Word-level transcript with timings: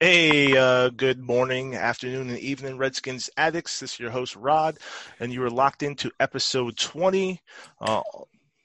Hey, 0.00 0.56
uh, 0.56 0.90
good 0.90 1.18
morning, 1.18 1.74
afternoon, 1.74 2.30
and 2.30 2.38
evening, 2.38 2.78
Redskins 2.78 3.28
addicts. 3.36 3.80
This 3.80 3.94
is 3.94 3.98
your 3.98 4.12
host, 4.12 4.36
Rod, 4.36 4.78
and 5.18 5.32
you 5.32 5.42
are 5.42 5.50
locked 5.50 5.82
into 5.82 6.12
episode 6.20 6.76
20, 6.76 7.42
uh, 7.80 8.02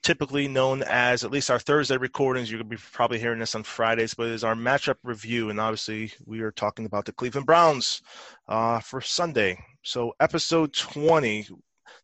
typically 0.04 0.48
known 0.48 0.84
as, 0.84 1.24
at 1.24 1.32
least 1.32 1.50
our 1.50 1.58
Thursday 1.58 1.98
recordings. 1.98 2.52
You're 2.52 2.60
going 2.60 2.70
to 2.70 2.76
be 2.76 2.82
probably 2.92 3.18
hearing 3.18 3.40
this 3.40 3.56
on 3.56 3.64
Fridays, 3.64 4.14
but 4.14 4.28
it 4.28 4.34
is 4.34 4.44
our 4.44 4.54
matchup 4.54 4.98
review, 5.02 5.50
and 5.50 5.60
obviously 5.60 6.14
we 6.24 6.42
are 6.42 6.52
talking 6.52 6.86
about 6.86 7.06
the 7.06 7.14
Cleveland 7.14 7.48
Browns 7.48 8.04
uh, 8.48 8.80
for 8.82 9.02
Sunday. 9.02 9.58
So, 9.82 10.14
episode 10.20 10.72
20. 10.74 11.48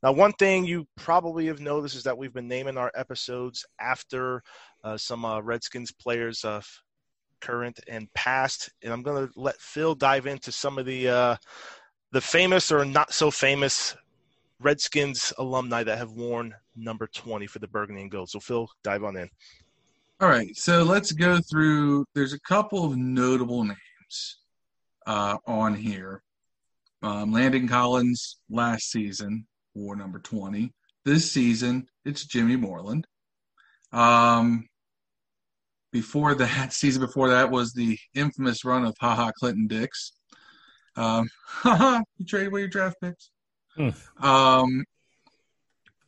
Now, 0.02 0.12
one 0.12 0.34
thing 0.34 0.66
you 0.66 0.88
probably 0.98 1.46
have 1.46 1.60
noticed 1.60 1.96
is 1.96 2.04
that 2.04 2.18
we've 2.18 2.34
been 2.34 2.48
naming 2.48 2.78
our 2.78 2.92
episodes 2.96 3.64
after 3.80 4.42
uh, 4.84 4.98
some 4.98 5.24
uh, 5.24 5.40
Redskins 5.40 5.92
players' 5.92 6.44
uh, 6.44 6.62
current 7.42 7.80
and 7.88 8.12
past. 8.14 8.70
And 8.84 8.94
I'm 8.94 9.04
going 9.04 9.28
to 9.28 9.34
let 9.36 9.60
Phil 9.60 9.96
dive 9.96 10.26
into 10.28 10.52
some 10.52 10.78
of 10.78 10.86
the 10.86 11.10
uh, 11.10 11.36
the 12.12 12.22
famous 12.22 12.72
or 12.72 12.86
not 12.86 13.14
so 13.14 13.32
famous 13.32 13.96
Redskins 14.60 15.32
alumni 15.38 15.84
that 15.84 15.98
have 15.98 16.12
worn 16.12 16.54
number 16.76 17.08
20 17.08 17.48
for 17.48 17.60
the 17.60 17.68
Burgundy 17.68 18.02
and 18.02 18.12
Gold. 18.12 18.30
So 18.30 18.40
Phil, 18.40 18.70
dive 18.84 19.04
on 19.04 19.16
in. 19.16 19.30
All 20.22 20.28
right, 20.28 20.56
so 20.58 20.84
let's 20.84 21.14
go 21.14 21.40
through. 21.50 22.06
There's 22.14 22.34
a 22.34 22.40
couple 22.42 22.84
of 22.84 22.98
notable 22.98 23.64
names 23.64 24.40
uh, 25.08 25.38
on 25.48 25.76
here. 25.76 26.24
Um, 27.02 27.32
Landon 27.32 27.70
Collins 27.70 28.40
last 28.50 28.92
season 28.92 29.48
wore 29.74 29.96
number 29.96 30.20
20. 30.20 30.74
This 31.06 31.32
season, 31.32 31.88
it's 32.04 32.26
Jimmy 32.26 32.58
Moreland. 32.58 33.08
Um, 33.94 34.68
before 35.92 36.36
that 36.36 36.74
season 36.74 37.02
before 37.02 37.30
that 37.30 37.52
was 37.52 37.74
the 37.74 37.98
infamous 38.14 38.66
run 38.66 38.86
of 38.86 38.96
Ha 39.00 39.16
Ha 39.16 39.32
Clinton 39.32 39.68
Dix. 39.68 40.14
Um, 40.96 41.30
haha, 41.46 42.02
you 42.18 42.26
traded 42.26 42.50
away 42.50 42.62
your 42.62 42.70
draft 42.70 42.98
picks. 43.02 43.32
Hmm. 43.76 43.90
Um, 44.26 44.86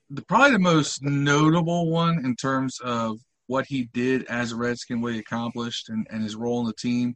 the 0.10 0.22
probably 0.24 0.52
the 0.52 0.60
most 0.60 1.02
notable 1.04 1.90
one 1.90 2.26
in 2.26 2.36
terms 2.36 2.80
of 2.84 3.20
what 3.48 3.66
he 3.66 3.90
did 3.94 4.26
as 4.26 4.52
a 4.52 4.56
Redskin, 4.56 5.02
what 5.02 5.14
he 5.14 5.20
accomplished, 5.20 5.90
and, 5.90 6.06
and 6.10 6.24
his 6.24 6.36
role 6.36 6.60
in 6.62 6.66
the 6.66 6.74
team 6.74 7.16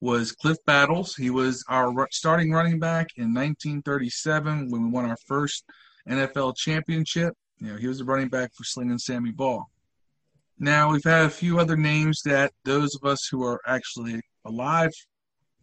was 0.00 0.32
Cliff 0.32 0.58
Battles. 0.66 1.14
He 1.16 1.30
was 1.30 1.64
our 1.68 2.06
starting 2.10 2.52
running 2.52 2.78
back 2.78 3.08
in 3.16 3.34
1937 3.34 4.70
when 4.70 4.84
we 4.84 4.90
won 4.90 5.06
our 5.06 5.16
first 5.26 5.64
NFL 6.08 6.56
championship. 6.56 7.34
You 7.58 7.72
know, 7.72 7.76
he 7.76 7.88
was 7.88 7.98
the 7.98 8.04
running 8.04 8.28
back 8.28 8.52
for 8.54 8.64
Slinging 8.64 8.98
Sammy 8.98 9.32
Baugh. 9.32 9.64
Now, 10.58 10.90
we've 10.90 11.04
had 11.04 11.26
a 11.26 11.30
few 11.30 11.58
other 11.58 11.76
names 11.76 12.22
that 12.24 12.52
those 12.64 12.94
of 12.94 13.04
us 13.04 13.28
who 13.30 13.44
are 13.44 13.60
actually 13.66 14.22
alive 14.44 14.92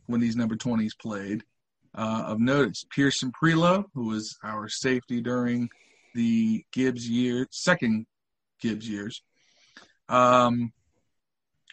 when 0.06 0.22
these 0.22 0.36
number 0.36 0.56
20s 0.56 0.92
played 1.02 1.44
uh, 1.96 2.24
of 2.28 2.40
notice. 2.40 2.86
Pierson 2.92 3.32
Prioleau, 3.32 3.86
who 3.96 4.10
was 4.10 4.38
our 4.44 4.70
safety 4.70 5.20
during 5.20 5.70
the 6.14 6.64
Gibbs 6.72 7.10
year, 7.10 7.48
second 7.50 8.06
Gibbs 8.62 8.88
years. 8.88 9.24
Um, 10.10 10.72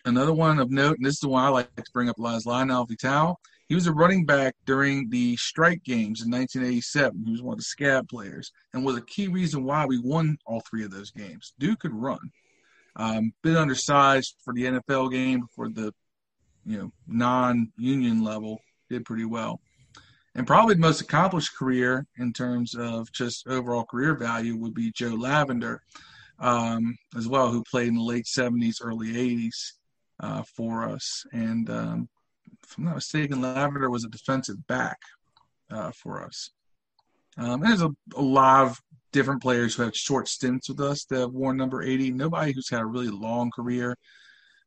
another 0.07 0.33
one 0.33 0.59
of 0.59 0.71
note, 0.71 0.97
and 0.97 1.05
this 1.05 1.15
is 1.15 1.21
the 1.21 1.29
one 1.29 1.45
I 1.45 1.49
like 1.49 1.75
to 1.77 1.85
bring 1.93 2.09
up 2.09 2.19
a 2.19 2.23
lot, 2.23 2.37
is 2.37 2.47
Lionel 2.47 2.87
Vital. 2.87 3.39
He 3.69 3.75
was 3.75 3.87
a 3.87 3.93
running 3.93 4.25
back 4.25 4.57
during 4.65 5.11
the 5.11 5.37
strike 5.37 5.85
games 5.85 6.23
in 6.23 6.31
1987. 6.31 7.23
He 7.25 7.33
was 7.33 7.43
one 7.43 7.53
of 7.53 7.59
the 7.59 7.65
scab 7.65 8.09
players 8.09 8.51
and 8.73 8.85
was 8.85 8.97
a 8.97 9.03
key 9.03 9.29
reason 9.29 9.63
why 9.63 9.87
we 9.87 10.01
won 10.01 10.39
all 10.47 10.63
three 10.69 10.85
of 10.85 10.91
those 10.91 11.11
games. 11.11 11.53
Dude 11.59 11.79
could 11.79 11.95
run. 11.95 12.33
Um, 13.01 13.33
bit 13.43 13.57
undersized 13.57 14.37
for 14.45 14.53
the 14.53 14.65
NFL 14.65 15.11
game, 15.11 15.47
for 15.55 15.71
the 15.71 15.95
you 16.67 16.77
know 16.77 16.93
non-union 17.07 18.23
level, 18.23 18.61
did 18.91 19.07
pretty 19.07 19.25
well. 19.25 19.61
And 20.35 20.47
probably 20.47 20.75
the 20.75 20.83
most 20.83 21.01
accomplished 21.01 21.57
career 21.57 22.07
in 22.19 22.35
terms 22.35 22.75
of 22.75 23.11
just 23.13 23.49
overall 23.49 23.85
career 23.85 24.15
value 24.15 24.55
would 24.57 24.75
be 24.75 24.93
Joe 24.93 25.15
Lavender, 25.15 25.83
um, 26.39 26.97
as 27.17 27.27
well, 27.27 27.51
who 27.51 27.65
played 27.71 27.89
in 27.89 27.95
the 27.95 28.03
late 28.03 28.27
70s, 28.27 28.77
early 28.83 29.13
80s 29.13 29.73
uh, 30.21 30.43
for 30.55 30.85
us. 30.85 31.25
And 31.33 31.71
um, 31.71 32.09
if 32.63 32.77
I'm 32.77 32.85
not 32.85 32.97
mistaken, 32.97 33.41
Lavender 33.41 33.89
was 33.89 34.05
a 34.05 34.11
defensive 34.11 34.67
back 34.67 34.99
uh, 35.71 35.91
for 35.93 36.23
us. 36.23 36.51
Um, 37.39 37.61
there's 37.61 37.83
a, 37.83 37.91
a, 38.15 38.23
lot 38.23 38.67
of 38.67 38.81
different 39.13 39.43
players 39.43 39.75
who 39.75 39.83
have 39.83 39.95
short 39.95 40.29
stints 40.29 40.69
with 40.69 40.81
us 40.81 41.05
that 41.07 41.21
have 41.21 41.33
worn 41.33 41.57
number 41.57 41.83
80. 41.83 42.13
Nobody 42.13 42.53
who's 42.53 42.71
had 42.71 42.81
a 42.81 42.87
really 42.87 43.09
long 43.09 43.51
career. 43.51 43.97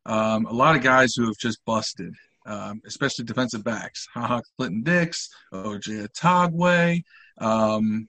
Um, 0.06 0.46
a 0.46 0.54
lot 0.54 0.76
of 0.76 0.82
guys 0.82 1.14
who 1.16 1.26
have 1.26 1.38
just 1.38 1.64
busted, 1.66 2.14
um, 2.46 2.82
especially 2.86 3.26
defensive 3.26 3.64
backs. 3.64 4.06
Ha 4.14 4.28
Ha, 4.28 4.42
Clinton 4.58 4.84
Dix, 4.84 5.30
OJ 5.54 6.08
Atogwe, 6.08 7.02
um, 7.40 8.08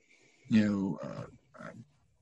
you 0.49 0.69
know, 0.69 0.99
uh, 1.03 1.25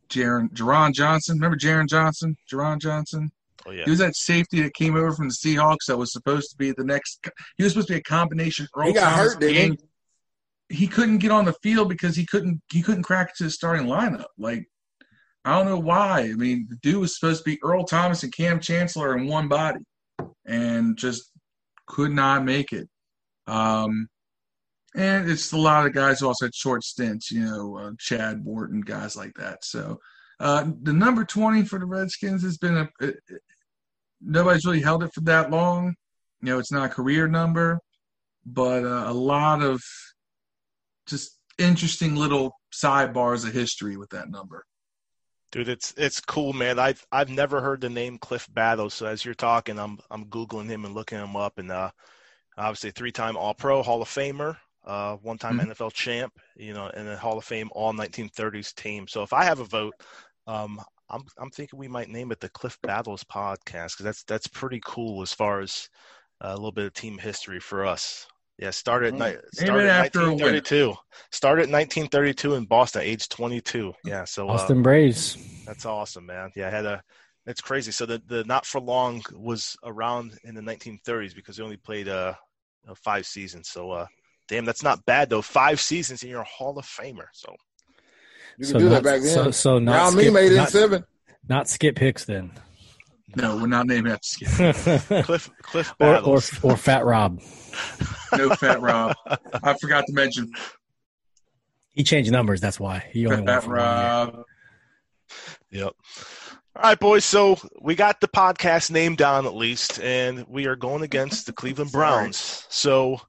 Jeron, 0.09 0.49
Jeron 0.53 0.93
Johnson. 0.93 1.37
Remember 1.37 1.57
Jeron 1.57 1.89
Johnson? 1.89 2.35
Jeron 2.51 2.79
Johnson? 2.79 3.31
Oh, 3.65 3.71
yeah. 3.71 3.85
He 3.85 3.89
was 3.89 3.99
that 3.99 4.15
safety 4.15 4.61
that 4.61 4.73
came 4.73 4.95
over 4.95 5.11
from 5.13 5.29
the 5.29 5.33
Seahawks 5.33 5.85
that 5.87 5.97
was 5.97 6.11
supposed 6.11 6.51
to 6.51 6.57
be 6.57 6.71
the 6.71 6.83
next. 6.83 7.25
He 7.57 7.63
was 7.63 7.73
supposed 7.73 7.87
to 7.87 7.93
be 7.93 7.99
a 7.99 8.03
combination. 8.03 8.67
Earl 8.75 8.87
he 8.87 8.93
got 8.93 9.15
Thomas 9.15 9.33
hurt, 9.33 9.41
didn't 9.41 9.81
he? 10.75 10.87
couldn't 10.87 11.19
get 11.19 11.31
on 11.31 11.45
the 11.45 11.55
field 11.63 11.89
because 11.89 12.15
he 12.15 12.25
couldn't 12.25 12.61
he 12.71 12.81
couldn't 12.81 13.03
crack 13.03 13.35
to 13.35 13.45
the 13.45 13.49
starting 13.49 13.87
lineup. 13.87 14.25
Like 14.37 14.65
I 15.45 15.57
don't 15.57 15.67
know 15.67 15.79
why. 15.79 16.21
I 16.21 16.33
mean, 16.33 16.67
the 16.69 16.77
dude 16.77 17.01
was 17.01 17.17
supposed 17.17 17.43
to 17.43 17.49
be 17.49 17.59
Earl 17.63 17.83
Thomas 17.83 18.23
and 18.23 18.33
Kam 18.33 18.59
Chancellor 18.59 19.17
in 19.17 19.27
one 19.27 19.47
body, 19.47 19.81
and 20.45 20.97
just 20.97 21.31
could 21.87 22.11
not 22.11 22.45
make 22.45 22.71
it. 22.71 22.87
Um, 23.47 24.07
and 24.95 25.29
it's 25.29 25.51
a 25.51 25.57
lot 25.57 25.85
of 25.85 25.93
guys 25.93 26.19
who 26.19 26.27
also 26.27 26.45
had 26.45 26.55
short 26.55 26.83
stints, 26.83 27.31
you 27.31 27.41
know, 27.41 27.77
uh, 27.77 27.91
Chad 27.99 28.43
Wharton, 28.43 28.81
guys 28.81 29.15
like 29.15 29.33
that. 29.35 29.65
So 29.65 29.99
uh, 30.39 30.65
the 30.83 30.93
number 30.93 31.25
20 31.25 31.63
for 31.65 31.79
the 31.79 31.85
Redskins 31.85 32.43
has 32.43 32.57
been 32.57 32.77
a, 32.77 32.89
it, 32.99 33.15
it, 33.27 33.41
nobody's 34.21 34.65
really 34.65 34.81
held 34.81 35.03
it 35.03 35.13
for 35.13 35.21
that 35.21 35.51
long. 35.51 35.95
You 36.41 36.49
know, 36.49 36.59
it's 36.59 36.71
not 36.71 36.85
a 36.85 36.93
career 36.93 37.27
number, 37.27 37.79
but 38.45 38.83
uh, 38.83 39.05
a 39.07 39.13
lot 39.13 39.63
of 39.63 39.81
just 41.07 41.39
interesting 41.57 42.15
little 42.15 42.59
sidebars 42.73 43.45
of 43.45 43.53
history 43.53 43.97
with 43.97 44.09
that 44.11 44.29
number. 44.29 44.65
Dude, 45.51 45.69
it's 45.69 45.93
it's 45.97 46.19
cool, 46.19 46.51
man. 46.51 46.79
I've 46.79 47.05
I've 47.11 47.29
never 47.29 47.61
heard 47.61 47.81
the 47.81 47.89
name 47.89 48.17
Cliff 48.17 48.47
Battles. 48.51 48.95
So 48.95 49.05
as 49.05 49.23
you're 49.23 49.35
talking, 49.35 49.77
I'm 49.77 49.99
I'm 50.09 50.25
googling 50.25 50.67
him 50.67 50.83
and 50.83 50.95
looking 50.95 51.19
him 51.19 51.35
up, 51.35 51.59
and 51.59 51.71
uh, 51.71 51.91
obviously 52.57 52.89
three 52.91 53.11
time 53.11 53.37
All 53.37 53.53
Pro, 53.53 53.83
Hall 53.83 54.01
of 54.01 54.09
Famer, 54.09 54.57
uh, 54.85 55.15
one 55.17 55.37
time 55.37 55.59
mm-hmm. 55.59 55.71
NFL 55.71 55.93
champ, 55.93 56.33
you 56.55 56.73
know, 56.73 56.87
and 56.87 57.07
a 57.07 57.17
Hall 57.17 57.37
of 57.37 57.45
Fame 57.45 57.69
All 57.73 57.93
1930s 57.93 58.73
team. 58.73 59.07
So 59.07 59.21
if 59.21 59.31
I 59.31 59.43
have 59.43 59.59
a 59.59 59.65
vote, 59.65 59.93
um, 60.47 60.81
I'm 61.09 61.23
I'm 61.37 61.51
thinking 61.51 61.77
we 61.77 61.87
might 61.87 62.09
name 62.09 62.31
it 62.31 62.39
the 62.39 62.49
Cliff 62.49 62.77
Battles 62.81 63.23
podcast 63.23 63.91
because 63.91 64.05
that's 64.05 64.23
that's 64.23 64.47
pretty 64.47 64.81
cool 64.83 65.21
as 65.21 65.33
far 65.33 65.61
as 65.61 65.87
uh, 66.43 66.49
a 66.49 66.55
little 66.55 66.71
bit 66.71 66.85
of 66.85 66.93
team 66.93 67.19
history 67.19 67.59
for 67.59 67.85
us. 67.85 68.25
Yeah, 68.59 68.69
started, 68.69 69.15
mm. 69.15 69.39
started 69.53 69.89
after 69.89 70.19
1932. 70.19 70.93
Started 71.31 71.71
1932 71.71 72.53
in 72.53 72.65
Boston, 72.65 73.01
age 73.01 73.27
22. 73.29 73.93
Yeah, 74.05 74.25
so 74.25 74.47
uh, 74.47 74.53
Boston 74.53 74.79
uh, 74.79 74.81
Braves. 74.83 75.37
That's 75.65 75.85
awesome, 75.85 76.27
man. 76.27 76.51
Yeah, 76.55 76.67
I 76.67 76.69
had 76.69 76.85
a. 76.85 77.03
It's 77.45 77.61
crazy. 77.61 77.91
So 77.91 78.05
the 78.05 78.21
the 78.25 78.43
not 78.45 78.65
for 78.65 78.79
long 78.79 79.21
was 79.33 79.75
around 79.83 80.37
in 80.43 80.55
the 80.55 80.61
1930s 80.61 81.35
because 81.35 81.57
he 81.57 81.63
only 81.63 81.77
played 81.77 82.07
uh 82.07 82.35
five 82.95 83.25
seasons. 83.25 83.69
So 83.69 83.91
uh, 83.91 84.07
damn, 84.47 84.65
that's 84.65 84.83
not 84.83 85.05
bad 85.05 85.29
though. 85.29 85.41
Five 85.41 85.79
seasons 85.79 86.21
and 86.21 86.31
you're 86.31 86.41
a 86.41 86.45
Hall 86.45 86.77
of 86.77 86.85
Famer. 86.85 87.27
So 87.33 87.55
you 88.57 88.65
can 88.65 88.73
so 88.73 88.79
do 88.79 88.89
not, 88.89 88.91
that 88.91 89.03
back 89.03 89.21
then. 89.21 89.33
So, 89.33 89.51
so 89.51 89.79
not 89.79 89.91
now 89.91 90.09
skip, 90.09 90.25
me 90.25 90.29
made 90.29 90.51
it 90.51 90.57
not, 90.57 90.69
seven. 90.69 91.05
Not 91.47 91.69
skip 91.69 91.97
Hicks 91.97 92.25
then. 92.25 92.51
No, 93.35 93.57
we're 93.57 93.67
not 93.67 93.87
naming 93.87 94.11
that 94.11 94.23
skip. 94.23 94.49
Cliff 95.25 95.49
Cliff 95.61 95.93
or, 95.99 96.17
or, 96.17 96.39
or 96.61 96.77
Fat 96.77 97.05
Rob. 97.05 97.41
no 98.37 98.49
Fat 98.55 98.81
Rob. 98.81 99.15
I 99.63 99.75
forgot 99.79 100.05
to 100.07 100.13
mention. 100.13 100.51
He 101.91 102.03
changed 102.03 102.31
numbers. 102.31 102.61
That's 102.61 102.79
why 102.79 103.05
he 103.11 103.25
only 103.27 103.45
Fat 103.45 103.65
Rob. 103.65 104.43
Yep. 105.71 105.93
All 106.75 106.83
right, 106.83 106.99
boys. 106.99 107.25
So 107.25 107.57
we 107.81 107.95
got 107.95 108.19
the 108.19 108.27
podcast 108.27 108.91
name 108.91 109.15
down 109.15 109.45
at 109.45 109.55
least, 109.55 109.99
and 110.01 110.45
we 110.47 110.65
are 110.65 110.75
going 110.75 111.03
against 111.03 111.45
the 111.45 111.53
Cleveland 111.53 111.91
Browns. 111.91 112.65
So 112.69 113.19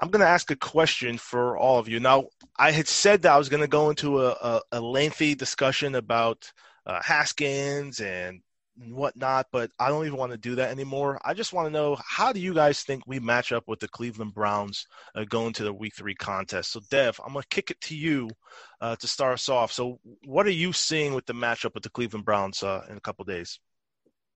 I'm 0.00 0.10
going 0.10 0.20
to 0.20 0.28
ask 0.28 0.50
a 0.50 0.56
question 0.56 1.16
for 1.16 1.56
all 1.56 1.78
of 1.78 1.88
you. 1.88 2.00
Now, 2.00 2.26
I 2.58 2.72
had 2.72 2.88
said 2.88 3.22
that 3.22 3.32
I 3.32 3.38
was 3.38 3.48
going 3.48 3.62
to 3.62 3.68
go 3.68 3.88
into 3.88 4.22
a, 4.22 4.30
a, 4.30 4.60
a 4.72 4.80
lengthy 4.80 5.34
discussion 5.34 5.94
about 5.94 6.52
uh, 6.84 7.00
Haskins 7.02 8.00
and 8.00 8.40
and 8.80 8.94
whatnot, 8.94 9.46
but 9.52 9.70
I 9.78 9.88
don't 9.88 10.06
even 10.06 10.18
want 10.18 10.32
to 10.32 10.38
do 10.38 10.56
that 10.56 10.70
anymore. 10.70 11.20
I 11.24 11.34
just 11.34 11.52
want 11.52 11.66
to 11.66 11.72
know 11.72 11.96
how 12.06 12.32
do 12.32 12.40
you 12.40 12.54
guys 12.54 12.82
think 12.82 13.02
we 13.06 13.18
match 13.18 13.52
up 13.52 13.64
with 13.66 13.80
the 13.80 13.88
Cleveland 13.88 14.34
Browns 14.34 14.86
uh, 15.14 15.24
going 15.24 15.52
to 15.54 15.64
the 15.64 15.72
Week 15.72 15.94
Three 15.94 16.14
contest? 16.14 16.72
So, 16.72 16.80
Dev, 16.90 17.20
I'm 17.24 17.32
going 17.32 17.42
to 17.42 17.48
kick 17.48 17.70
it 17.70 17.80
to 17.82 17.96
you 17.96 18.28
uh, 18.80 18.96
to 18.96 19.06
start 19.06 19.34
us 19.34 19.48
off. 19.48 19.72
So, 19.72 20.00
what 20.24 20.46
are 20.46 20.50
you 20.50 20.72
seeing 20.72 21.14
with 21.14 21.26
the 21.26 21.34
matchup 21.34 21.74
with 21.74 21.82
the 21.82 21.90
Cleveland 21.90 22.24
Browns 22.24 22.62
uh, 22.62 22.82
in 22.88 22.96
a 22.96 23.00
couple 23.00 23.24
days? 23.24 23.58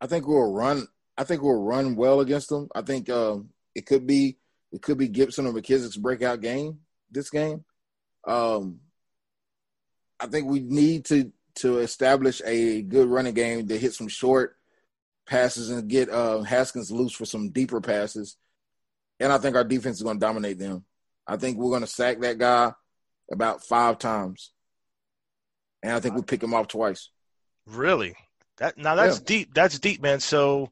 I 0.00 0.06
think 0.06 0.26
we'll 0.26 0.52
run. 0.52 0.86
I 1.16 1.24
think 1.24 1.42
we'll 1.42 1.62
run 1.62 1.96
well 1.96 2.20
against 2.20 2.48
them. 2.48 2.68
I 2.74 2.82
think 2.82 3.10
um, 3.10 3.50
it 3.74 3.86
could 3.86 4.06
be 4.06 4.38
it 4.72 4.82
could 4.82 4.98
be 4.98 5.08
Gibson 5.08 5.46
or 5.46 5.52
McKissic's 5.52 5.96
breakout 5.96 6.40
game 6.40 6.80
this 7.10 7.30
game. 7.30 7.64
Um, 8.26 8.80
I 10.18 10.26
think 10.26 10.46
we 10.48 10.60
need 10.60 11.06
to 11.06 11.32
to 11.56 11.78
establish 11.78 12.40
a 12.44 12.82
good 12.82 13.08
running 13.08 13.34
game 13.34 13.66
that 13.66 13.80
hit 13.80 13.94
some 13.94 14.08
short 14.08 14.56
passes 15.26 15.70
and 15.70 15.88
get 15.88 16.10
uh, 16.10 16.42
Haskins 16.42 16.90
loose 16.90 17.12
for 17.12 17.24
some 17.24 17.50
deeper 17.50 17.80
passes. 17.80 18.36
And 19.18 19.32
I 19.32 19.38
think 19.38 19.56
our 19.56 19.64
defense 19.64 19.96
is 19.96 20.02
going 20.02 20.16
to 20.16 20.26
dominate 20.26 20.58
them. 20.58 20.84
I 21.26 21.36
think 21.36 21.56
we're 21.58 21.70
going 21.70 21.82
to 21.82 21.86
sack 21.86 22.20
that 22.20 22.38
guy 22.38 22.72
about 23.30 23.64
five 23.64 23.98
times, 23.98 24.50
and 25.82 25.92
I 25.92 26.00
think 26.00 26.16
we 26.16 26.22
pick 26.22 26.42
him 26.42 26.54
off 26.54 26.68
twice. 26.68 27.10
Really? 27.66 28.16
That 28.56 28.76
now 28.76 28.94
that's 28.94 29.18
yeah. 29.18 29.24
deep. 29.26 29.54
That's 29.54 29.78
deep, 29.78 30.02
man. 30.02 30.20
So, 30.20 30.70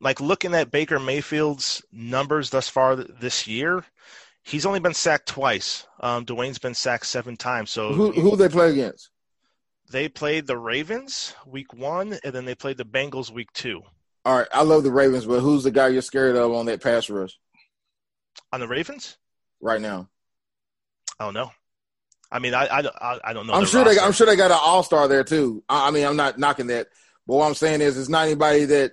like 0.00 0.20
looking 0.20 0.54
at 0.54 0.70
Baker 0.70 0.98
Mayfield's 0.98 1.82
numbers 1.90 2.50
thus 2.50 2.68
far 2.68 2.96
this 2.96 3.46
year, 3.46 3.84
he's 4.42 4.66
only 4.66 4.80
been 4.80 4.94
sacked 4.94 5.26
twice. 5.26 5.86
Um, 6.00 6.26
Dwayne's 6.26 6.58
been 6.58 6.74
sacked 6.74 7.06
seven 7.06 7.36
times. 7.36 7.70
So 7.70 7.92
who 7.92 8.12
who 8.12 8.36
they 8.36 8.48
play 8.48 8.70
against? 8.70 9.10
They 9.90 10.08
played 10.08 10.46
the 10.46 10.58
Ravens 10.58 11.34
week 11.46 11.72
one, 11.72 12.18
and 12.24 12.32
then 12.32 12.44
they 12.44 12.54
played 12.54 12.78
the 12.78 12.84
Bengals 12.84 13.30
week 13.30 13.52
two. 13.52 13.82
All 14.24 14.38
right, 14.38 14.48
I 14.52 14.62
love 14.62 14.82
the 14.82 14.90
Ravens, 14.90 15.26
but 15.26 15.40
who's 15.40 15.64
the 15.64 15.70
guy 15.70 15.88
you're 15.88 16.02
scared 16.02 16.36
of 16.36 16.52
on 16.52 16.66
that 16.66 16.82
pass 16.82 17.10
rush? 17.10 17.38
On 18.52 18.60
the 18.60 18.68
Ravens? 18.68 19.18
Right 19.60 19.80
now. 19.80 20.08
I 21.18 21.24
don't 21.24 21.34
know. 21.34 21.50
I 22.32 22.38
mean, 22.38 22.54
I 22.54 22.66
I, 22.66 23.20
I 23.22 23.32
don't 23.32 23.46
know. 23.46 23.52
I'm 23.52 23.66
sure 23.66 23.84
roster. 23.84 24.00
they 24.00 24.04
I'm 24.04 24.12
sure 24.12 24.26
they 24.26 24.36
got 24.36 24.50
an 24.50 24.58
all 24.60 24.82
star 24.82 25.06
there 25.08 25.24
too. 25.24 25.62
I, 25.68 25.88
I, 25.88 25.90
mean, 25.90 26.06
I'm 26.06 26.16
not 26.16 26.38
knocking 26.38 26.68
that, 26.68 26.88
but 27.26 27.36
what 27.36 27.46
I'm 27.46 27.54
saying 27.54 27.80
is, 27.80 27.98
it's 27.98 28.08
not 28.08 28.26
anybody 28.26 28.64
that 28.64 28.92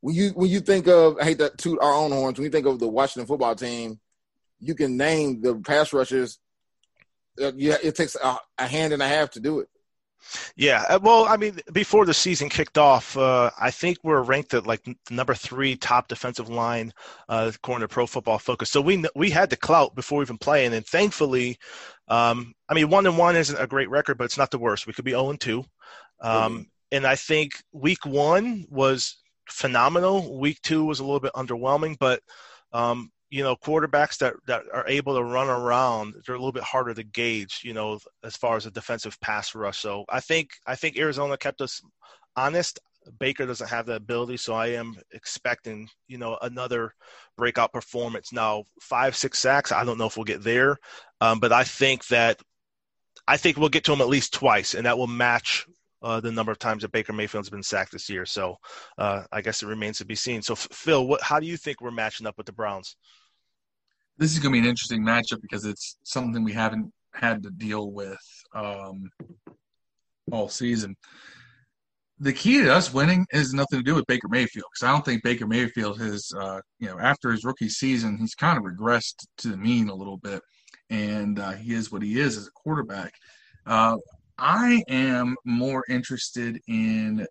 when 0.00 0.14
you 0.14 0.30
when 0.30 0.48
you 0.48 0.60
think 0.60 0.88
of 0.88 1.18
I 1.20 1.24
hate 1.24 1.38
to 1.38 1.50
toot 1.56 1.78
our 1.80 1.94
own 1.94 2.10
horns. 2.10 2.38
When 2.38 2.44
you 2.44 2.50
think 2.50 2.66
of 2.66 2.78
the 2.78 2.88
Washington 2.88 3.26
football 3.26 3.54
team, 3.54 4.00
you 4.58 4.74
can 4.74 4.96
name 4.96 5.42
the 5.42 5.56
pass 5.56 5.92
rushers. 5.92 6.38
Uh, 7.40 7.52
yeah, 7.54 7.76
it 7.82 7.94
takes 7.94 8.16
a, 8.16 8.38
a 8.58 8.66
hand 8.66 8.92
and 8.92 9.02
a 9.02 9.08
half 9.08 9.30
to 9.32 9.40
do 9.40 9.60
it. 9.60 9.68
Yeah, 10.56 10.84
uh, 10.88 10.98
well, 11.02 11.26
I 11.26 11.36
mean, 11.36 11.60
before 11.72 12.04
the 12.04 12.14
season 12.14 12.48
kicked 12.48 12.78
off, 12.78 13.16
uh, 13.16 13.50
I 13.58 13.70
think 13.70 13.98
we're 14.02 14.22
ranked 14.22 14.54
at 14.54 14.66
like 14.66 14.86
number 15.10 15.34
three 15.34 15.76
top 15.76 16.08
defensive 16.08 16.48
line 16.48 16.92
uh, 17.28 17.50
according 17.54 17.86
to 17.86 17.92
Pro 17.92 18.06
Football 18.06 18.38
Focus. 18.38 18.70
So 18.70 18.80
we 18.80 19.04
we 19.14 19.30
had 19.30 19.50
the 19.50 19.56
clout 19.56 19.94
before 19.94 20.22
even 20.22 20.38
playing, 20.38 20.74
and 20.74 20.86
thankfully, 20.86 21.58
um, 22.08 22.52
I 22.68 22.74
mean, 22.74 22.90
one 22.90 23.06
and 23.06 23.18
one 23.18 23.36
isn't 23.36 23.60
a 23.60 23.66
great 23.66 23.90
record, 23.90 24.18
but 24.18 24.24
it's 24.24 24.38
not 24.38 24.50
the 24.50 24.58
worst. 24.58 24.86
We 24.86 24.92
could 24.92 25.04
be 25.04 25.12
zero 25.12 25.30
and 25.30 25.40
two, 25.40 25.64
um, 26.20 26.52
mm-hmm. 26.52 26.62
and 26.92 27.06
I 27.06 27.16
think 27.16 27.52
week 27.72 28.04
one 28.04 28.66
was 28.68 29.16
phenomenal. 29.48 30.38
Week 30.38 30.60
two 30.62 30.84
was 30.84 31.00
a 31.00 31.04
little 31.04 31.20
bit 31.20 31.32
underwhelming, 31.34 31.96
but 31.98 32.22
um, 32.72 33.10
you 33.30 33.42
know, 33.44 33.54
quarterbacks 33.54 34.18
that, 34.18 34.34
that 34.46 34.64
are 34.72 34.86
able 34.88 35.14
to 35.14 35.22
run 35.22 35.48
around, 35.48 36.14
they're 36.26 36.34
a 36.34 36.38
little 36.38 36.52
bit 36.52 36.64
harder 36.64 36.92
to 36.92 37.04
gauge, 37.04 37.60
you 37.62 37.72
know, 37.72 37.98
as 38.24 38.36
far 38.36 38.56
as 38.56 38.66
a 38.66 38.70
defensive 38.70 39.18
pass 39.20 39.54
rush. 39.54 39.78
So 39.78 40.04
I 40.08 40.20
think 40.20 40.50
I 40.66 40.74
think 40.74 40.98
Arizona 40.98 41.36
kept 41.36 41.60
us 41.60 41.80
honest. 42.36 42.80
Baker 43.18 43.46
doesn't 43.46 43.70
have 43.70 43.86
the 43.86 43.94
ability, 43.94 44.36
so 44.36 44.52
I 44.54 44.68
am 44.68 44.94
expecting, 45.12 45.88
you 46.06 46.18
know, 46.18 46.38
another 46.42 46.92
breakout 47.36 47.72
performance. 47.72 48.32
Now, 48.32 48.64
five, 48.80 49.16
six 49.16 49.38
sacks, 49.38 49.72
I 49.72 49.84
don't 49.84 49.96
know 49.96 50.06
if 50.06 50.16
we'll 50.16 50.24
get 50.24 50.42
there, 50.42 50.76
um, 51.20 51.40
but 51.40 51.52
I 51.52 51.64
think 51.64 52.06
that 52.08 52.40
I 53.26 53.36
think 53.36 53.56
we'll 53.56 53.68
get 53.68 53.84
to 53.84 53.92
him 53.92 54.00
at 54.00 54.08
least 54.08 54.34
twice, 54.34 54.74
and 54.74 54.86
that 54.86 54.98
will 54.98 55.06
match 55.06 55.66
uh, 56.02 56.20
the 56.20 56.32
number 56.32 56.52
of 56.52 56.58
times 56.58 56.82
that 56.82 56.92
Baker 56.92 57.12
Mayfield's 57.12 57.50
been 57.50 57.62
sacked 57.62 57.92
this 57.92 58.08
year. 58.08 58.26
So 58.26 58.56
uh, 58.98 59.22
I 59.30 59.40
guess 59.40 59.62
it 59.62 59.66
remains 59.68 59.98
to 59.98 60.04
be 60.04 60.14
seen. 60.14 60.42
So, 60.42 60.54
Phil, 60.54 61.06
what, 61.06 61.22
how 61.22 61.40
do 61.40 61.46
you 61.46 61.56
think 61.56 61.80
we're 61.80 61.90
matching 61.90 62.26
up 62.26 62.36
with 62.36 62.46
the 62.46 62.52
Browns? 62.52 62.96
This 64.20 64.32
is 64.32 64.38
going 64.38 64.52
to 64.52 64.60
be 64.60 64.64
an 64.64 64.70
interesting 64.70 65.02
matchup 65.02 65.40
because 65.40 65.64
it's 65.64 65.96
something 66.04 66.44
we 66.44 66.52
haven't 66.52 66.92
had 67.14 67.42
to 67.42 67.50
deal 67.50 67.90
with 67.90 68.20
um, 68.54 69.10
all 70.30 70.48
season. 70.48 70.94
The 72.18 72.34
key 72.34 72.62
to 72.62 72.72
us 72.72 72.92
winning 72.92 73.24
has 73.32 73.54
nothing 73.54 73.78
to 73.78 73.82
do 73.82 73.94
with 73.94 74.06
Baker 74.06 74.28
Mayfield 74.28 74.66
because 74.70 74.86
I 74.86 74.92
don't 74.92 75.06
think 75.06 75.22
Baker 75.24 75.46
Mayfield 75.46 75.98
has, 76.02 76.30
uh, 76.38 76.60
you 76.78 76.88
know, 76.88 76.98
after 77.00 77.30
his 77.30 77.44
rookie 77.44 77.70
season, 77.70 78.18
he's 78.18 78.34
kind 78.34 78.58
of 78.58 78.64
regressed 78.64 79.26
to 79.38 79.48
the 79.48 79.56
mean 79.56 79.88
a 79.88 79.94
little 79.94 80.18
bit, 80.18 80.42
and 80.90 81.38
uh, 81.38 81.52
he 81.52 81.72
is 81.72 81.90
what 81.90 82.02
he 82.02 82.20
is 82.20 82.36
as 82.36 82.46
a 82.46 82.50
quarterback. 82.50 83.14
Uh, 83.64 83.96
I 84.36 84.84
am 84.88 85.34
more 85.46 85.82
interested 85.88 86.60
in 86.68 87.26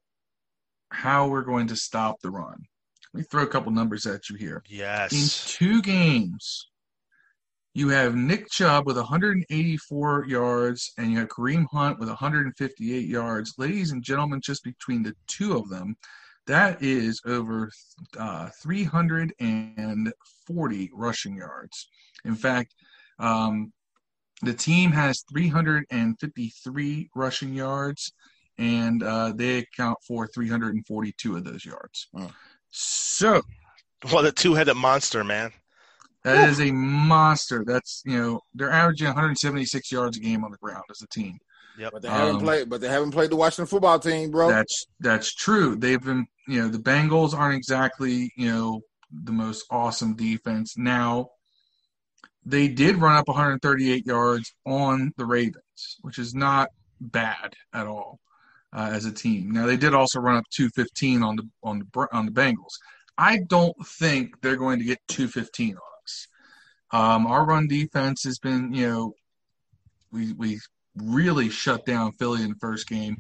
how 0.90 1.28
we're 1.28 1.44
going 1.44 1.68
to 1.68 1.76
stop 1.76 2.16
the 2.24 2.32
run. 2.32 2.58
Let 3.14 3.20
me 3.20 3.26
throw 3.30 3.44
a 3.44 3.48
couple 3.48 3.72
numbers 3.72 4.08
at 4.08 4.28
you 4.28 4.38
here. 4.38 4.64
Yes. 4.68 5.14
In 5.14 5.56
two 5.56 5.82
games, 5.84 6.70
you 7.74 7.90
have 7.90 8.16
Nick 8.16 8.50
Chubb 8.50 8.88
with 8.88 8.96
184 8.98 10.26
yards, 10.28 10.92
and 10.98 11.12
you 11.12 11.20
have 11.20 11.30
Kareem 11.30 11.68
Hunt 11.72 12.00
with 12.00 12.10
158 12.10 13.06
yards. 13.06 13.54
Ladies 13.58 13.92
and 13.92 14.04
gentlemen, 14.04 14.42
just 14.42 14.64
between 14.64 15.04
the 15.04 15.16
two 15.28 15.56
of 15.56 15.70
them, 15.70 15.96
that 16.48 16.82
is 16.82 17.22
over 17.26 17.70
uh, 18.18 18.50
340 18.62 20.90
rushing 20.94 21.36
yards. 21.36 21.90
In 22.26 22.36
fact, 22.36 22.74
um, 23.20 23.72
the 24.42 24.54
team 24.54 24.92
has 24.92 25.24
353 25.32 27.10
rushing 27.14 27.54
yards, 27.54 28.14
and 28.58 29.04
uh, 29.04 29.32
they 29.36 29.60
account 29.60 30.00
for 30.08 30.26
342 30.28 31.36
of 31.36 31.44
those 31.44 31.66
yards. 31.66 32.08
Oh. 32.18 32.32
So, 32.72 33.44
well, 34.12 34.24
the 34.24 34.32
two-headed 34.32 34.76
monster, 34.76 35.24
man. 35.24 35.52
That 36.24 36.50
is 36.50 36.60
a 36.60 36.72
monster. 36.72 37.64
That's 37.66 38.02
you 38.06 38.18
know 38.18 38.42
they're 38.54 38.72
averaging 38.72 39.08
176 39.08 39.92
yards 39.92 40.18
a 40.18 40.20
game 40.20 40.44
on 40.44 40.52
the 40.52 40.58
ground 40.58 40.84
as 40.90 41.02
a 41.02 41.08
team. 41.08 41.38
Yep. 41.78 41.92
But 41.94 42.02
they 42.02 42.10
haven't 42.10 42.36
um, 42.36 42.42
played. 42.42 42.70
But 42.70 42.82
they 42.82 42.90
haven't 42.90 43.12
played 43.12 43.30
the 43.30 43.38
Washington 43.38 43.68
football 43.68 44.00
team, 44.00 44.32
bro. 44.32 44.50
That's 44.50 44.86
that's 45.00 45.34
true. 45.34 45.76
They've 45.76 46.04
been 46.04 46.28
you 46.48 46.62
know 46.62 46.68
the 46.68 46.78
Bengals 46.78 47.34
aren't 47.34 47.56
exactly 47.56 48.32
you 48.36 48.50
know 48.50 48.82
the 49.12 49.32
most 49.32 49.66
awesome 49.72 50.16
defense. 50.16 50.78
Now 50.78 51.30
they 52.46 52.68
did 52.68 52.98
run 52.98 53.16
up 53.16 53.28
138 53.28 54.06
yards 54.06 54.54
on 54.66 55.14
the 55.18 55.26
Ravens, 55.26 55.98
which 56.02 56.20
is 56.20 56.36
not 56.36 56.70
bad 57.00 57.54
at 57.74 57.88
all 57.88 58.20
uh, 58.74 58.90
as 58.92 59.06
a 59.06 59.12
team. 59.12 59.52
Now 59.52 59.66
they 59.66 59.78
did 59.78 59.94
also 59.94 60.20
run 60.20 60.36
up 60.36 60.46
215 60.52 61.24
on 61.24 61.36
the 61.38 61.50
on 61.64 61.80
the 61.80 62.08
on 62.12 62.26
the 62.26 62.32
Bengals. 62.32 62.74
I 63.18 63.40
don't 63.48 63.76
think 63.86 64.42
they're 64.42 64.56
going 64.56 64.80
to 64.80 64.86
get 64.86 65.00
215 65.08 65.76
on 65.76 65.89
um, 66.92 67.28
our 67.28 67.46
run 67.46 67.68
defense 67.68 68.24
has 68.24 68.40
been, 68.40 68.74
you 68.74 68.88
know, 68.88 69.14
we 70.12 70.34
we 70.34 70.60
really 70.96 71.50
shut 71.50 71.86
down 71.86 72.12
Philly 72.14 72.44
in 72.44 72.50
the 72.50 72.60
first 72.60 72.88
game. 72.88 73.18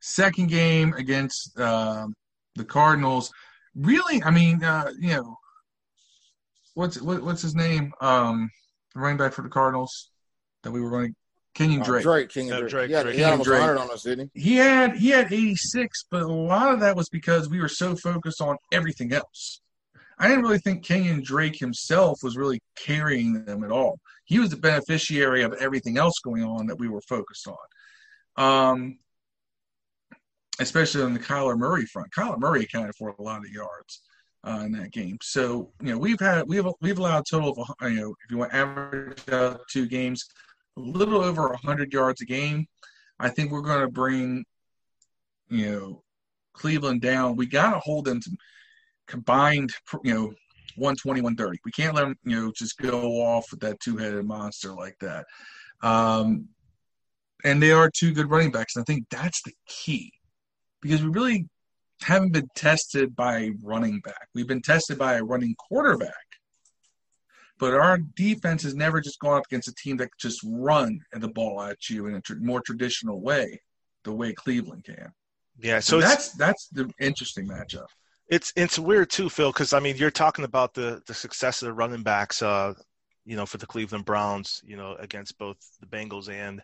Second 0.00 0.48
game 0.48 0.94
against 0.94 1.58
uh, 1.58 2.06
the 2.56 2.64
Cardinals, 2.64 3.30
really, 3.74 4.22
I 4.22 4.30
mean, 4.30 4.64
uh, 4.64 4.92
you 4.98 5.10
know, 5.10 5.36
what's 6.74 7.00
what, 7.00 7.22
what's 7.22 7.42
his 7.42 7.54
name? 7.54 7.92
Um, 8.00 8.50
running 8.94 9.18
back 9.18 9.32
for 9.32 9.42
the 9.42 9.48
Cardinals 9.48 10.10
that 10.62 10.70
we 10.70 10.80
were 10.80 10.90
running. 10.90 11.12
to 11.12 11.16
Kenyon 11.54 11.82
uh, 11.82 11.84
Drake. 11.84 12.00
Uh, 12.06 12.10
Drake, 12.10 12.28
Kenyon 12.30 12.58
Drake. 12.60 12.70
Drake. 12.70 12.88
He 12.88 12.94
had, 12.94 13.06
he 13.06 13.20
had 13.20 13.30
almost 13.32 13.48
Drake. 13.48 13.60
100 13.60 13.80
on 13.80 13.90
us, 13.90 14.02
didn't 14.02 14.30
he? 14.34 14.40
He 14.40 14.56
had 14.56 14.96
he 14.96 15.10
had 15.10 15.32
86, 15.32 16.06
but 16.10 16.22
a 16.22 16.26
lot 16.26 16.72
of 16.72 16.80
that 16.80 16.96
was 16.96 17.08
because 17.08 17.48
we 17.48 17.60
were 17.60 17.68
so 17.68 17.94
focused 17.94 18.40
on 18.40 18.56
everything 18.72 19.12
else. 19.12 19.60
I 20.20 20.28
didn't 20.28 20.44
really 20.44 20.58
think 20.58 20.84
Kenyon 20.84 21.22
Drake 21.22 21.58
himself 21.58 22.20
was 22.22 22.36
really 22.36 22.60
carrying 22.76 23.44
them 23.44 23.64
at 23.64 23.72
all. 23.72 23.98
He 24.26 24.38
was 24.38 24.50
the 24.50 24.56
beneficiary 24.56 25.42
of 25.42 25.54
everything 25.54 25.96
else 25.96 26.18
going 26.18 26.44
on 26.44 26.66
that 26.66 26.78
we 26.78 26.88
were 26.88 27.00
focused 27.00 27.48
on. 27.48 27.56
Um, 28.36 28.98
especially 30.60 31.02
on 31.02 31.14
the 31.14 31.20
Kyler 31.20 31.56
Murray 31.56 31.86
front. 31.86 32.12
Kyler 32.12 32.38
Murray 32.38 32.64
accounted 32.64 32.94
for 32.96 33.14
a 33.18 33.22
lot 33.22 33.38
of 33.38 33.50
yards 33.50 34.02
uh, 34.44 34.62
in 34.64 34.72
that 34.72 34.92
game. 34.92 35.18
So 35.22 35.72
you 35.82 35.92
know 35.92 35.98
we've 35.98 36.20
had 36.20 36.46
we've 36.46 36.66
we've 36.80 36.98
allowed 36.98 37.20
a 37.20 37.24
total 37.28 37.50
of 37.50 37.90
you 37.90 38.00
know 38.00 38.14
if 38.24 38.30
you 38.30 38.38
want 38.38 38.54
average 38.54 39.28
out 39.30 39.62
two 39.70 39.86
games, 39.86 40.26
a 40.76 40.80
little 40.80 41.22
over 41.22 41.54
hundred 41.54 41.92
yards 41.92 42.20
a 42.20 42.26
game. 42.26 42.66
I 43.18 43.30
think 43.30 43.50
we're 43.50 43.62
going 43.62 43.80
to 43.80 43.88
bring 43.88 44.44
you 45.48 45.72
know 45.72 46.02
Cleveland 46.52 47.00
down. 47.00 47.36
We 47.36 47.46
got 47.46 47.72
to 47.72 47.80
hold 47.80 48.04
them 48.04 48.20
to 48.20 48.30
combined, 49.10 49.72
you 50.04 50.14
know, 50.14 50.32
120, 50.76 51.20
130. 51.20 51.60
We 51.64 51.72
can't 51.72 51.94
let 51.94 52.02
them, 52.02 52.16
you 52.24 52.40
know, 52.40 52.52
just 52.54 52.78
go 52.78 53.20
off 53.22 53.50
with 53.50 53.60
that 53.60 53.80
two 53.80 53.96
headed 53.96 54.24
monster 54.24 54.72
like 54.72 54.96
that. 55.00 55.26
Um, 55.82 56.48
and 57.44 57.62
they 57.62 57.72
are 57.72 57.90
two 57.90 58.12
good 58.12 58.30
running 58.30 58.50
backs. 58.50 58.76
And 58.76 58.82
I 58.82 58.84
think 58.84 59.06
that's 59.10 59.42
the 59.42 59.52
key 59.66 60.12
because 60.80 61.02
we 61.02 61.10
really 61.10 61.46
haven't 62.02 62.32
been 62.32 62.48
tested 62.54 63.14
by 63.16 63.50
running 63.62 64.00
back. 64.00 64.28
We've 64.34 64.46
been 64.46 64.62
tested 64.62 64.98
by 64.98 65.14
a 65.14 65.24
running 65.24 65.54
quarterback. 65.58 66.14
But 67.58 67.74
our 67.74 67.98
defense 67.98 68.62
has 68.62 68.74
never 68.74 69.02
just 69.02 69.18
gone 69.18 69.36
up 69.36 69.44
against 69.46 69.68
a 69.68 69.74
team 69.74 69.98
that 69.98 70.08
just 70.18 70.40
run 70.44 71.00
the 71.12 71.28
ball 71.28 71.60
at 71.60 71.90
you 71.90 72.06
in 72.06 72.14
a 72.14 72.20
tr- 72.22 72.36
more 72.40 72.62
traditional 72.62 73.20
way, 73.20 73.60
the 74.04 74.12
way 74.12 74.32
Cleveland 74.32 74.84
can. 74.84 75.12
Yeah, 75.58 75.80
so, 75.80 76.00
so 76.00 76.08
that's 76.08 76.32
that's 76.32 76.68
the 76.68 76.90
interesting 76.98 77.46
matchup 77.46 77.88
It's 78.30 78.52
it's 78.56 78.78
weird 78.78 79.10
too, 79.10 79.28
Phil, 79.28 79.50
because 79.52 79.72
I 79.72 79.80
mean 79.80 79.96
you're 79.96 80.10
talking 80.10 80.44
about 80.44 80.72
the 80.72 81.02
the 81.06 81.14
success 81.14 81.62
of 81.62 81.66
the 81.66 81.72
running 81.74 82.04
backs, 82.04 82.42
uh, 82.42 82.74
you 83.24 83.36
know, 83.36 83.44
for 83.44 83.58
the 83.58 83.66
Cleveland 83.66 84.04
Browns, 84.04 84.62
you 84.64 84.76
know, 84.76 84.94
against 85.00 85.36
both 85.36 85.56
the 85.80 85.86
Bengals 85.86 86.30
and 86.30 86.62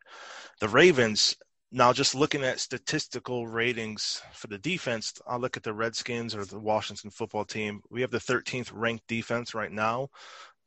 the 0.61 0.69
Ravens. 0.69 1.37
Now, 1.73 1.93
just 1.93 2.15
looking 2.15 2.45
at 2.45 2.61
statistical 2.61 3.49
ratings 3.49 4.23
for 4.33 4.47
the 4.47 4.59
defense, 4.59 5.13
I'll 5.27 5.41
look 5.41 5.57
at 5.57 5.65
the 5.65 5.75
Redskins 5.75 6.35
or 6.37 6.45
the 6.45 6.61
Washington 6.61 7.11
football 7.11 7.45
team. 7.45 7.81
We 7.91 8.01
have 8.03 8.13
the 8.13 8.19
13th 8.19 8.71
ranked 8.73 9.09
defense 9.09 9.53
right 9.53 9.73
now. 9.73 10.09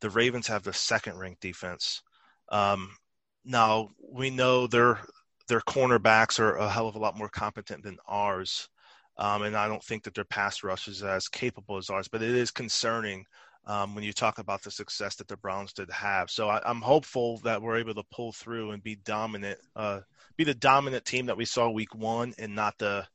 The 0.01 0.09
Ravens 0.09 0.47
have 0.47 0.63
the 0.63 0.73
second 0.73 1.17
ranked 1.17 1.41
defense. 1.41 2.01
Um, 2.49 2.97
now 3.45 3.91
we 4.11 4.29
know 4.29 4.67
their 4.67 4.99
their 5.47 5.61
cornerbacks 5.61 6.39
are 6.39 6.57
a 6.57 6.69
hell 6.69 6.89
of 6.89 6.95
a 6.95 6.99
lot 6.99 7.17
more 7.17 7.29
competent 7.29 7.83
than 7.83 7.97
ours. 8.05 8.67
Um, 9.19 9.43
and 9.43 9.55
I 9.55 9.67
don't 9.67 9.83
think 9.83 10.03
that 10.03 10.15
their 10.15 10.23
pass 10.23 10.63
rush 10.63 10.87
is 10.87 11.03
as 11.03 11.27
capable 11.27 11.77
as 11.77 11.89
ours, 11.89 12.07
but 12.07 12.23
it 12.23 12.31
is 12.31 12.51
concerning 12.51 13.25
um, 13.65 13.93
when 13.93 14.05
you 14.05 14.13
talk 14.13 14.39
about 14.39 14.63
the 14.63 14.71
success 14.71 15.15
that 15.15 15.27
the 15.27 15.37
Browns 15.37 15.73
did 15.73 15.91
have. 15.91 16.31
So 16.31 16.47
I, 16.47 16.67
am 16.67 16.81
hopeful 16.81 17.37
that 17.43 17.61
we're 17.61 17.77
able 17.77 17.93
to 17.95 18.03
pull 18.11 18.31
through 18.31 18.71
and 18.71 18.81
be 18.81 18.95
dominant, 18.95 19.59
uh, 19.75 19.99
be 20.37 20.45
the 20.45 20.55
dominant 20.55 21.03
team 21.03 21.25
that 21.25 21.37
we 21.37 21.43
saw 21.45 21.69
week 21.69 21.93
one, 21.93 22.33
and 22.39 22.55
not 22.55 22.77
the 22.77 23.05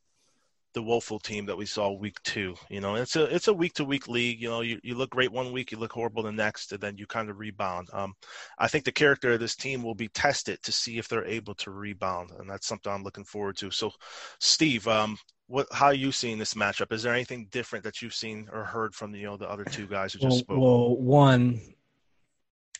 the 0.75 0.82
woeful 0.82 1.20
team 1.20 1.46
that 1.46 1.56
we 1.56 1.66
saw 1.66 1.92
week 1.92 2.20
two. 2.25 2.54
You 2.68 2.80
know, 2.80 2.96
it's 2.96 3.16
a 3.16 3.34
it's 3.34 3.49
a 3.49 3.54
week 3.54 3.75
to 3.75 3.84
week 3.84 4.08
league. 4.08 4.42
You 4.42 4.50
know, 4.50 4.61
you, 4.61 4.78
you 4.82 4.96
look 4.96 5.11
great 5.11 5.32
one 5.32 5.52
week, 5.52 5.73
you 5.73 5.78
look 5.78 5.92
horrible 5.92 6.25
the 6.25 6.32
next, 6.32 6.73
and 6.73 6.80
then 6.80 6.99
you 6.99 7.06
kind 7.06 7.30
of 7.30 7.38
rebound. 7.38 7.88
Um, 7.92 8.14
I 8.58 8.68
think 8.68 8.84
the 8.84 8.92
character 8.92 9.32
of 9.32 9.40
this 9.40 9.56
team 9.56 9.82
will 9.82 9.94
be 9.94 10.08
tested 10.08 10.62
to 10.64 10.73
see 10.73 10.99
if 10.99 11.08
they're 11.08 11.25
able 11.25 11.54
to 11.56 11.70
rebound, 11.70 12.32
and 12.38 12.50
that's 12.50 12.66
something 12.66 12.92
I'm 12.92 13.04
looking 13.04 13.25
forward 13.25 13.56
to. 13.58 13.70
So, 13.70 13.92
Steve, 14.40 14.87
um, 14.88 15.16
what 15.46 15.66
how 15.72 15.86
are 15.86 15.94
you 15.94 16.12
seeing 16.12 16.38
this 16.38 16.54
matchup? 16.54 16.92
Is 16.92 17.02
there 17.02 17.14
anything 17.14 17.48
different 17.50 17.84
that 17.84 18.00
you've 18.00 18.14
seen 18.14 18.48
or 18.52 18.64
heard 18.64 18.94
from 18.94 19.12
the, 19.12 19.18
you 19.18 19.26
know 19.26 19.36
the 19.36 19.48
other 19.48 19.64
two 19.64 19.86
guys 19.86 20.12
who 20.12 20.20
just 20.20 20.30
well, 20.30 20.38
spoke? 20.38 20.58
Well, 20.58 20.96
one, 20.96 21.60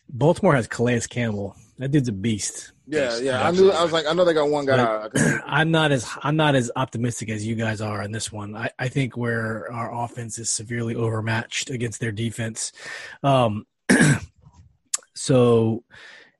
Baltimore 0.09 0.55
has 0.55 0.67
Calais 0.67 1.01
Campbell. 1.09 1.55
That 1.77 1.91
dude's 1.91 2.07
a 2.07 2.13
beast. 2.13 2.71
Yeah, 2.87 3.17
yeah. 3.17 3.45
I 3.45 3.51
knew. 3.51 3.71
I 3.71 3.83
was 3.83 3.91
like, 3.91 4.05
I 4.05 4.13
know 4.13 4.23
they 4.23 4.33
got 4.33 4.49
one 4.49 4.65
guy. 4.65 5.09
I'm 5.45 5.71
not 5.71 5.91
as 5.91 6.09
I'm 6.23 6.35
not 6.35 6.55
as 6.55 6.71
optimistic 6.75 7.29
as 7.29 7.45
you 7.45 7.55
guys 7.55 7.81
are 7.81 8.01
in 8.01 8.11
this 8.11 8.31
one. 8.31 8.55
I, 8.55 8.69
I 8.79 8.87
think 8.87 9.17
where 9.17 9.71
our 9.71 10.03
offense 10.03 10.39
is 10.39 10.49
severely 10.49 10.95
overmatched 10.95 11.69
against 11.69 11.99
their 11.99 12.11
defense. 12.11 12.71
Um, 13.23 13.65
so, 15.15 15.83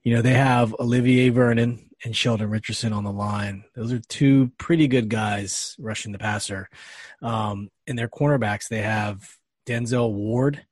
you 0.02 0.14
know, 0.14 0.22
they 0.22 0.34
have 0.34 0.74
Olivier 0.74 1.28
Vernon 1.28 1.85
and 2.06 2.16
Sheldon 2.16 2.50
Richardson 2.50 2.92
on 2.92 3.02
the 3.02 3.10
line. 3.10 3.64
Those 3.74 3.92
are 3.92 3.98
two 3.98 4.52
pretty 4.58 4.86
good 4.86 5.08
guys 5.08 5.74
rushing 5.76 6.12
the 6.12 6.18
passer. 6.18 6.70
Um, 7.20 7.68
and 7.88 7.98
their 7.98 8.08
cornerbacks, 8.08 8.68
they 8.68 8.82
have 8.82 9.28
Denzel 9.66 10.12
Ward 10.12 10.64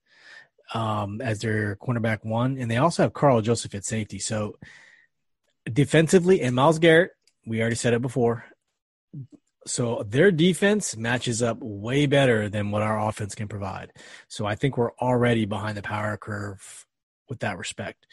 um, 0.73 1.21
as 1.21 1.41
their 1.41 1.75
cornerback 1.75 2.25
one, 2.25 2.57
and 2.57 2.71
they 2.71 2.77
also 2.77 3.03
have 3.03 3.15
Karl 3.15 3.41
Joseph 3.41 3.75
at 3.75 3.85
safety. 3.85 4.21
So 4.21 4.59
defensively, 5.71 6.41
and 6.41 6.55
Myles 6.55 6.79
Garrett, 6.79 7.11
we 7.45 7.61
already 7.61 7.75
said 7.75 7.95
it 7.95 8.01
before. 8.01 8.45
So 9.67 10.05
their 10.07 10.31
defense 10.31 10.97
matches 10.97 11.43
up 11.43 11.59
way 11.61 12.07
better 12.07 12.49
than 12.49 12.71
what 12.71 12.83
our 12.83 13.09
offense 13.09 13.35
can 13.35 13.49
provide. 13.49 13.91
So 14.29 14.47
I 14.47 14.55
think 14.55 14.77
we're 14.77 14.93
already 14.93 15.47
behind 15.47 15.77
the 15.77 15.83
power 15.83 16.17
curve 16.17 16.87
with 17.29 17.41
that 17.41 17.59
respect. 17.59 18.07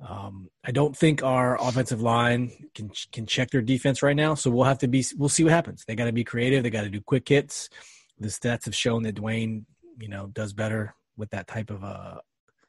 Um, 0.00 0.50
I 0.62 0.72
don't 0.72 0.96
think 0.96 1.22
our 1.22 1.60
offensive 1.60 2.02
line 2.02 2.52
can 2.74 2.90
can 3.12 3.26
check 3.26 3.50
their 3.50 3.62
defense 3.62 4.02
right 4.02 4.16
now. 4.16 4.34
So 4.34 4.50
we'll 4.50 4.64
have 4.64 4.78
to 4.80 4.88
be. 4.88 5.04
We'll 5.16 5.28
see 5.28 5.44
what 5.44 5.52
happens. 5.52 5.84
They 5.86 5.94
got 5.94 6.04
to 6.04 6.12
be 6.12 6.24
creative. 6.24 6.62
They 6.62 6.70
got 6.70 6.82
to 6.82 6.90
do 6.90 7.00
quick 7.00 7.28
hits. 7.28 7.70
The 8.18 8.28
stats 8.28 8.66
have 8.66 8.74
shown 8.74 9.02
that 9.04 9.16
Dwayne, 9.16 9.64
you 9.98 10.08
know, 10.08 10.26
does 10.26 10.52
better 10.52 10.94
with 11.16 11.30
that 11.30 11.46
type 11.46 11.70
of 11.70 11.82
uh, 11.82 12.18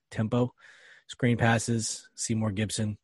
tempo. 0.10 0.54
Screen 1.08 1.38
passes, 1.38 2.10
Seymour 2.16 2.52
Gibson. 2.52 2.98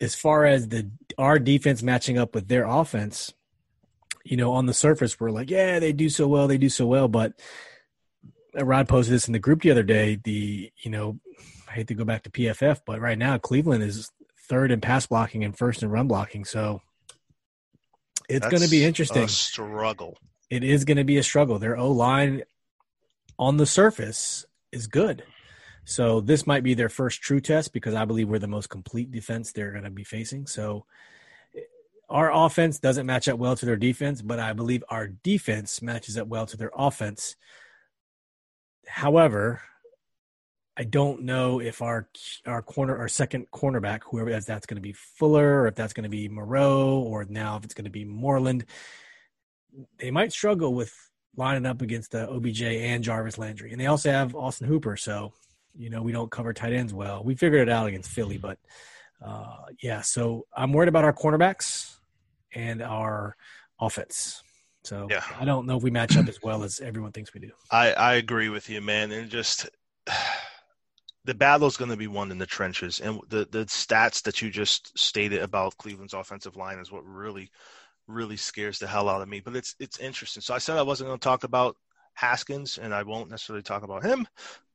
As 0.00 0.14
far 0.14 0.44
as 0.44 0.68
the 0.68 0.90
our 1.16 1.38
defense 1.38 1.82
matching 1.82 2.18
up 2.18 2.34
with 2.34 2.48
their 2.48 2.66
offense, 2.66 3.32
you 4.24 4.36
know, 4.36 4.52
on 4.52 4.66
the 4.66 4.74
surface, 4.74 5.18
we're 5.18 5.30
like, 5.30 5.50
yeah, 5.50 5.78
they 5.78 5.92
do 5.92 6.08
so 6.08 6.26
well, 6.26 6.48
they 6.48 6.58
do 6.58 6.68
so 6.68 6.86
well. 6.86 7.08
But 7.08 7.32
Rod 8.54 8.88
posted 8.88 9.14
this 9.14 9.26
in 9.26 9.32
the 9.32 9.38
group 9.38 9.62
the 9.62 9.70
other 9.70 9.82
day. 9.82 10.18
The 10.22 10.70
you 10.82 10.90
know, 10.90 11.18
I 11.74 11.78
hate 11.78 11.88
to 11.88 11.94
go 11.94 12.04
back 12.04 12.22
to 12.22 12.30
PFF, 12.30 12.82
but 12.86 13.00
right 13.00 13.18
now 13.18 13.36
Cleveland 13.36 13.82
is 13.82 14.12
third 14.48 14.70
in 14.70 14.80
pass 14.80 15.06
blocking 15.06 15.42
and 15.42 15.58
first 15.58 15.82
in 15.82 15.90
run 15.90 16.06
blocking. 16.06 16.44
So 16.44 16.82
it's 18.28 18.46
going 18.46 18.62
to 18.62 18.70
be 18.70 18.84
interesting. 18.84 19.26
struggle. 19.26 20.16
It 20.50 20.62
is 20.62 20.84
going 20.84 20.98
to 20.98 21.04
be 21.04 21.18
a 21.18 21.22
struggle. 21.24 21.58
Their 21.58 21.76
O 21.76 21.90
line 21.90 22.44
on 23.40 23.56
the 23.56 23.66
surface 23.66 24.46
is 24.70 24.86
good. 24.86 25.24
So 25.84 26.20
this 26.20 26.46
might 26.46 26.62
be 26.62 26.74
their 26.74 26.88
first 26.88 27.20
true 27.20 27.40
test 27.40 27.72
because 27.72 27.94
I 27.94 28.04
believe 28.04 28.28
we're 28.28 28.38
the 28.38 28.46
most 28.46 28.68
complete 28.68 29.10
defense 29.10 29.50
they're 29.50 29.72
going 29.72 29.82
to 29.82 29.90
be 29.90 30.04
facing. 30.04 30.46
So 30.46 30.86
our 32.08 32.32
offense 32.32 32.78
doesn't 32.78 33.04
match 33.04 33.26
up 33.26 33.40
well 33.40 33.56
to 33.56 33.66
their 33.66 33.74
defense, 33.74 34.22
but 34.22 34.38
I 34.38 34.52
believe 34.52 34.84
our 34.90 35.08
defense 35.08 35.82
matches 35.82 36.16
up 36.16 36.28
well 36.28 36.46
to 36.46 36.56
their 36.56 36.70
offense. 36.76 37.34
However, 38.86 39.60
I 40.76 40.84
don't 40.84 41.22
know 41.22 41.60
if 41.60 41.82
our 41.82 42.08
our 42.46 42.62
corner 42.62 42.98
our 42.98 43.08
second 43.08 43.50
cornerback, 43.52 44.00
whoever 44.10 44.30
that's, 44.30 44.46
that's 44.46 44.66
going 44.66 44.76
to 44.76 44.82
be 44.82 44.92
Fuller, 44.92 45.62
or 45.62 45.66
if 45.68 45.74
that's 45.74 45.92
going 45.92 46.04
to 46.04 46.10
be 46.10 46.28
Moreau, 46.28 46.98
or 46.98 47.24
now 47.28 47.56
if 47.56 47.64
it's 47.64 47.74
going 47.74 47.84
to 47.84 47.90
be 47.90 48.04
Moreland, 48.04 48.64
they 49.98 50.10
might 50.10 50.32
struggle 50.32 50.74
with 50.74 50.92
lining 51.36 51.66
up 51.66 51.82
against 51.82 52.12
the 52.12 52.28
OBJ 52.28 52.62
and 52.62 53.04
Jarvis 53.04 53.38
Landry. 53.38 53.72
And 53.72 53.80
they 53.80 53.86
also 53.86 54.10
have 54.10 54.34
Austin 54.34 54.68
Hooper. 54.68 54.96
So, 54.96 55.32
you 55.76 55.90
know, 55.90 56.02
we 56.02 56.12
don't 56.12 56.30
cover 56.30 56.52
tight 56.52 56.72
ends 56.72 56.94
well. 56.94 57.22
We 57.24 57.34
figured 57.34 57.68
it 57.68 57.72
out 57.72 57.86
against 57.86 58.10
Philly, 58.10 58.38
but 58.38 58.58
uh, 59.24 59.66
yeah, 59.80 60.00
so 60.00 60.46
I'm 60.56 60.72
worried 60.72 60.88
about 60.88 61.04
our 61.04 61.12
cornerbacks 61.12 61.94
and 62.52 62.82
our 62.82 63.36
offense. 63.80 64.42
So 64.84 65.08
yeah. 65.10 65.22
I 65.38 65.44
don't 65.44 65.66
know 65.66 65.76
if 65.76 65.82
we 65.82 65.90
match 65.90 66.16
up 66.16 66.28
as 66.28 66.42
well 66.42 66.62
as 66.62 66.80
everyone 66.80 67.12
thinks 67.12 67.32
we 67.32 67.40
do. 67.40 67.50
I, 67.70 67.92
I 67.92 68.14
agree 68.14 68.50
with 68.50 68.68
you, 68.68 68.80
man. 68.80 69.12
And 69.12 69.30
just 69.30 69.68
the 71.24 71.34
battle 71.34 71.66
is 71.66 71.76
going 71.76 71.90
to 71.90 71.96
be 71.96 72.06
won 72.06 72.30
in 72.30 72.38
the 72.38 72.46
trenches. 72.46 73.00
And 73.00 73.20
the, 73.28 73.46
the 73.50 73.64
stats 73.66 74.22
that 74.22 74.42
you 74.42 74.50
just 74.50 74.96
stated 74.98 75.40
about 75.42 75.76
Cleveland's 75.78 76.14
offensive 76.14 76.56
line 76.56 76.78
is 76.78 76.92
what 76.92 77.04
really– 77.06 77.50
really 78.06 78.36
scares 78.36 78.78
the 78.78 78.86
hell 78.86 79.08
out 79.08 79.22
of 79.22 79.28
me. 79.28 79.40
But 79.40 79.56
it's 79.56 79.74
it's 79.78 79.98
interesting. 79.98 80.42
So 80.42 80.54
I 80.54 80.58
said 80.58 80.78
I 80.78 80.82
wasn't 80.82 81.08
going 81.08 81.18
to 81.18 81.24
talk 81.24 81.44
about 81.44 81.76
Haskins, 82.14 82.78
and 82.78 82.94
I 82.94 83.02
won't 83.02 83.30
necessarily 83.30 83.62
talk 83.62 83.82
about 83.82 84.04
him, 84.04 84.26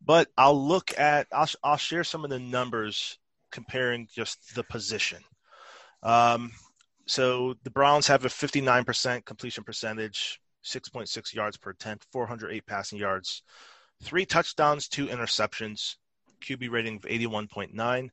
but 0.03 0.27
I'll 0.37 0.67
look 0.67 0.97
at 0.97 1.27
I'll 1.31 1.49
I'll 1.63 1.77
share 1.77 2.03
some 2.03 2.23
of 2.23 2.29
the 2.29 2.39
numbers 2.39 3.17
comparing 3.51 4.07
just 4.13 4.55
the 4.55 4.63
position. 4.63 5.19
Um, 6.03 6.51
so 7.07 7.55
the 7.63 7.71
Browns 7.71 8.07
have 8.07 8.23
a 8.23 8.29
59% 8.29 9.25
completion 9.25 9.63
percentage, 9.63 10.39
6.6 10.63 11.33
yards 11.33 11.57
per 11.57 11.71
attempt, 11.71 12.05
408 12.11 12.65
passing 12.67 12.99
yards, 12.99 13.41
three 14.03 14.25
touchdowns, 14.25 14.87
two 14.87 15.07
interceptions, 15.07 15.95
QB 16.39 16.69
rating 16.71 16.95
of 16.97 17.01
81.9. 17.03 17.73
And 17.73 18.09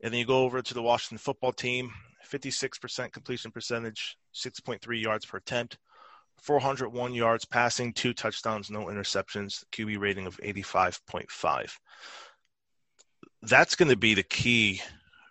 then 0.00 0.14
you 0.14 0.26
go 0.26 0.42
over 0.42 0.62
to 0.62 0.74
the 0.74 0.82
Washington 0.82 1.18
football 1.18 1.52
team, 1.52 1.92
56% 2.30 3.12
completion 3.12 3.50
percentage, 3.50 4.18
6.3 4.34 5.00
yards 5.00 5.24
per 5.26 5.38
attempt, 5.38 5.78
401 6.42 7.14
yards 7.14 7.44
passing, 7.44 7.92
two 7.92 8.12
touchdowns, 8.12 8.70
no 8.70 8.86
interceptions, 8.86 9.64
QB 9.72 9.98
rating 9.98 10.26
of 10.26 10.36
85.5. 10.38 11.78
That's 13.42 13.76
going 13.76 13.90
to 13.90 13.96
be 13.96 14.14
the 14.14 14.22
key 14.22 14.82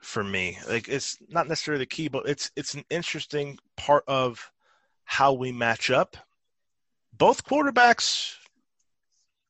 for 0.02 0.24
me. 0.24 0.58
Like 0.68 0.88
it's 0.88 1.18
not 1.30 1.48
necessarily 1.48 1.84
the 1.84 1.88
key, 1.88 2.08
but 2.08 2.28
it's 2.28 2.52
it's 2.56 2.74
an 2.74 2.84
interesting 2.90 3.58
part 3.78 4.04
of 4.08 4.52
how 5.06 5.34
we 5.34 5.52
match 5.52 5.90
up. 5.90 6.18
Both 7.18 7.46
quarterbacks 7.46 8.36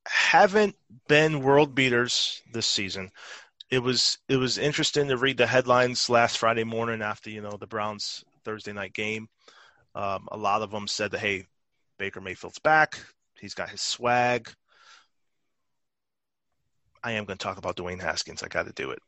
haven't 0.05 0.75
been 1.07 1.41
world 1.41 1.73
beaters 1.73 2.41
this 2.53 2.65
season 2.65 3.09
it 3.73 3.81
was 3.81 4.19
it 4.29 4.37
was 4.37 4.59
interesting 4.59 5.07
to 5.07 5.17
read 5.17 5.37
the 5.37 5.47
headlines 5.47 6.07
last 6.07 6.37
Friday 6.37 6.63
morning 6.63 7.01
after 7.01 7.31
you 7.31 7.41
know 7.41 7.57
the 7.59 7.65
Browns 7.65 8.23
Thursday 8.45 8.71
night 8.71 8.93
game. 8.93 9.27
Um, 9.95 10.27
a 10.31 10.37
lot 10.37 10.61
of 10.61 10.69
them 10.69 10.87
said 10.87 11.09
that 11.11 11.19
hey, 11.19 11.47
Baker 11.97 12.21
Mayfield's 12.21 12.59
back. 12.59 12.99
He's 13.39 13.55
got 13.55 13.69
his 13.69 13.81
swag. 13.81 14.47
I 17.03 17.13
am 17.13 17.25
going 17.25 17.37
to 17.37 17.43
talk 17.43 17.57
about 17.57 17.75
Dwayne 17.75 17.99
Haskins. 17.99 18.43
I 18.43 18.47
got 18.47 18.67
to 18.67 18.73
do 18.73 18.91
it. 18.91 18.99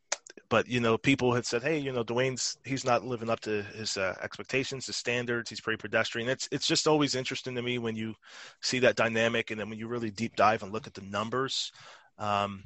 But 0.50 0.68
you 0.68 0.80
know, 0.80 0.98
people 0.98 1.34
had 1.34 1.46
said, 1.46 1.64
"Hey, 1.64 1.78
you 1.80 1.92
know, 1.92 2.04
Dwayne's 2.04 2.58
he's 2.64 2.86
not 2.86 3.06
living 3.06 3.30
up 3.30 3.40
to 3.42 3.64
his 3.64 3.98
uh, 3.98 4.16
expectations, 4.22 4.86
his 4.86 4.96
standards. 4.96 5.50
He's 5.50 5.62
pretty 5.62 5.78
pedestrian." 5.78 6.30
It's 6.30 6.48
it's 6.52 6.68
just 6.68 6.88
always 6.88 7.16
interesting 7.16 7.56
to 7.56 7.62
me 7.62 7.78
when 7.78 7.96
you 7.96 8.16
see 8.62 8.80
that 8.80 8.96
dynamic, 8.96 9.52
and 9.52 9.60
then 9.60 9.70
when 9.70 9.80
you 9.80 9.88
really 9.88 10.12
deep 10.12 10.36
dive 10.36 10.64
and 10.64 10.72
look 10.72 10.88
at 10.88 10.94
the 10.94 11.02
numbers. 11.02 11.72
Um, 12.18 12.64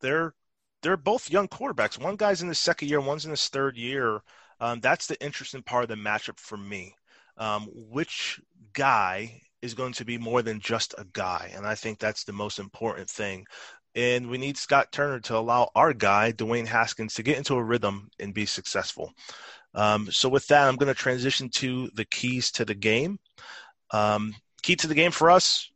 they're 0.00 0.34
they're 0.82 0.96
both 0.96 1.30
young 1.30 1.48
quarterbacks. 1.48 1.98
One 1.98 2.16
guy's 2.16 2.42
in 2.42 2.48
his 2.48 2.58
second 2.58 2.88
year, 2.88 3.00
one's 3.00 3.24
in 3.24 3.30
his 3.30 3.48
third 3.48 3.76
year. 3.76 4.20
Um, 4.60 4.80
that's 4.80 5.06
the 5.06 5.22
interesting 5.24 5.62
part 5.62 5.84
of 5.84 5.88
the 5.88 5.94
matchup 5.96 6.38
for 6.38 6.56
me. 6.56 6.94
Um, 7.38 7.68
which 7.72 8.40
guy 8.72 9.40
is 9.62 9.74
going 9.74 9.92
to 9.94 10.04
be 10.04 10.18
more 10.18 10.42
than 10.42 10.60
just 10.60 10.94
a 10.98 11.06
guy. 11.12 11.52
And 11.54 11.66
I 11.66 11.76
think 11.76 11.98
that's 11.98 12.24
the 12.24 12.32
most 12.32 12.58
important 12.58 13.08
thing. 13.08 13.46
And 13.94 14.28
we 14.30 14.38
need 14.38 14.56
Scott 14.56 14.90
Turner 14.90 15.20
to 15.20 15.36
allow 15.36 15.70
our 15.74 15.92
guy, 15.92 16.32
Dwayne 16.32 16.66
Haskins, 16.66 17.14
to 17.14 17.22
get 17.22 17.36
into 17.36 17.54
a 17.54 17.62
rhythm 17.62 18.10
and 18.18 18.32
be 18.32 18.46
successful. 18.46 19.12
Um, 19.74 20.10
so, 20.10 20.28
with 20.28 20.46
that, 20.48 20.68
I'm 20.68 20.76
going 20.76 20.92
to 20.92 20.98
transition 20.98 21.48
to 21.50 21.90
the 21.94 22.04
keys 22.04 22.50
to 22.52 22.64
the 22.64 22.74
game. 22.74 23.18
Um, 23.90 24.34
key 24.62 24.76
to 24.76 24.86
the 24.86 24.94
game 24.94 25.10
for 25.10 25.30
us, 25.30 25.70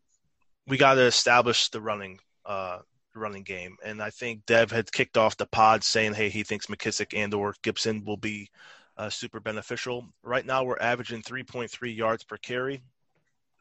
we 0.67 0.77
got 0.77 0.95
to 0.95 1.03
establish 1.03 1.69
the 1.69 1.81
running. 1.81 2.19
Uh, 2.45 2.79
running 3.17 3.43
game, 3.43 3.77
and 3.85 4.03
I 4.03 4.11
think 4.11 4.45
Dev 4.47 4.71
had 4.71 4.93
kicked 4.93 5.17
off 5.17 5.37
the 5.37 5.47
pod 5.47 5.83
saying, 5.83 6.15
"Hey, 6.15 6.29
he 6.29 6.43
thinks 6.43 6.67
McKissic 6.67 7.17
and 7.17 7.33
or 7.35 7.55
Gibson 7.63 8.05
will 8.05 8.17
be 8.17 8.51
uh, 8.97 9.11
super 9.11 9.41
beneficial." 9.41 10.07
Right 10.23 10.45
now, 10.45 10.65
we're 10.65 10.79
averaging 10.79 11.23
3.3 11.23 11.97
yards 11.97 12.25
per 12.25 12.37
carry. 12.37 12.83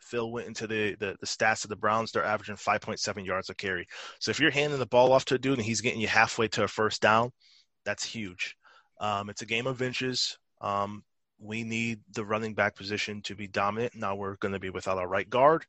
Phil 0.06 0.32
went 0.32 0.48
into 0.48 0.68
the, 0.68 0.96
the, 0.96 1.16
the 1.20 1.26
stats 1.26 1.64
of 1.64 1.70
the 1.70 1.76
Browns. 1.76 2.12
They're 2.12 2.24
averaging 2.24 2.56
5.7 2.56 3.26
yards 3.26 3.50
a 3.50 3.56
carry. 3.56 3.88
So 4.20 4.32
if 4.32 4.40
you're 4.40 4.52
handing 4.52 4.80
the 4.80 4.86
ball 4.86 5.12
off 5.12 5.26
to 5.26 5.36
a 5.36 5.40
dude 5.40 5.58
and 5.58 5.66
he's 5.66 5.82
getting 5.82 6.00
you 6.00 6.08
halfway 6.08 6.48
to 6.50 6.64
a 6.64 6.68
first 6.68 7.02
down, 7.02 7.32
that's 7.84 8.04
huge. 8.04 8.56
Um, 9.00 9.30
it's 9.30 9.42
a 9.42 9.46
game 9.46 9.68
of 9.68 9.82
inches. 9.82 10.38
Um, 10.62 11.04
we 11.40 11.64
need 11.64 12.00
the 12.14 12.26
running 12.26 12.54
back 12.54 12.76
position 12.76 13.22
to 13.24 13.36
be 13.36 13.48
dominant. 13.48 13.96
Now 13.96 14.16
we're 14.16 14.38
going 14.38 14.54
to 14.54 14.60
be 14.60 14.70
without 14.70 14.98
our 14.98 15.08
right 15.08 15.30
guard. 15.30 15.66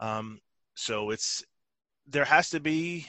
Um, 0.00 0.40
so 0.74 1.10
it's 1.10 1.42
there 2.06 2.24
has 2.24 2.50
to 2.50 2.60
be 2.60 3.06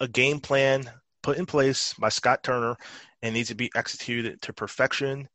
a 0.00 0.08
game 0.08 0.40
plan 0.40 0.90
put 1.22 1.36
in 1.36 1.46
place 1.46 1.94
by 1.94 2.08
Scott 2.08 2.42
Turner 2.42 2.76
and 3.22 3.34
needs 3.34 3.48
to 3.48 3.54
be 3.54 3.70
executed 3.74 4.40
to 4.42 4.52
perfection. 4.52 5.28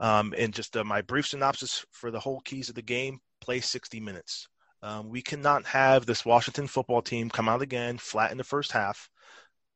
Um, 0.00 0.34
and 0.36 0.52
just 0.52 0.76
uh, 0.76 0.84
my 0.84 1.02
brief 1.02 1.26
synopsis 1.26 1.84
for 1.90 2.10
the 2.10 2.20
whole 2.20 2.40
keys 2.40 2.68
of 2.68 2.74
the 2.74 2.82
game 2.82 3.20
play 3.40 3.60
60 3.60 4.00
minutes. 4.00 4.48
Um, 4.82 5.08
we 5.08 5.22
cannot 5.22 5.66
have 5.66 6.06
this 6.06 6.24
Washington 6.24 6.66
football 6.66 7.02
team 7.02 7.30
come 7.30 7.48
out 7.48 7.62
again 7.62 7.98
flat 7.98 8.30
in 8.30 8.38
the 8.38 8.44
first 8.44 8.72
half. 8.72 9.08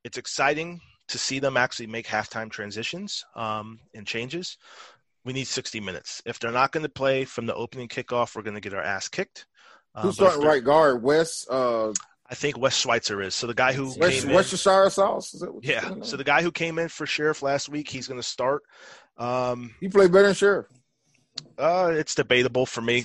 It's 0.05 0.19
exciting 0.19 0.81
to 1.09 1.19
see 1.19 1.39
them 1.39 1.57
actually 1.57 1.89
make 1.89 2.07
halftime 2.07 2.51
transitions 2.51 3.25
um, 3.35 3.81
and 3.95 4.07
changes. 4.07 4.57
We 5.25 5.33
need 5.33 5.47
60 5.47 5.81
minutes. 5.81 6.23
If 6.25 6.39
they're 6.39 6.53
not 6.53 6.73
going 6.73 6.85
to 6.85 6.89
play 6.89 7.25
from 7.25 7.47
the 7.47 7.55
opening 7.55 7.89
kickoff, 7.89 8.35
we're 8.35 8.43
going 8.43 8.55
to 8.55 8.61
get 8.61 8.75
our 8.75 8.83
ass 8.83 9.09
kicked. 9.09 9.47
Um, 9.95 10.05
Who's 10.05 10.15
starting 10.15 10.43
right 10.43 10.65
guard? 10.65 11.03
Wes. 11.03 11.47
Uh, 11.49 11.93
I 12.29 12.35
think 12.37 12.57
Wes 12.57 12.77
Schweitzer 12.77 13.21
is. 13.21 13.35
So 13.35 13.49
the 13.49 13.55
guy 13.55 13.73
who 13.73 13.93
West, 13.99 14.23
came 14.23 14.33
Worcestershire 14.33 14.85
in, 14.85 14.91
sauce. 14.91 15.43
yeah. 15.63 15.95
So 16.03 16.17
the 16.17 16.25
guy 16.25 16.43
who 16.43 16.53
came 16.53 16.79
in 16.79 16.89
for 16.89 17.05
Scherff 17.05 17.43
last 17.43 17.69
week, 17.69 17.89
he's 17.89 18.07
going 18.07 18.21
to 18.21 18.27
start. 18.27 18.63
Um, 19.19 19.75
he 19.81 19.89
played 19.89 20.13
better 20.13 20.29
than 20.29 20.35
Scherff. 20.35 20.67
Uh, 21.59 21.93
it's 21.95 22.15
debatable 22.15 22.67
for 22.67 22.81
me. 22.81 23.05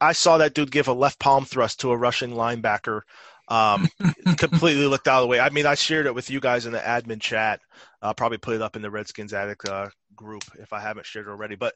I 0.00 0.12
saw 0.12 0.38
that 0.38 0.54
dude 0.54 0.70
give 0.70 0.88
a 0.88 0.92
left 0.92 1.18
palm 1.18 1.44
thrust 1.44 1.80
to 1.80 1.90
a 1.90 1.96
Russian 1.96 2.32
linebacker. 2.32 3.02
Um, 3.48 3.88
completely 4.36 4.86
looked 4.86 5.08
out 5.08 5.18
of 5.18 5.22
the 5.22 5.28
way. 5.28 5.40
I 5.40 5.50
mean, 5.50 5.66
I 5.66 5.74
shared 5.74 6.06
it 6.06 6.14
with 6.14 6.30
you 6.30 6.40
guys 6.40 6.66
in 6.66 6.72
the 6.72 6.78
admin 6.78 7.20
chat. 7.20 7.60
I'll 8.00 8.14
probably 8.14 8.38
put 8.38 8.54
it 8.54 8.62
up 8.62 8.76
in 8.76 8.82
the 8.82 8.90
Redskins 8.90 9.32
Addict 9.32 9.68
uh, 9.68 9.88
group 10.16 10.44
if 10.58 10.72
I 10.72 10.80
haven't 10.80 11.06
shared 11.06 11.26
it 11.26 11.30
already. 11.30 11.56
But 11.56 11.74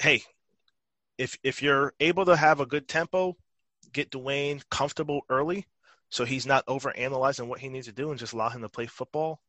hey, 0.00 0.22
if 1.18 1.38
if 1.42 1.62
you're 1.62 1.92
able 2.00 2.24
to 2.26 2.36
have 2.36 2.60
a 2.60 2.66
good 2.66 2.88
tempo, 2.88 3.36
get 3.92 4.10
Dwayne 4.10 4.62
comfortable 4.70 5.22
early, 5.28 5.66
so 6.08 6.24
he's 6.24 6.46
not 6.46 6.64
over 6.66 6.96
analyzing 6.96 7.48
what 7.48 7.60
he 7.60 7.68
needs 7.68 7.86
to 7.86 7.92
do, 7.92 8.10
and 8.10 8.18
just 8.18 8.32
allow 8.32 8.48
him 8.48 8.62
to 8.62 8.68
play 8.68 8.86
football 8.86 9.40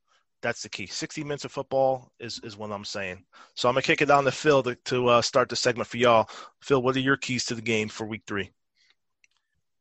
that's 0.41 0.63
the 0.63 0.69
key. 0.69 0.87
60 0.87 1.23
minutes 1.23 1.45
of 1.45 1.51
football 1.51 2.11
is, 2.19 2.39
is 2.43 2.57
what 2.57 2.71
I'm 2.71 2.85
saying. 2.85 3.23
So 3.55 3.69
I'm 3.69 3.75
going 3.75 3.83
to 3.83 3.87
kick 3.87 4.01
it 4.01 4.07
down 4.07 4.23
to 4.25 4.31
Phil 4.31 4.63
to, 4.63 4.75
to 4.85 5.07
uh, 5.07 5.21
start 5.21 5.49
the 5.49 5.55
segment 5.55 5.87
for 5.87 5.97
y'all. 5.97 6.29
Phil, 6.61 6.81
what 6.81 6.95
are 6.95 6.99
your 6.99 7.17
keys 7.17 7.45
to 7.45 7.55
the 7.55 7.61
game 7.61 7.87
for 7.89 8.05
week 8.05 8.23
three? 8.27 8.51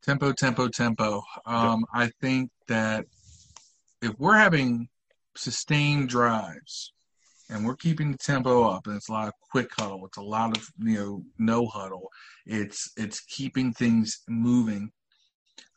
Tempo, 0.03 0.33
tempo, 0.33 0.69
tempo. 0.69 1.23
Um. 1.47 1.85
I 1.93 2.11
think 2.21 2.51
that 2.69 3.05
if 4.03 4.13
we're 4.19 4.37
having 4.37 4.89
sustained 5.37 6.09
drives 6.09 6.93
and 7.51 7.67
we're 7.67 7.77
keeping 7.77 8.13
the 8.13 8.19
tempo 8.19 8.65
up 8.69 8.87
and 8.87 8.97
it's 8.97 9.09
a 9.09 9.13
lot 9.13 9.29
of 9.29 9.35
quick 9.51 9.71
huddle, 9.79 10.07
it's 10.07 10.17
a 10.17 10.23
lot 10.23 10.57
of, 10.57 10.67
you 10.79 10.95
know, 10.95 11.23
no 11.39 11.67
huddle. 11.67 12.09
It's, 12.47 12.91
it's 12.97 13.21
keeping 13.21 13.73
things 13.73 14.23
moving 14.29 14.91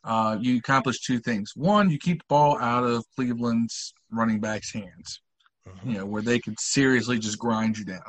uh, 0.04 0.36
you 0.40 0.58
accomplish 0.58 1.00
two 1.00 1.18
things. 1.20 1.52
One, 1.54 1.90
you 1.90 1.98
keep 1.98 2.18
the 2.18 2.26
ball 2.28 2.58
out 2.58 2.84
of 2.84 3.04
Cleveland's 3.16 3.94
running 4.10 4.40
backs' 4.40 4.72
hands, 4.72 5.20
mm-hmm. 5.66 5.90
you 5.90 5.98
know, 5.98 6.06
where 6.06 6.22
they 6.22 6.38
could 6.38 6.58
seriously 6.60 7.18
just 7.18 7.38
grind 7.38 7.78
you 7.78 7.84
down. 7.84 8.00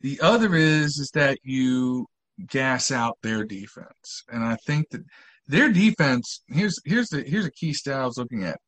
The 0.00 0.20
other 0.20 0.54
is 0.54 0.98
is 0.98 1.10
that 1.14 1.38
you 1.42 2.06
gas 2.46 2.90
out 2.90 3.18
their 3.22 3.44
defense, 3.44 4.22
and 4.28 4.44
I 4.44 4.56
think 4.66 4.90
that 4.90 5.02
their 5.46 5.72
defense 5.72 6.42
here's 6.48 6.78
here's 6.84 7.08
the 7.08 7.22
here's 7.22 7.46
a 7.46 7.50
key 7.50 7.72
stat 7.72 8.00
I 8.00 8.06
was 8.06 8.18
looking 8.18 8.44
at. 8.44 8.58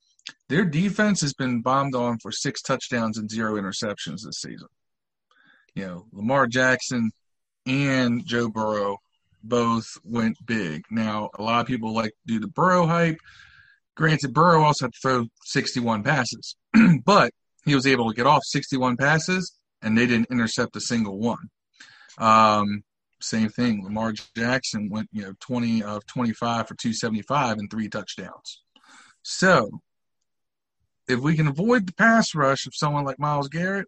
Their 0.48 0.64
defense 0.64 1.20
has 1.20 1.34
been 1.34 1.62
bombed 1.62 1.94
on 1.94 2.18
for 2.18 2.32
six 2.32 2.62
touchdowns 2.62 3.18
and 3.18 3.30
zero 3.30 3.54
interceptions 3.54 4.24
this 4.24 4.40
season. 4.40 4.68
You 5.74 5.86
know, 5.86 6.06
Lamar 6.12 6.46
Jackson 6.46 7.10
and 7.66 8.26
Joe 8.26 8.48
Burrow 8.48 8.98
both 9.42 9.86
went 10.04 10.36
big. 10.44 10.84
Now, 10.90 11.30
a 11.38 11.42
lot 11.42 11.60
of 11.60 11.66
people 11.66 11.92
like 11.92 12.10
to 12.10 12.34
do 12.34 12.40
the 12.40 12.48
Burrow 12.48 12.86
hype. 12.86 13.18
Granted, 13.96 14.32
Burrow 14.32 14.62
also 14.62 14.86
had 14.86 14.92
to 14.92 14.98
throw 15.02 15.26
61 15.44 16.02
passes, 16.02 16.56
but 17.04 17.32
he 17.64 17.74
was 17.74 17.86
able 17.86 18.08
to 18.08 18.16
get 18.16 18.26
off 18.26 18.42
61 18.44 18.96
passes 18.96 19.60
and 19.82 19.96
they 19.96 20.06
didn't 20.06 20.30
intercept 20.30 20.76
a 20.76 20.80
single 20.80 21.18
one. 21.18 21.50
Um, 22.18 22.82
same 23.20 23.48
thing. 23.48 23.84
Lamar 23.84 24.12
Jackson 24.36 24.88
went, 24.90 25.08
you 25.12 25.22
know, 25.22 25.34
20 25.40 25.82
of 25.82 26.06
25 26.06 26.68
for 26.68 26.74
275 26.74 27.58
and 27.58 27.70
three 27.70 27.88
touchdowns. 27.88 28.62
So, 29.22 29.80
if 31.08 31.20
we 31.20 31.36
can 31.36 31.48
avoid 31.48 31.86
the 31.86 31.92
pass 31.94 32.34
rush 32.34 32.66
of 32.66 32.72
someone 32.74 33.04
like 33.04 33.18
Myles 33.18 33.48
Garrett, 33.48 33.86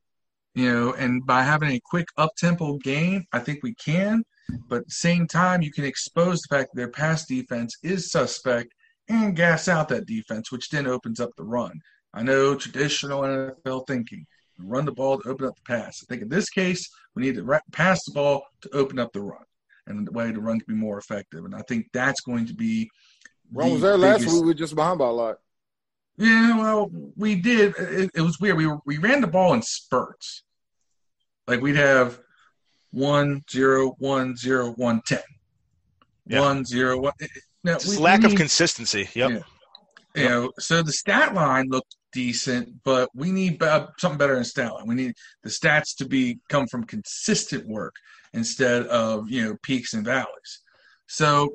you 0.54 0.70
know, 0.70 0.92
and 0.92 1.24
by 1.24 1.42
having 1.42 1.70
a 1.70 1.80
quick 1.82 2.08
up 2.18 2.30
tempo 2.36 2.76
game, 2.78 3.24
I 3.32 3.38
think 3.38 3.60
we 3.62 3.74
can. 3.74 4.24
But 4.68 4.80
at 4.80 4.86
the 4.86 4.92
same 4.92 5.26
time, 5.26 5.62
you 5.62 5.72
can 5.72 5.84
expose 5.84 6.40
the 6.40 6.56
fact 6.56 6.70
that 6.72 6.76
their 6.76 6.90
pass 6.90 7.26
defense 7.26 7.76
is 7.82 8.10
suspect 8.10 8.72
and 9.08 9.36
gas 9.36 9.68
out 9.68 9.88
that 9.88 10.06
defense, 10.06 10.50
which 10.52 10.70
then 10.70 10.86
opens 10.86 11.20
up 11.20 11.30
the 11.36 11.44
run. 11.44 11.80
I 12.14 12.22
know 12.22 12.54
traditional 12.54 13.22
NFL 13.22 13.86
thinking 13.86 14.26
run 14.58 14.84
the 14.84 14.92
ball 14.92 15.18
to 15.18 15.28
open 15.28 15.46
up 15.46 15.56
the 15.56 15.62
pass. 15.62 16.02
I 16.02 16.06
think 16.06 16.22
in 16.22 16.28
this 16.28 16.48
case, 16.50 16.88
we 17.14 17.22
need 17.22 17.36
to 17.36 17.60
pass 17.72 18.04
the 18.04 18.12
ball 18.12 18.44
to 18.62 18.70
open 18.74 18.98
up 18.98 19.12
the 19.12 19.20
run, 19.20 19.44
and 19.86 20.06
the 20.06 20.12
way 20.12 20.30
the 20.30 20.40
run 20.40 20.60
can 20.60 20.74
be 20.74 20.80
more 20.80 20.98
effective. 20.98 21.44
And 21.44 21.54
I 21.54 21.62
think 21.62 21.86
that's 21.92 22.20
going 22.20 22.46
to 22.46 22.54
be. 22.54 22.90
Ron 23.52 23.72
was 23.72 23.80
there 23.82 23.96
last 23.96 24.20
week. 24.20 24.32
We 24.32 24.40
were 24.40 24.54
just 24.54 24.74
behind 24.74 24.98
by 24.98 25.06
a 25.06 25.10
lot. 25.10 25.38
Yeah, 26.18 26.58
well, 26.58 26.90
we 27.16 27.36
did. 27.36 27.74
It, 27.78 28.10
it 28.14 28.20
was 28.20 28.38
weird. 28.38 28.56
We 28.56 28.66
were, 28.66 28.78
we 28.84 28.98
ran 28.98 29.20
the 29.20 29.26
ball 29.26 29.54
in 29.54 29.62
spurts. 29.62 30.42
Like 31.46 31.60
we'd 31.60 31.76
have 31.76 32.20
one 32.92 33.42
zero 33.50 33.96
one 33.98 34.36
zero 34.36 34.72
one 34.76 35.02
ten. 35.06 35.20
Yeah. 36.26 36.40
One 36.40 36.64
zero 36.64 37.00
one. 37.00 37.12
Now, 37.64 37.78
we, 37.88 37.96
lack 37.96 38.20
we 38.20 38.26
need, 38.26 38.32
of 38.32 38.38
consistency. 38.38 39.08
Yep. 39.14 39.30
Yeah. 39.30 39.42
You 40.14 40.28
know, 40.28 40.52
so 40.58 40.82
the 40.82 40.92
stat 40.92 41.34
line 41.34 41.68
looked 41.68 41.96
decent, 42.12 42.68
but 42.84 43.08
we 43.14 43.32
need 43.32 43.62
uh, 43.62 43.88
something 43.98 44.18
better 44.18 44.36
in 44.36 44.44
stat 44.44 44.72
line. 44.74 44.86
We 44.86 44.94
need 44.94 45.14
the 45.42 45.48
stats 45.48 45.96
to 45.96 46.06
be 46.06 46.38
come 46.48 46.66
from 46.66 46.84
consistent 46.84 47.66
work 47.66 47.94
instead 48.34 48.86
of 48.86 49.28
you 49.30 49.44
know 49.44 49.56
peaks 49.62 49.94
and 49.94 50.04
valleys. 50.04 50.60
So, 51.06 51.50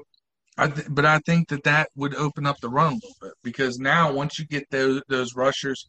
I 0.57 0.67
th- 0.67 0.87
but 0.89 1.05
I 1.05 1.19
think 1.19 1.49
that 1.49 1.63
that 1.63 1.89
would 1.95 2.15
open 2.15 2.45
up 2.45 2.59
the 2.59 2.69
run 2.69 2.93
a 2.93 2.95
little 2.95 3.15
bit 3.21 3.33
because 3.43 3.79
now 3.79 4.11
once 4.11 4.39
you 4.39 4.45
get 4.45 4.69
those 4.71 5.01
those 5.07 5.35
rushers 5.35 5.87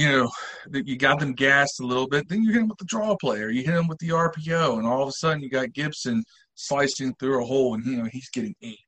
you 0.00 0.08
know, 0.08 0.30
that 0.70 0.88
you 0.88 0.96
got 0.96 1.20
them 1.20 1.34
gassed 1.34 1.78
a 1.78 1.86
little 1.86 2.08
bit. 2.08 2.26
Then 2.26 2.42
you 2.42 2.52
hit 2.52 2.60
them 2.60 2.68
with 2.68 2.78
the 2.78 2.86
draw 2.86 3.14
player, 3.16 3.50
you 3.50 3.62
hit 3.62 3.74
them 3.74 3.86
with 3.86 3.98
the 3.98 4.08
RPO, 4.08 4.78
and 4.78 4.86
all 4.86 5.02
of 5.02 5.08
a 5.10 5.12
sudden 5.12 5.42
you 5.42 5.50
got 5.50 5.74
Gibson 5.74 6.24
slicing 6.54 7.14
through 7.16 7.42
a 7.42 7.46
hole, 7.46 7.74
and 7.74 7.84
you 7.84 7.98
know 7.98 8.08
he's 8.10 8.30
getting 8.30 8.54
eight, 8.62 8.78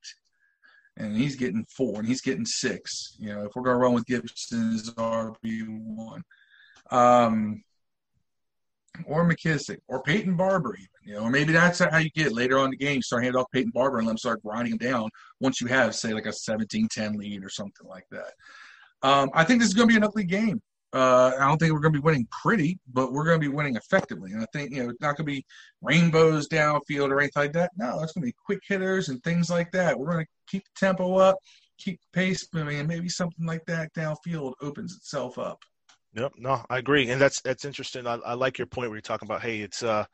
and 0.97 1.15
he's 1.15 1.35
getting 1.35 1.67
four, 1.77 1.99
and 1.99 2.07
he's 2.07 2.21
getting 2.21 2.47
six. 2.47 3.15
You 3.19 3.29
know, 3.29 3.45
if 3.45 3.51
we're 3.55 3.61
gonna 3.61 3.77
run 3.77 3.93
with 3.93 4.07
Gibson 4.07 4.73
as 4.73 4.89
RB 4.89 5.67
one, 5.67 6.23
um, 6.89 7.63
or 9.05 9.29
McKissic, 9.29 9.77
or 9.87 10.01
Peyton 10.01 10.35
Barber, 10.35 10.75
even. 10.75 10.87
You 11.03 11.15
know, 11.15 11.25
or 11.25 11.29
maybe 11.29 11.53
that's 11.53 11.77
how 11.77 11.97
you 11.99 12.09
get 12.15 12.31
later 12.31 12.57
on 12.57 12.71
the 12.71 12.77
game. 12.77 13.03
Start 13.03 13.23
handing 13.23 13.39
off 13.39 13.51
Peyton 13.53 13.71
Barber 13.71 13.99
and 13.99 14.07
let 14.07 14.13
him 14.13 14.17
start 14.17 14.41
grinding 14.41 14.73
him 14.73 14.77
down 14.79 15.09
once 15.39 15.61
you 15.61 15.67
have, 15.67 15.93
say, 15.93 16.11
like 16.11 16.25
a 16.25 16.29
17-10 16.29 17.17
lead 17.17 17.43
or 17.43 17.49
something 17.49 17.85
like 17.85 18.05
that. 18.09 18.31
Um, 19.03 19.29
I 19.33 19.43
think 19.43 19.59
this 19.59 19.67
is 19.67 19.75
going 19.75 19.89
to 19.89 19.91
be 19.91 19.97
an 19.97 20.03
ugly 20.03 20.23
game. 20.23 20.61
Uh, 20.93 21.31
I 21.39 21.47
don't 21.47 21.57
think 21.57 21.73
we're 21.73 21.79
going 21.79 21.93
to 21.93 21.99
be 21.99 22.03
winning 22.03 22.27
pretty, 22.29 22.77
but 22.93 23.11
we're 23.11 23.23
going 23.23 23.41
to 23.41 23.49
be 23.49 23.53
winning 23.53 23.75
effectively. 23.75 24.31
And 24.31 24.43
I 24.43 24.45
think, 24.53 24.71
you 24.71 24.83
know, 24.83 24.89
it's 24.89 25.01
not 25.01 25.17
going 25.17 25.25
to 25.25 25.33
be 25.33 25.43
rainbows 25.81 26.47
downfield 26.47 27.09
or 27.09 27.19
anything 27.19 27.43
like 27.43 27.53
that. 27.53 27.71
No, 27.75 28.01
it's 28.03 28.13
going 28.13 28.21
to 28.21 28.27
be 28.27 28.35
quick 28.45 28.59
hitters 28.67 29.09
and 29.09 29.23
things 29.23 29.49
like 29.49 29.71
that. 29.71 29.97
We're 29.97 30.11
going 30.11 30.23
to 30.23 30.31
keep 30.47 30.63
the 30.65 30.85
tempo 30.85 31.15
up, 31.15 31.37
keep 31.79 31.99
pace 32.13 32.47
moving, 32.53 32.77
and 32.77 32.87
maybe 32.87 33.09
something 33.09 33.45
like 33.45 33.65
that 33.65 33.91
downfield 33.95 34.53
opens 34.61 34.95
itself 34.95 35.39
up. 35.39 35.63
Yep. 36.13 36.33
No, 36.37 36.63
I 36.69 36.77
agree. 36.77 37.09
And 37.09 37.19
that's, 37.19 37.41
that's 37.41 37.65
interesting. 37.65 38.05
I, 38.05 38.19
I 38.23 38.35
like 38.35 38.59
your 38.59 38.67
point 38.67 38.89
where 38.89 38.97
you're 38.97 39.01
talking 39.01 39.27
about, 39.27 39.41
hey, 39.41 39.61
it's, 39.61 39.81
uh, 39.81 40.05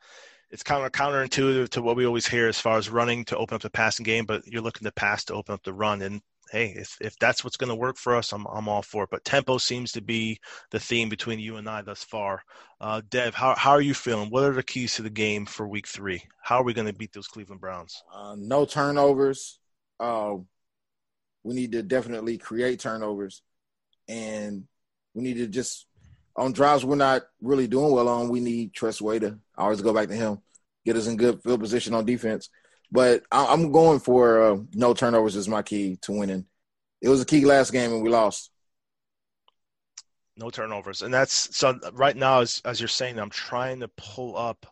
it's 0.50 0.62
kind 0.62 0.84
of 0.84 0.92
counterintuitive 0.92 1.68
to 1.68 1.82
what 1.82 1.94
we 1.94 2.06
always 2.06 2.26
hear 2.26 2.48
as 2.48 2.58
far 2.58 2.78
as 2.78 2.88
running 2.88 3.26
to 3.26 3.36
open 3.36 3.54
up 3.54 3.60
the 3.60 3.68
passing 3.68 4.04
game, 4.04 4.24
but 4.24 4.46
you're 4.46 4.62
looking 4.62 4.86
to 4.86 4.92
pass 4.92 5.24
to 5.26 5.34
open 5.34 5.52
up 5.52 5.62
the 5.62 5.74
run. 5.74 6.00
And 6.00 6.22
hey, 6.50 6.74
if, 6.76 6.96
if 7.00 7.18
that's 7.18 7.44
what's 7.44 7.56
going 7.56 7.68
to 7.68 7.76
work 7.76 7.96
for 7.96 8.16
us, 8.16 8.32
I'm, 8.32 8.46
I'm 8.46 8.68
all 8.68 8.82
for 8.82 9.04
it. 9.04 9.10
But 9.10 9.24
tempo 9.24 9.58
seems 9.58 9.92
to 9.92 10.00
be 10.00 10.38
the 10.70 10.80
theme 10.80 11.08
between 11.08 11.38
you 11.38 11.56
and 11.56 11.68
I 11.68 11.82
thus 11.82 12.02
far. 12.02 12.42
Uh, 12.80 13.02
Dev, 13.08 13.34
how, 13.34 13.54
how 13.54 13.70
are 13.70 13.80
you 13.80 13.94
feeling? 13.94 14.30
What 14.30 14.44
are 14.44 14.52
the 14.52 14.62
keys 14.62 14.94
to 14.94 15.02
the 15.02 15.10
game 15.10 15.46
for 15.46 15.66
week 15.68 15.86
three? 15.86 16.22
How 16.42 16.60
are 16.60 16.64
we 16.64 16.74
going 16.74 16.86
to 16.86 16.92
beat 16.92 17.12
those 17.12 17.28
Cleveland 17.28 17.60
Browns? 17.60 18.02
Uh, 18.12 18.34
no 18.36 18.64
turnovers. 18.64 19.58
Uh, 19.98 20.36
we 21.42 21.54
need 21.54 21.72
to 21.72 21.82
definitely 21.82 22.38
create 22.38 22.80
turnovers. 22.80 23.42
And 24.08 24.64
we 25.14 25.22
need 25.22 25.36
to 25.38 25.46
just 25.46 25.86
on 26.36 26.52
drives 26.52 26.84
we're 26.84 26.96
not 26.96 27.22
really 27.42 27.66
doing 27.66 27.92
well 27.92 28.08
on, 28.08 28.28
we 28.28 28.40
need 28.40 28.72
Tress 28.72 29.00
Way 29.00 29.18
to 29.18 29.38
always 29.56 29.82
go 29.82 29.92
back 29.92 30.08
to 30.08 30.14
him, 30.14 30.38
get 30.84 30.96
us 30.96 31.06
in 31.06 31.16
good 31.16 31.42
field 31.42 31.60
position 31.60 31.94
on 31.94 32.04
defense. 32.04 32.48
But 32.92 33.22
I, 33.30 33.52
am 33.52 33.72
going 33.72 34.00
for 34.00 34.42
uh, 34.42 34.56
no 34.74 34.94
turnovers 34.94 35.36
is 35.36 35.48
my 35.48 35.62
key 35.62 35.98
to 36.02 36.12
winning. 36.12 36.46
It 37.00 37.08
was 37.08 37.20
a 37.20 37.26
key 37.26 37.44
last 37.44 37.72
game 37.72 37.92
and 37.92 38.02
we 38.02 38.10
lost. 38.10 38.50
No 40.36 40.50
turnovers, 40.50 41.02
and 41.02 41.12
that's 41.12 41.54
so. 41.54 41.78
Right 41.92 42.16
now, 42.16 42.40
as 42.40 42.62
as 42.64 42.80
you're 42.80 42.88
saying, 42.88 43.18
I'm 43.18 43.30
trying 43.30 43.80
to 43.80 43.88
pull 43.88 44.38
up 44.38 44.64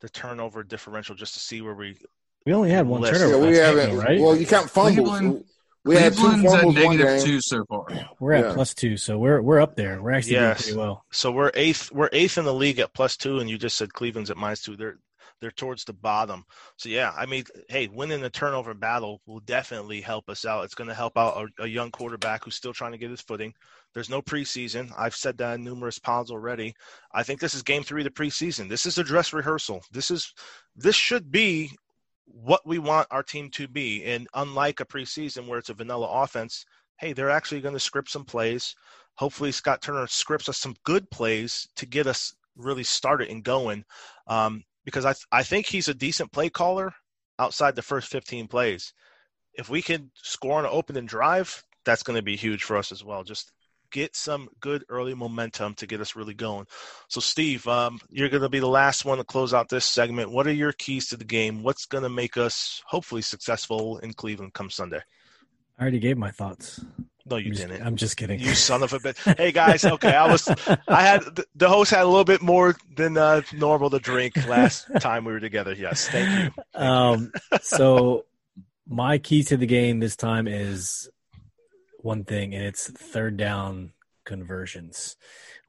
the 0.00 0.08
turnover 0.10 0.62
differential 0.62 1.14
just 1.14 1.32
to 1.34 1.40
see 1.40 1.62
where 1.62 1.74
we. 1.74 1.96
We 2.44 2.52
only 2.52 2.70
had 2.70 2.86
one 2.86 3.00
list. 3.00 3.20
turnover. 3.20 3.50
Yeah, 3.50 3.72
we 3.72 3.78
haven't. 3.78 3.96
Right? 3.96 4.20
Well, 4.20 4.36
you 4.36 4.46
count 4.46 4.68
fumbles. 4.68 5.08
Cleveland, 5.08 5.44
we 5.84 5.96
had 5.96 6.14
two 6.14 6.22
fumbles 6.22 6.54
at 6.54 6.64
negative 6.74 7.22
two 7.22 7.40
so 7.40 7.64
far. 7.66 7.86
We're 8.18 8.32
at 8.34 8.44
yeah. 8.46 8.54
plus 8.54 8.74
two, 8.74 8.96
so 8.96 9.18
we're 9.18 9.40
we're 9.40 9.60
up 9.60 9.76
there. 9.76 10.02
We're 10.02 10.12
actually 10.12 10.32
yes. 10.32 10.64
doing 10.64 10.76
pretty 10.76 10.88
well. 10.88 11.04
So 11.10 11.30
we're 11.30 11.50
eighth. 11.54 11.92
We're 11.92 12.10
eighth 12.12 12.36
in 12.36 12.44
the 12.44 12.54
league 12.54 12.78
at 12.78 12.92
plus 12.92 13.16
two, 13.16 13.38
and 13.38 13.48
you 13.48 13.58
just 13.58 13.76
said 13.76 13.92
Cleveland's 13.92 14.30
at 14.30 14.36
minus 14.36 14.62
two. 14.62 14.76
They're 14.76 14.98
they're 15.44 15.50
towards 15.50 15.84
the 15.84 15.92
bottom. 15.92 16.42
So 16.78 16.88
yeah, 16.88 17.12
I 17.14 17.26
mean, 17.26 17.44
hey, 17.68 17.86
winning 17.88 18.22
the 18.22 18.30
turnover 18.30 18.72
battle 18.72 19.20
will 19.26 19.40
definitely 19.40 20.00
help 20.00 20.30
us 20.30 20.46
out. 20.46 20.64
It's 20.64 20.74
going 20.74 20.88
to 20.88 20.94
help 20.94 21.18
out 21.18 21.50
a, 21.58 21.64
a, 21.64 21.66
young 21.66 21.90
quarterback 21.90 22.42
who's 22.42 22.54
still 22.54 22.72
trying 22.72 22.92
to 22.92 22.98
get 22.98 23.10
his 23.10 23.20
footing. 23.20 23.52
There's 23.92 24.08
no 24.08 24.22
preseason. 24.22 24.90
I've 24.96 25.14
said 25.14 25.36
that 25.36 25.60
numerous 25.60 25.98
pods 25.98 26.30
already. 26.30 26.74
I 27.12 27.24
think 27.24 27.40
this 27.40 27.54
is 27.54 27.62
game 27.62 27.82
three 27.82 28.00
of 28.00 28.04
the 28.06 28.10
preseason. 28.10 28.70
This 28.70 28.86
is 28.86 28.96
a 28.96 29.04
dress 29.04 29.34
rehearsal. 29.34 29.82
This 29.92 30.10
is 30.10 30.32
this 30.74 30.96
should 30.96 31.30
be 31.30 31.72
what 32.24 32.66
we 32.66 32.78
want 32.78 33.06
our 33.10 33.22
team 33.22 33.50
to 33.50 33.68
be. 33.68 34.02
And 34.04 34.26
unlike 34.32 34.80
a 34.80 34.86
preseason 34.86 35.46
where 35.46 35.58
it's 35.58 35.68
a 35.68 35.74
vanilla 35.74 36.08
offense, 36.10 36.64
hey, 36.96 37.12
they're 37.12 37.28
actually 37.28 37.60
going 37.60 37.74
to 37.74 37.80
script 37.80 38.08
some 38.08 38.24
plays. 38.24 38.74
Hopefully, 39.16 39.52
Scott 39.52 39.82
Turner 39.82 40.06
scripts 40.06 40.48
us 40.48 40.56
some 40.56 40.74
good 40.84 41.10
plays 41.10 41.68
to 41.76 41.84
get 41.84 42.06
us 42.06 42.34
really 42.56 42.82
started 42.82 43.28
and 43.28 43.44
going. 43.44 43.84
Um, 44.26 44.64
because 44.84 45.04
I, 45.04 45.12
th- 45.12 45.26
I 45.32 45.42
think 45.42 45.66
he's 45.66 45.88
a 45.88 45.94
decent 45.94 46.32
play 46.32 46.50
caller 46.50 46.92
outside 47.38 47.76
the 47.76 47.82
first 47.82 48.08
15 48.08 48.48
plays. 48.48 48.92
If 49.54 49.68
we 49.68 49.82
can 49.82 50.10
score 50.14 50.58
on 50.58 50.64
an 50.64 50.70
open 50.72 50.96
and 50.96 51.08
drive, 51.08 51.62
that's 51.84 52.02
going 52.02 52.16
to 52.16 52.22
be 52.22 52.36
huge 52.36 52.64
for 52.64 52.76
us 52.76 52.92
as 52.92 53.04
well. 53.04 53.24
Just 53.24 53.52
get 53.90 54.16
some 54.16 54.48
good 54.60 54.84
early 54.88 55.14
momentum 55.14 55.74
to 55.74 55.86
get 55.86 56.00
us 56.00 56.16
really 56.16 56.34
going. 56.34 56.66
So, 57.08 57.20
Steve, 57.20 57.66
um, 57.68 58.00
you're 58.10 58.28
going 58.28 58.42
to 58.42 58.48
be 58.48 58.58
the 58.58 58.66
last 58.66 59.04
one 59.04 59.18
to 59.18 59.24
close 59.24 59.54
out 59.54 59.68
this 59.68 59.84
segment. 59.84 60.32
What 60.32 60.46
are 60.46 60.52
your 60.52 60.72
keys 60.72 61.08
to 61.08 61.16
the 61.16 61.24
game? 61.24 61.62
What's 61.62 61.86
going 61.86 62.02
to 62.02 62.10
make 62.10 62.36
us 62.36 62.82
hopefully 62.86 63.22
successful 63.22 63.98
in 63.98 64.12
Cleveland 64.12 64.54
come 64.54 64.70
Sunday? 64.70 65.00
I 65.78 65.82
already 65.82 66.00
gave 66.00 66.18
my 66.18 66.30
thoughts. 66.30 66.84
No, 67.26 67.36
you 67.36 67.46
I'm 67.46 67.52
didn't. 67.52 67.70
Just, 67.70 67.82
I'm 67.82 67.96
just 67.96 68.16
kidding. 68.18 68.40
You 68.40 68.54
son 68.54 68.82
of 68.82 68.92
a 68.92 68.98
bitch. 68.98 69.36
Hey 69.38 69.50
guys, 69.50 69.84
okay, 69.84 70.14
I 70.14 70.30
was, 70.30 70.46
I 70.88 71.02
had 71.02 71.22
the 71.54 71.68
host 71.68 71.90
had 71.90 72.02
a 72.02 72.08
little 72.08 72.24
bit 72.24 72.42
more 72.42 72.76
than 72.96 73.16
uh, 73.16 73.40
normal 73.54 73.88
to 73.90 73.98
drink 73.98 74.46
last 74.46 74.86
time 75.00 75.24
we 75.24 75.32
were 75.32 75.40
together. 75.40 75.72
Yes, 75.72 76.08
thank 76.08 76.54
you. 76.54 76.62
Um, 76.74 77.32
so 77.62 78.26
my 78.86 79.16
key 79.18 79.42
to 79.44 79.56
the 79.56 79.66
game 79.66 80.00
this 80.00 80.16
time 80.16 80.46
is 80.46 81.08
one 82.00 82.24
thing, 82.24 82.54
and 82.54 82.62
it's 82.62 82.90
third 82.90 83.38
down 83.38 83.92
conversions. 84.26 85.16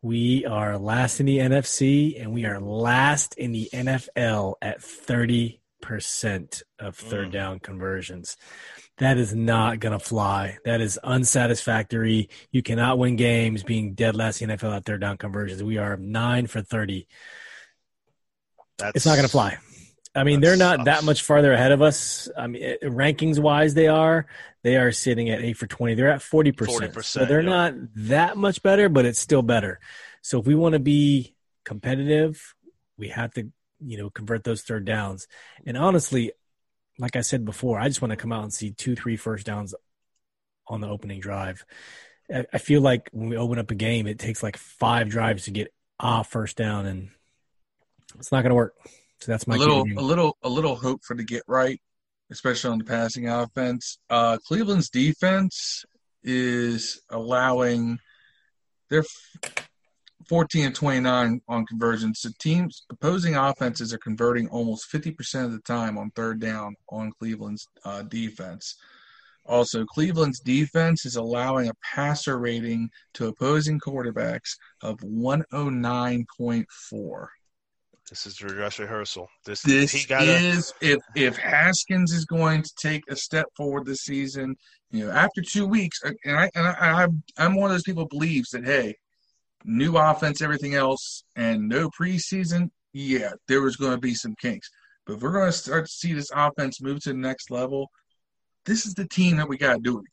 We 0.01 0.45
are 0.45 0.77
last 0.77 1.21
in 1.21 1.25
the 1.25 1.37
NFC, 1.37 2.21
and 2.21 2.33
we 2.33 2.45
are 2.45 2.59
last 2.59 3.33
in 3.35 3.53
the 3.53 3.69
NFL 3.73 4.55
at 4.61 4.81
30% 4.81 5.57
of 6.79 6.97
third 6.97 7.29
mm. 7.29 7.31
down 7.31 7.59
conversions. 7.59 8.35
That 8.97 9.17
is 9.17 9.35
not 9.35 9.79
going 9.79 9.97
to 9.97 9.99
fly. 9.99 10.57
That 10.63 10.79
is 10.79 10.97
unsatisfactory. 11.03 12.29
You 12.51 12.63
cannot 12.63 12.97
win 12.97 13.17
games 13.17 13.63
being 13.63 13.93
dead 13.93 14.15
last 14.15 14.41
in 14.41 14.49
NFL 14.49 14.75
at 14.75 14.85
third 14.85 15.01
down 15.01 15.17
conversions. 15.17 15.61
We 15.61 15.77
are 15.77 15.97
nine 15.97 16.47
for 16.47 16.61
30. 16.61 17.07
That's, 18.77 18.95
it's 18.95 19.05
not 19.05 19.15
going 19.15 19.25
to 19.25 19.31
fly. 19.31 19.57
I 20.15 20.23
mean, 20.23 20.39
they're 20.39 20.55
not 20.55 20.77
sucks. 20.77 20.85
that 20.85 21.03
much 21.03 21.23
farther 21.23 21.51
ahead 21.51 21.73
of 21.73 21.81
us. 21.81 22.29
I 22.37 22.47
mean, 22.47 22.63
eh, 22.63 22.77
rankings 22.83 23.37
wise, 23.37 23.73
they 23.73 23.87
are. 23.87 24.27
They 24.63 24.77
are 24.77 24.91
sitting 24.93 25.29
at 25.29 25.41
eight 25.41 25.57
for 25.57 25.67
twenty. 25.67 25.93
They're 25.95 26.09
at 26.09 26.21
forty 26.21 26.53
percent. 26.53 27.03
So 27.03 27.25
they're 27.25 27.43
not 27.43 27.73
that 27.95 28.37
much 28.37 28.63
better, 28.63 28.87
but 28.87 29.05
it's 29.05 29.19
still 29.19 29.41
better. 29.41 29.79
So 30.21 30.39
if 30.39 30.47
we 30.47 30.55
want 30.55 30.73
to 30.73 30.79
be 30.79 31.35
competitive, 31.65 32.55
we 32.97 33.09
have 33.09 33.33
to, 33.33 33.51
you 33.79 33.97
know, 33.97 34.09
convert 34.09 34.43
those 34.43 34.61
third 34.61 34.85
downs. 34.85 35.27
And 35.65 35.77
honestly, 35.77 36.31
like 36.97 37.15
I 37.15 37.21
said 37.21 37.45
before, 37.45 37.79
I 37.79 37.87
just 37.87 38.01
want 38.01 38.11
to 38.11 38.17
come 38.17 38.31
out 38.31 38.43
and 38.43 38.53
see 38.53 38.71
two, 38.71 38.95
three 38.95 39.17
first 39.17 39.45
downs 39.45 39.75
on 40.67 40.81
the 40.81 40.87
opening 40.87 41.19
drive. 41.19 41.65
I 42.31 42.57
feel 42.57 42.81
like 42.81 43.09
when 43.11 43.29
we 43.29 43.37
open 43.37 43.59
up 43.59 43.69
a 43.69 43.75
game, 43.75 44.07
it 44.07 44.17
takes 44.17 44.41
like 44.41 44.57
five 44.57 45.09
drives 45.09 45.45
to 45.45 45.51
get 45.51 45.71
off 45.99 46.31
first 46.31 46.57
down, 46.57 46.87
and 46.87 47.09
it's 48.17 48.31
not 48.31 48.41
going 48.41 48.49
to 48.49 48.55
work. 48.55 48.73
So 49.21 49.31
that's 49.31 49.45
my 49.45 49.55
a 49.55 49.59
little, 49.59 49.85
a 49.97 50.01
little, 50.01 50.37
a 50.41 50.49
little 50.49 50.75
hope 50.75 51.03
for 51.03 51.15
the 51.15 51.23
get 51.23 51.43
right, 51.47 51.79
especially 52.31 52.71
on 52.71 52.79
the 52.79 52.83
passing 52.83 53.29
offense. 53.29 53.99
Uh, 54.09 54.37
Cleveland's 54.45 54.89
defense 54.89 55.85
is 56.23 56.99
allowing 57.09 57.99
their 58.89 59.03
14 60.27 60.65
and 60.65 60.75
29 60.75 61.41
on 61.47 61.65
conversions. 61.65 62.19
So 62.21 62.29
teams 62.39 62.83
opposing 62.91 63.35
offenses 63.35 63.93
are 63.93 63.99
converting 63.99 64.47
almost 64.49 64.91
50% 64.91 65.45
of 65.45 65.51
the 65.51 65.59
time 65.59 65.97
on 65.97 66.11
third 66.11 66.39
down 66.39 66.75
on 66.89 67.11
Cleveland's 67.19 67.67
uh, 67.83 68.03
defense. 68.03 68.75
Also, 69.45 69.83
Cleveland's 69.85 70.39
defense 70.39 71.05
is 71.05 71.17
allowing 71.17 71.69
a 71.69 71.73
passer 71.83 72.39
rating 72.39 72.89
to 73.13 73.27
opposing 73.27 73.79
quarterbacks 73.79 74.55
of 74.81 74.97
109.4. 74.97 77.27
This 78.09 78.25
is 78.27 78.35
dress 78.35 78.79
rehearsal. 78.79 79.27
This, 79.45 79.61
this 79.63 80.05
gotta... 80.05 80.25
is 80.25 80.73
if 80.79 80.99
if 81.15 81.37
Haskins 81.37 82.13
is 82.13 82.25
going 82.25 82.61
to 82.61 82.71
take 82.79 83.01
a 83.09 83.15
step 83.15 83.47
forward 83.57 83.85
this 83.85 84.01
season. 84.01 84.55
You 84.91 85.07
know, 85.07 85.11
after 85.11 85.41
two 85.41 85.65
weeks, 85.65 86.01
and 86.03 86.37
I 86.37 86.51
and 86.53 86.67
I, 86.67 87.07
I'm 87.37 87.55
one 87.55 87.71
of 87.71 87.73
those 87.73 87.83
people 87.83 88.05
believes 88.05 88.51
that 88.51 88.63
hey, 88.63 88.95
new 89.65 89.97
offense, 89.97 90.41
everything 90.41 90.75
else, 90.75 91.23
and 91.35 91.67
no 91.67 91.89
preseason. 91.89 92.69
Yeah, 92.93 93.31
there 93.47 93.61
was 93.61 93.75
going 93.75 93.91
to 93.91 93.97
be 93.97 94.13
some 94.13 94.35
kinks, 94.41 94.69
but 95.05 95.13
if 95.13 95.21
we're 95.21 95.33
going 95.33 95.47
to 95.47 95.51
start 95.51 95.85
to 95.85 95.91
see 95.91 96.13
this 96.13 96.31
offense 96.33 96.81
move 96.81 97.01
to 97.01 97.09
the 97.09 97.17
next 97.17 97.51
level, 97.51 97.89
this 98.65 98.85
is 98.85 98.93
the 98.93 99.07
team 99.07 99.37
that 99.37 99.49
we 99.49 99.57
got 99.57 99.73
to 99.73 99.79
do 99.79 99.99
it. 99.99 100.05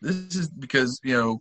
This 0.00 0.34
is 0.34 0.48
because 0.48 0.98
you 1.04 1.14
know 1.14 1.40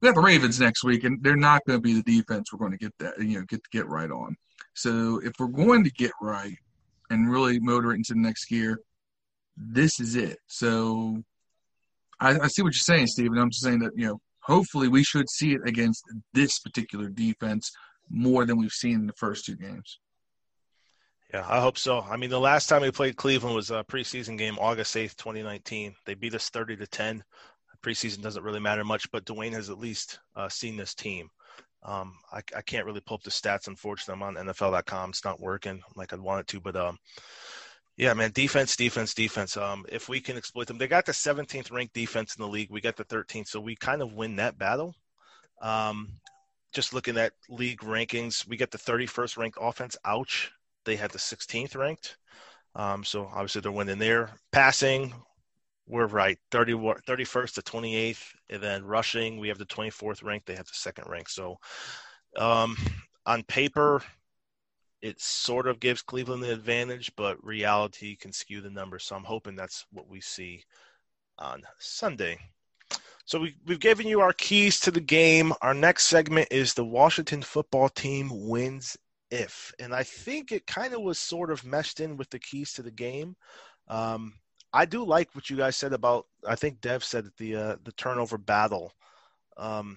we 0.00 0.06
have 0.06 0.14
the 0.14 0.20
Ravens 0.20 0.60
next 0.60 0.84
week, 0.84 1.04
and 1.04 1.22
they're 1.22 1.36
not 1.36 1.62
going 1.66 1.78
to 1.78 1.82
be 1.82 1.94
the 1.94 2.02
defense 2.02 2.52
we're 2.52 2.58
going 2.58 2.72
to 2.72 2.78
get 2.78 2.92
that 2.98 3.18
you 3.18 3.38
know 3.38 3.44
get 3.48 3.60
get 3.70 3.88
right 3.88 4.10
on. 4.10 4.36
So 4.74 5.20
if 5.24 5.32
we're 5.38 5.46
going 5.48 5.84
to 5.84 5.90
get 5.90 6.12
right 6.20 6.56
and 7.10 7.30
really 7.30 7.58
motor 7.58 7.92
it 7.92 7.96
into 7.96 8.14
the 8.14 8.20
next 8.20 8.46
gear, 8.46 8.78
this 9.56 9.98
is 10.00 10.14
it. 10.14 10.38
So 10.46 11.22
I, 12.20 12.38
I 12.38 12.46
see 12.48 12.62
what 12.62 12.74
you're 12.74 12.96
saying, 12.96 13.08
Stephen. 13.08 13.38
I'm 13.38 13.50
just 13.50 13.64
saying 13.64 13.80
that 13.80 13.92
you 13.96 14.06
know 14.06 14.20
hopefully 14.46 14.88
we 14.88 15.02
should 15.02 15.28
see 15.28 15.52
it 15.52 15.60
against 15.66 16.04
this 16.32 16.58
particular 16.60 17.08
defense 17.08 17.70
more 18.08 18.46
than 18.46 18.58
we've 18.58 18.72
seen 18.72 18.94
in 18.94 19.06
the 19.06 19.12
first 19.14 19.44
two 19.44 19.56
games. 19.56 19.98
Yeah, 21.34 21.44
I 21.48 21.60
hope 21.60 21.76
so. 21.76 22.00
I 22.02 22.16
mean, 22.16 22.30
the 22.30 22.38
last 22.38 22.68
time 22.68 22.82
we 22.82 22.92
played 22.92 23.16
Cleveland 23.16 23.56
was 23.56 23.72
a 23.72 23.84
preseason 23.84 24.38
game, 24.38 24.56
August 24.60 24.94
8th, 24.94 25.16
2019. 25.16 25.94
They 26.04 26.14
beat 26.14 26.34
us 26.34 26.48
30 26.50 26.76
to 26.76 26.86
10. 26.86 27.24
Preseason 27.82 28.22
doesn't 28.22 28.44
really 28.44 28.60
matter 28.60 28.84
much, 28.84 29.10
but 29.10 29.24
Dwayne 29.24 29.52
has 29.52 29.68
at 29.68 29.78
least 29.78 30.20
uh, 30.36 30.48
seen 30.48 30.76
this 30.76 30.94
team. 30.94 31.28
Um, 31.82 32.14
I, 32.32 32.38
I, 32.56 32.62
can't 32.62 32.86
really 32.86 33.00
pull 33.00 33.16
up 33.16 33.22
the 33.22 33.30
stats. 33.30 33.68
Unfortunately, 33.68 34.14
I'm 34.14 34.36
on 34.36 34.46
NFL.com. 34.46 35.10
It's 35.10 35.24
not 35.24 35.40
working 35.40 35.82
like 35.94 36.12
I'd 36.12 36.20
want 36.20 36.40
it 36.40 36.46
to. 36.48 36.60
But 36.60 36.74
um, 36.74 36.98
yeah, 37.96 38.12
man, 38.14 38.30
defense, 38.32 38.76
defense, 38.76 39.14
defense. 39.14 39.56
Um, 39.56 39.84
if 39.88 40.08
we 40.08 40.20
can 40.20 40.36
exploit 40.36 40.66
them, 40.66 40.78
they 40.78 40.86
got 40.86 41.06
the 41.06 41.12
17th 41.12 41.72
ranked 41.72 41.94
defense 41.94 42.36
in 42.36 42.42
the 42.42 42.48
league. 42.48 42.70
We 42.70 42.80
got 42.80 42.96
the 42.96 43.04
13th, 43.04 43.48
so 43.48 43.60
we 43.60 43.74
kind 43.74 44.02
of 44.02 44.14
win 44.14 44.36
that 44.36 44.58
battle. 44.58 44.94
Um, 45.62 46.08
just 46.72 46.92
looking 46.92 47.16
at 47.16 47.32
league 47.48 47.80
rankings, 47.80 48.46
we 48.46 48.56
get 48.56 48.70
the 48.70 48.78
31st 48.78 49.38
ranked 49.38 49.58
offense. 49.60 49.96
Ouch, 50.04 50.50
they 50.84 50.96
had 50.96 51.10
the 51.10 51.18
16th 51.18 51.74
ranked. 51.74 52.18
Um, 52.74 53.02
so 53.02 53.30
obviously 53.32 53.62
they're 53.62 53.72
winning 53.72 53.98
there. 53.98 54.30
Passing, 54.52 55.14
we're 55.86 56.06
right 56.06 56.38
30, 56.50 56.74
31st 56.74 57.54
to 57.54 57.62
28th 57.62 58.22
and 58.50 58.62
then 58.62 58.84
rushing 58.84 59.38
we 59.38 59.48
have 59.48 59.58
the 59.58 59.66
24th 59.66 60.22
rank 60.24 60.42
they 60.44 60.54
have 60.54 60.66
the 60.66 60.74
second 60.74 61.08
rank 61.08 61.28
so 61.28 61.56
um, 62.36 62.76
on 63.24 63.42
paper 63.44 64.02
it 65.02 65.20
sort 65.20 65.66
of 65.66 65.80
gives 65.80 66.02
Cleveland 66.02 66.42
the 66.42 66.52
advantage, 66.52 67.12
but 67.16 67.42
reality 67.44 68.16
can 68.16 68.32
skew 68.32 68.60
the 68.60 68.70
numbers. 68.70 69.04
So 69.04 69.16
I'm 69.16 69.24
hoping 69.24 69.56
that's 69.56 69.86
what 69.92 70.08
we 70.08 70.20
see 70.20 70.64
on 71.38 71.62
Sunday. 71.78 72.38
So 73.24 73.40
we, 73.40 73.56
we've 73.66 73.80
given 73.80 74.06
you 74.06 74.20
our 74.20 74.32
keys 74.32 74.80
to 74.80 74.90
the 74.90 75.00
game. 75.00 75.52
Our 75.60 75.74
next 75.74 76.04
segment 76.04 76.48
is 76.50 76.74
the 76.74 76.84
Washington 76.84 77.42
football 77.42 77.88
team 77.88 78.30
wins 78.32 78.96
if. 79.30 79.72
And 79.80 79.94
I 79.94 80.02
think 80.04 80.52
it 80.52 80.66
kind 80.66 80.94
of 80.94 81.02
was 81.02 81.18
sort 81.18 81.50
of 81.50 81.64
meshed 81.64 82.00
in 82.00 82.16
with 82.16 82.30
the 82.30 82.38
keys 82.38 82.72
to 82.74 82.82
the 82.82 82.90
game. 82.90 83.36
Um, 83.88 84.34
I 84.72 84.84
do 84.84 85.04
like 85.04 85.34
what 85.34 85.50
you 85.50 85.56
guys 85.56 85.76
said 85.76 85.92
about. 85.92 86.26
I 86.46 86.54
think 86.54 86.80
Dev 86.80 87.02
said 87.02 87.26
the 87.38 87.56
uh, 87.56 87.76
the 87.84 87.92
turnover 87.92 88.38
battle. 88.38 88.92
Um, 89.56 89.96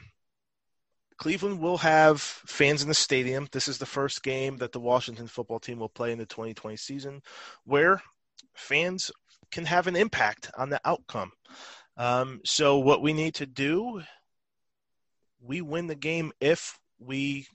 Cleveland 1.19 1.59
will 1.59 1.77
have 1.77 2.21
fans 2.21 2.81
in 2.81 2.87
the 2.87 2.93
stadium. 2.93 3.47
This 3.51 3.67
is 3.67 3.77
the 3.77 3.85
first 3.85 4.23
game 4.23 4.57
that 4.57 4.71
the 4.71 4.79
Washington 4.79 5.27
football 5.27 5.59
team 5.59 5.77
will 5.77 5.89
play 5.89 6.13
in 6.13 6.17
the 6.17 6.25
2020 6.25 6.77
season, 6.77 7.21
where 7.65 8.01
fans 8.53 9.11
can 9.51 9.65
have 9.65 9.87
an 9.87 9.97
impact 9.97 10.49
on 10.57 10.69
the 10.69 10.79
outcome. 10.85 11.31
Um, 11.97 12.39
so 12.45 12.79
what 12.79 13.01
we 13.01 13.11
need 13.11 13.35
to 13.35 13.45
do, 13.45 14.01
we 15.41 15.59
win 15.59 15.87
the 15.87 15.95
game 15.95 16.31
if 16.39 16.79
we 16.99 17.47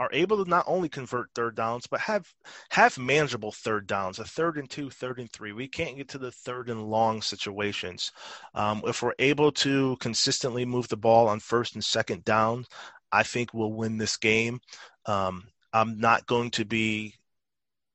are 0.00 0.08
able 0.12 0.42
to 0.42 0.50
not 0.50 0.64
only 0.66 0.88
convert 0.88 1.30
third 1.34 1.54
downs, 1.54 1.86
but 1.86 2.00
have 2.00 2.26
have 2.70 2.98
manageable 2.98 3.52
third 3.52 3.86
downs, 3.86 4.18
a 4.18 4.24
third 4.24 4.56
and 4.56 4.68
two, 4.68 4.88
third 4.90 5.18
and 5.18 5.30
three. 5.30 5.52
We 5.52 5.68
can't 5.68 5.96
get 5.96 6.08
to 6.08 6.18
the 6.18 6.32
third 6.32 6.70
and 6.70 6.90
long 6.90 7.20
situations. 7.20 8.10
Um, 8.54 8.82
if 8.86 9.02
we're 9.02 9.12
able 9.18 9.52
to 9.52 9.96
consistently 10.00 10.64
move 10.64 10.88
the 10.88 10.96
ball 10.96 11.28
on 11.28 11.40
first 11.40 11.74
and 11.74 11.84
second 11.84 12.24
down, 12.24 12.64
I 13.12 13.22
think 13.22 13.52
we'll 13.52 13.72
win 13.72 13.98
this 13.98 14.16
game. 14.16 14.60
Um, 15.06 15.44
I'm 15.72 15.98
not 15.98 16.26
going 16.26 16.50
to 16.52 16.64
be 16.64 17.14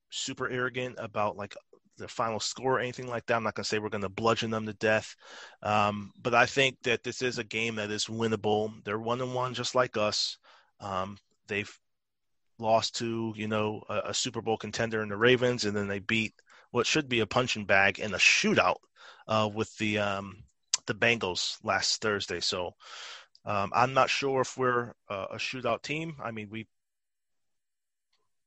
super 0.10 0.50
arrogant 0.50 0.96
about 1.00 1.38
like 1.38 1.56
the 1.98 2.08
final 2.08 2.40
score 2.40 2.78
or 2.78 2.80
anything 2.80 3.08
like 3.08 3.26
that. 3.26 3.36
I'm 3.36 3.44
not 3.44 3.56
going 3.56 3.64
to 3.64 3.68
say 3.68 3.80
we're 3.80 3.90
going 3.90 4.02
to 4.02 4.10
bludgeon 4.10 4.52
them 4.52 4.66
to 4.68 4.74
death, 4.74 5.16
um, 5.64 6.12
but 6.22 6.34
I 6.34 6.46
think 6.46 6.78
that 6.84 7.04
this 7.04 7.22
is 7.22 7.40
a 7.40 7.44
game 7.44 7.76
that 7.76 7.92
is 7.92 8.06
winnable. 8.06 8.72
They're 8.84 9.00
one 9.00 9.22
and 9.22 9.34
one, 9.34 9.54
just 9.54 9.76
like 9.76 9.98
us. 9.98 10.38
Um, 10.80 11.18
they've 11.48 11.72
lost 12.60 12.96
to 12.98 13.34
you 13.36 13.48
know 13.48 13.84
a, 13.90 14.10
a, 14.10 14.14
Super 14.14 14.42
Bowl 14.42 14.58
contender 14.58 15.02
in 15.02 15.10
the 15.10 15.18
Ravens, 15.18 15.66
and 15.66 15.76
then 15.76 15.88
they 15.88 16.00
beat 16.00 16.34
what 16.72 16.86
should 16.86 17.10
be 17.10 17.22
a 17.22 17.28
punching 17.28 17.66
bag 17.66 18.00
in 18.00 18.14
a 18.14 18.18
shootout 18.18 18.78
uh, 19.28 19.50
with 19.52 19.76
the 19.78 19.98
um, 20.00 20.44
the 20.86 20.94
Bengals 20.94 21.58
last 21.64 22.02
Thursday. 22.02 22.40
So 22.40 22.74
um, 23.48 23.72
I'm 23.74 23.94
not 23.94 24.10
sure 24.10 24.42
if 24.42 24.58
we're 24.58 24.92
uh, 25.10 25.28
a 25.32 25.38
shootout 25.38 25.82
team. 25.82 26.18
I 26.22 26.32
mean, 26.32 26.50
we 26.52 26.68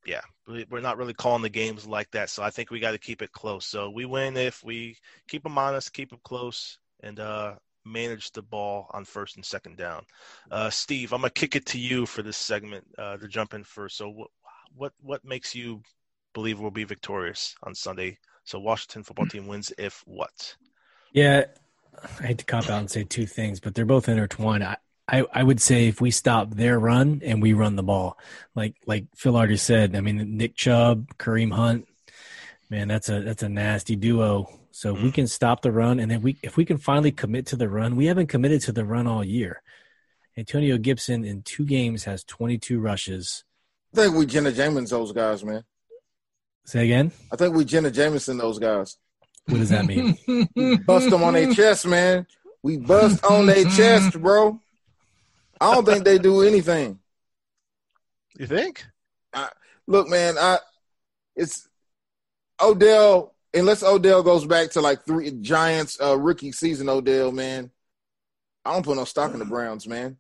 yeah, 0.05 0.21
we're 0.47 0.81
not 0.81 0.99
really 0.99 1.15
calling 1.15 1.43
the 1.43 1.49
games 1.49 1.87
like 1.87 2.11
that. 2.13 2.31
So 2.31 2.43
I 2.43 2.51
think 2.51 2.71
we 2.71 2.81
got 2.81 2.93
to 2.93 2.99
keep 2.99 3.23
it 3.23 3.33
close. 3.33 3.67
So 3.67 3.91
we 3.91 4.05
win 4.05 4.37
if 4.37 4.63
we 4.63 4.97
keep 5.29 5.43
them 5.43 5.59
honest, 5.59 5.93
keep 5.93 6.11
them 6.11 6.21
close, 6.23 6.79
and 7.03 7.19
uh, 7.19 7.55
manage 7.85 8.31
the 8.33 8.43
ball 8.43 8.91
on 8.93 9.05
first 9.07 9.37
and 9.37 9.45
second 9.45 9.79
down. 9.79 10.05
Uh, 10.51 10.69
Steve, 10.69 11.13
I'm 11.13 11.23
gonna 11.23 11.31
kick 11.31 11.57
it 11.57 11.67
to 11.67 11.79
you 11.79 12.05
for 12.05 12.23
this 12.23 12.37
segment 12.37 12.87
uh, 12.99 13.17
to 13.17 13.27
jump 13.27 13.55
in 13.55 13.65
first. 13.65 13.97
So 13.97 14.11
what 14.11 14.29
what 14.77 14.93
what 15.01 15.25
makes 15.25 15.55
you 15.55 15.83
believe 16.35 16.61
we'll 16.61 16.71
be 16.71 16.85
victorious 16.85 17.55
on 17.63 17.75
Sunday? 17.75 18.19
So 18.45 18.59
Washington 18.59 19.03
football 19.03 19.27
team 19.27 19.47
wins 19.47 19.73
if 19.79 20.03
what? 20.07 20.57
Yeah, 21.13 21.45
I 22.21 22.27
hate 22.27 22.39
to 22.39 22.45
cop 22.45 22.69
out 22.69 22.81
and 22.81 22.91
say 22.91 23.05
two 23.05 23.27
things, 23.27 23.61
but 23.61 23.75
they're 23.75 23.85
both 23.85 24.09
intertwined. 24.09 24.65
I, 24.65 24.77
I, 25.11 25.25
I 25.33 25.43
would 25.43 25.61
say 25.61 25.89
if 25.89 26.01
we 26.01 26.13
stop 26.13 26.51
their 26.51 26.79
run 26.79 27.21
and 27.25 27.43
we 27.43 27.53
run 27.53 27.75
the 27.75 27.83
ball, 27.83 28.17
like 28.55 28.77
like 28.87 29.07
Phil 29.17 29.37
already 29.37 29.57
said, 29.57 29.97
I 29.97 30.01
mean 30.01 30.37
Nick 30.37 30.55
Chubb, 30.55 31.17
Kareem 31.19 31.53
Hunt, 31.53 31.89
man, 32.69 32.89
that's 32.89 33.09
a 33.09 33.21
that's 33.21 33.43
a 33.43 33.49
nasty 33.49 33.97
duo. 33.97 34.49
So 34.71 34.95
mm-hmm. 34.95 35.05
we 35.05 35.11
can 35.11 35.27
stop 35.27 35.63
the 35.63 35.73
run, 35.73 35.99
and 35.99 36.11
then 36.11 36.23
we 36.23 36.39
if 36.43 36.57
we 36.57 36.65
can 36.65 36.79
finally 36.79 37.11
commit 37.11 37.47
to 37.47 37.57
the 37.57 37.69
run, 37.69 37.97
we 37.97 38.07
haven't 38.07 38.29
committed 38.29 38.61
to 38.63 38.73
the 38.73 38.85
run 38.85 39.09
all 39.09 39.25
year. 39.25 39.63
Antonio 40.39 40.79
Gibson 40.79 41.25
in 41.25 41.43
two 41.43 41.65
games 41.65 42.05
has 42.05 42.23
22 42.25 42.79
rushes. 42.79 43.45
I 43.93 44.03
think 44.03 44.15
we 44.15 44.27
Jenna 44.27 44.53
Jameson 44.53 44.87
those 44.87 45.13
guys, 45.13 45.45
man. 45.45 45.65
Say 46.65 46.85
again. 46.85 47.11
I 47.33 47.37
think 47.37 47.57
we 47.57 47.65
Jenna 47.65 47.91
Jameson 47.91 48.39
those 48.39 48.61
guys. 48.61 48.97
What 49.47 49.59
does 49.59 49.71
that 49.71 49.87
mean? 49.87 50.17
bust 50.87 51.11
them 51.11 51.25
on 51.25 51.35
their 51.35 51.53
chest, 51.53 51.87
man. 51.87 52.27
We 52.63 52.77
bust 52.77 53.25
on 53.25 53.47
their 53.47 53.65
chest, 53.65 54.21
bro. 54.21 54.61
I 55.61 55.75
don't 55.75 55.85
think 55.85 56.05
they 56.05 56.19
do 56.19 56.43
anything. 56.43 56.99
You 58.39 58.47
think? 58.47 58.85
I, 59.35 59.49
look, 59.87 60.09
man, 60.09 60.37
I 60.39 60.59
it's 61.37 61.69
Odell. 62.61 63.35
Unless 63.53 63.83
Odell 63.83 64.23
goes 64.23 64.47
back 64.47 64.71
to 64.71 64.81
like 64.81 65.05
three 65.05 65.33
Giants 65.33 66.01
uh, 66.01 66.17
rookie 66.17 66.53
season, 66.53 66.89
Odell, 66.89 67.33
man, 67.33 67.71
I 68.65 68.73
don't 68.73 68.85
put 68.85 68.97
no 68.97 69.05
stock 69.05 69.33
in 69.33 69.41
the 69.41 69.45
Browns, 69.45 69.89
man. 69.89 70.17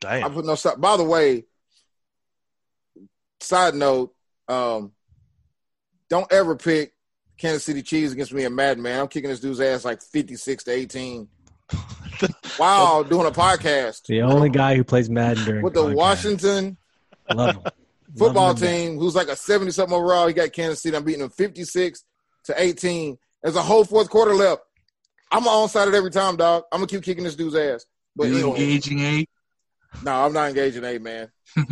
Damn. 0.00 0.24
I 0.24 0.28
put 0.28 0.44
no 0.44 0.56
stock. 0.56 0.80
By 0.80 0.96
the 0.96 1.04
way, 1.04 1.44
side 3.40 3.74
note, 3.74 4.12
um, 4.48 4.92
don't 6.10 6.30
ever 6.32 6.56
pick 6.56 6.94
Kansas 7.38 7.64
City 7.64 7.82
Chiefs 7.82 8.12
against 8.12 8.32
me 8.32 8.44
and 8.44 8.56
Madden, 8.56 8.82
man. 8.82 9.00
I'm 9.00 9.08
kicking 9.08 9.30
this 9.30 9.40
dude's 9.40 9.60
ass 9.60 9.84
like 9.84 10.02
56 10.02 10.64
to 10.64 10.70
18. 10.72 11.28
wow, 12.58 13.02
doing 13.08 13.26
a 13.26 13.30
podcast. 13.30 14.06
The 14.06 14.22
only 14.22 14.48
guy 14.48 14.76
who 14.76 14.84
plays 14.84 15.10
Madden 15.10 15.44
during 15.44 15.62
with 15.62 15.74
the 15.74 15.84
podcast. 15.84 15.94
Washington 15.94 16.76
Love 17.32 17.56
football 18.16 18.48
Love 18.48 18.60
team, 18.60 18.98
who's 18.98 19.14
like 19.14 19.28
a 19.28 19.36
seventy 19.36 19.70
something 19.70 19.96
overall. 19.96 20.26
He 20.26 20.34
got 20.34 20.52
Kansas 20.52 20.82
City. 20.82 20.96
I'm 20.96 21.04
beating 21.04 21.22
him 21.22 21.30
fifty 21.30 21.64
six 21.64 22.04
to 22.44 22.60
eighteen. 22.60 23.18
There's 23.42 23.56
a 23.56 23.62
whole 23.62 23.84
fourth 23.84 24.10
quarter 24.10 24.34
left. 24.34 24.62
I'm 25.30 25.46
on 25.46 25.68
side 25.68 25.88
it 25.88 25.94
every 25.94 26.10
time, 26.10 26.36
dog. 26.36 26.64
I'm 26.72 26.78
gonna 26.78 26.86
keep 26.86 27.02
kicking 27.02 27.24
this 27.24 27.36
dude's 27.36 27.56
ass. 27.56 27.84
But 28.14 28.28
you 28.28 28.50
engaging 28.50 29.00
eight? 29.00 29.28
No, 30.02 30.24
I'm 30.24 30.32
not 30.32 30.48
engaging 30.48 30.84
eight, 30.84 31.02
man. 31.02 31.30
I 31.56 31.62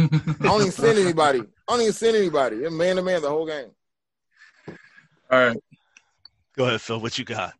don't 0.40 0.60
even 0.60 0.72
send 0.72 0.98
anybody. 0.98 1.40
I 1.40 1.72
don't 1.72 1.80
even 1.80 1.92
send 1.92 2.16
anybody. 2.16 2.68
man 2.70 2.96
to 2.96 3.02
man 3.02 3.22
the 3.22 3.28
whole 3.28 3.46
game. 3.46 3.70
All 5.30 5.46
right. 5.46 5.56
Go 6.56 6.66
ahead, 6.66 6.80
Phil. 6.80 7.00
What 7.00 7.18
you 7.18 7.24
got? 7.24 7.54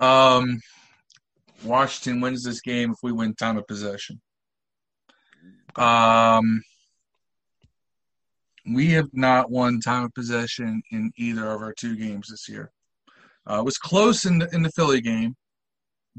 Um, 0.00 0.60
Washington 1.64 2.20
wins 2.20 2.44
this 2.44 2.60
game 2.60 2.92
if 2.92 2.98
we 3.02 3.12
win 3.12 3.34
time 3.34 3.58
of 3.58 3.66
possession. 3.66 4.20
Um, 5.76 6.62
we 8.66 8.90
have 8.90 9.08
not 9.12 9.50
won 9.50 9.80
time 9.80 10.04
of 10.04 10.14
possession 10.14 10.82
in 10.90 11.12
either 11.16 11.50
of 11.50 11.62
our 11.62 11.72
two 11.72 11.96
games 11.96 12.28
this 12.28 12.48
year. 12.48 12.70
Uh, 13.48 13.60
it 13.60 13.64
was 13.64 13.78
close 13.78 14.24
in 14.24 14.38
the, 14.38 14.48
in 14.54 14.62
the 14.62 14.70
Philly 14.72 15.00
game, 15.00 15.34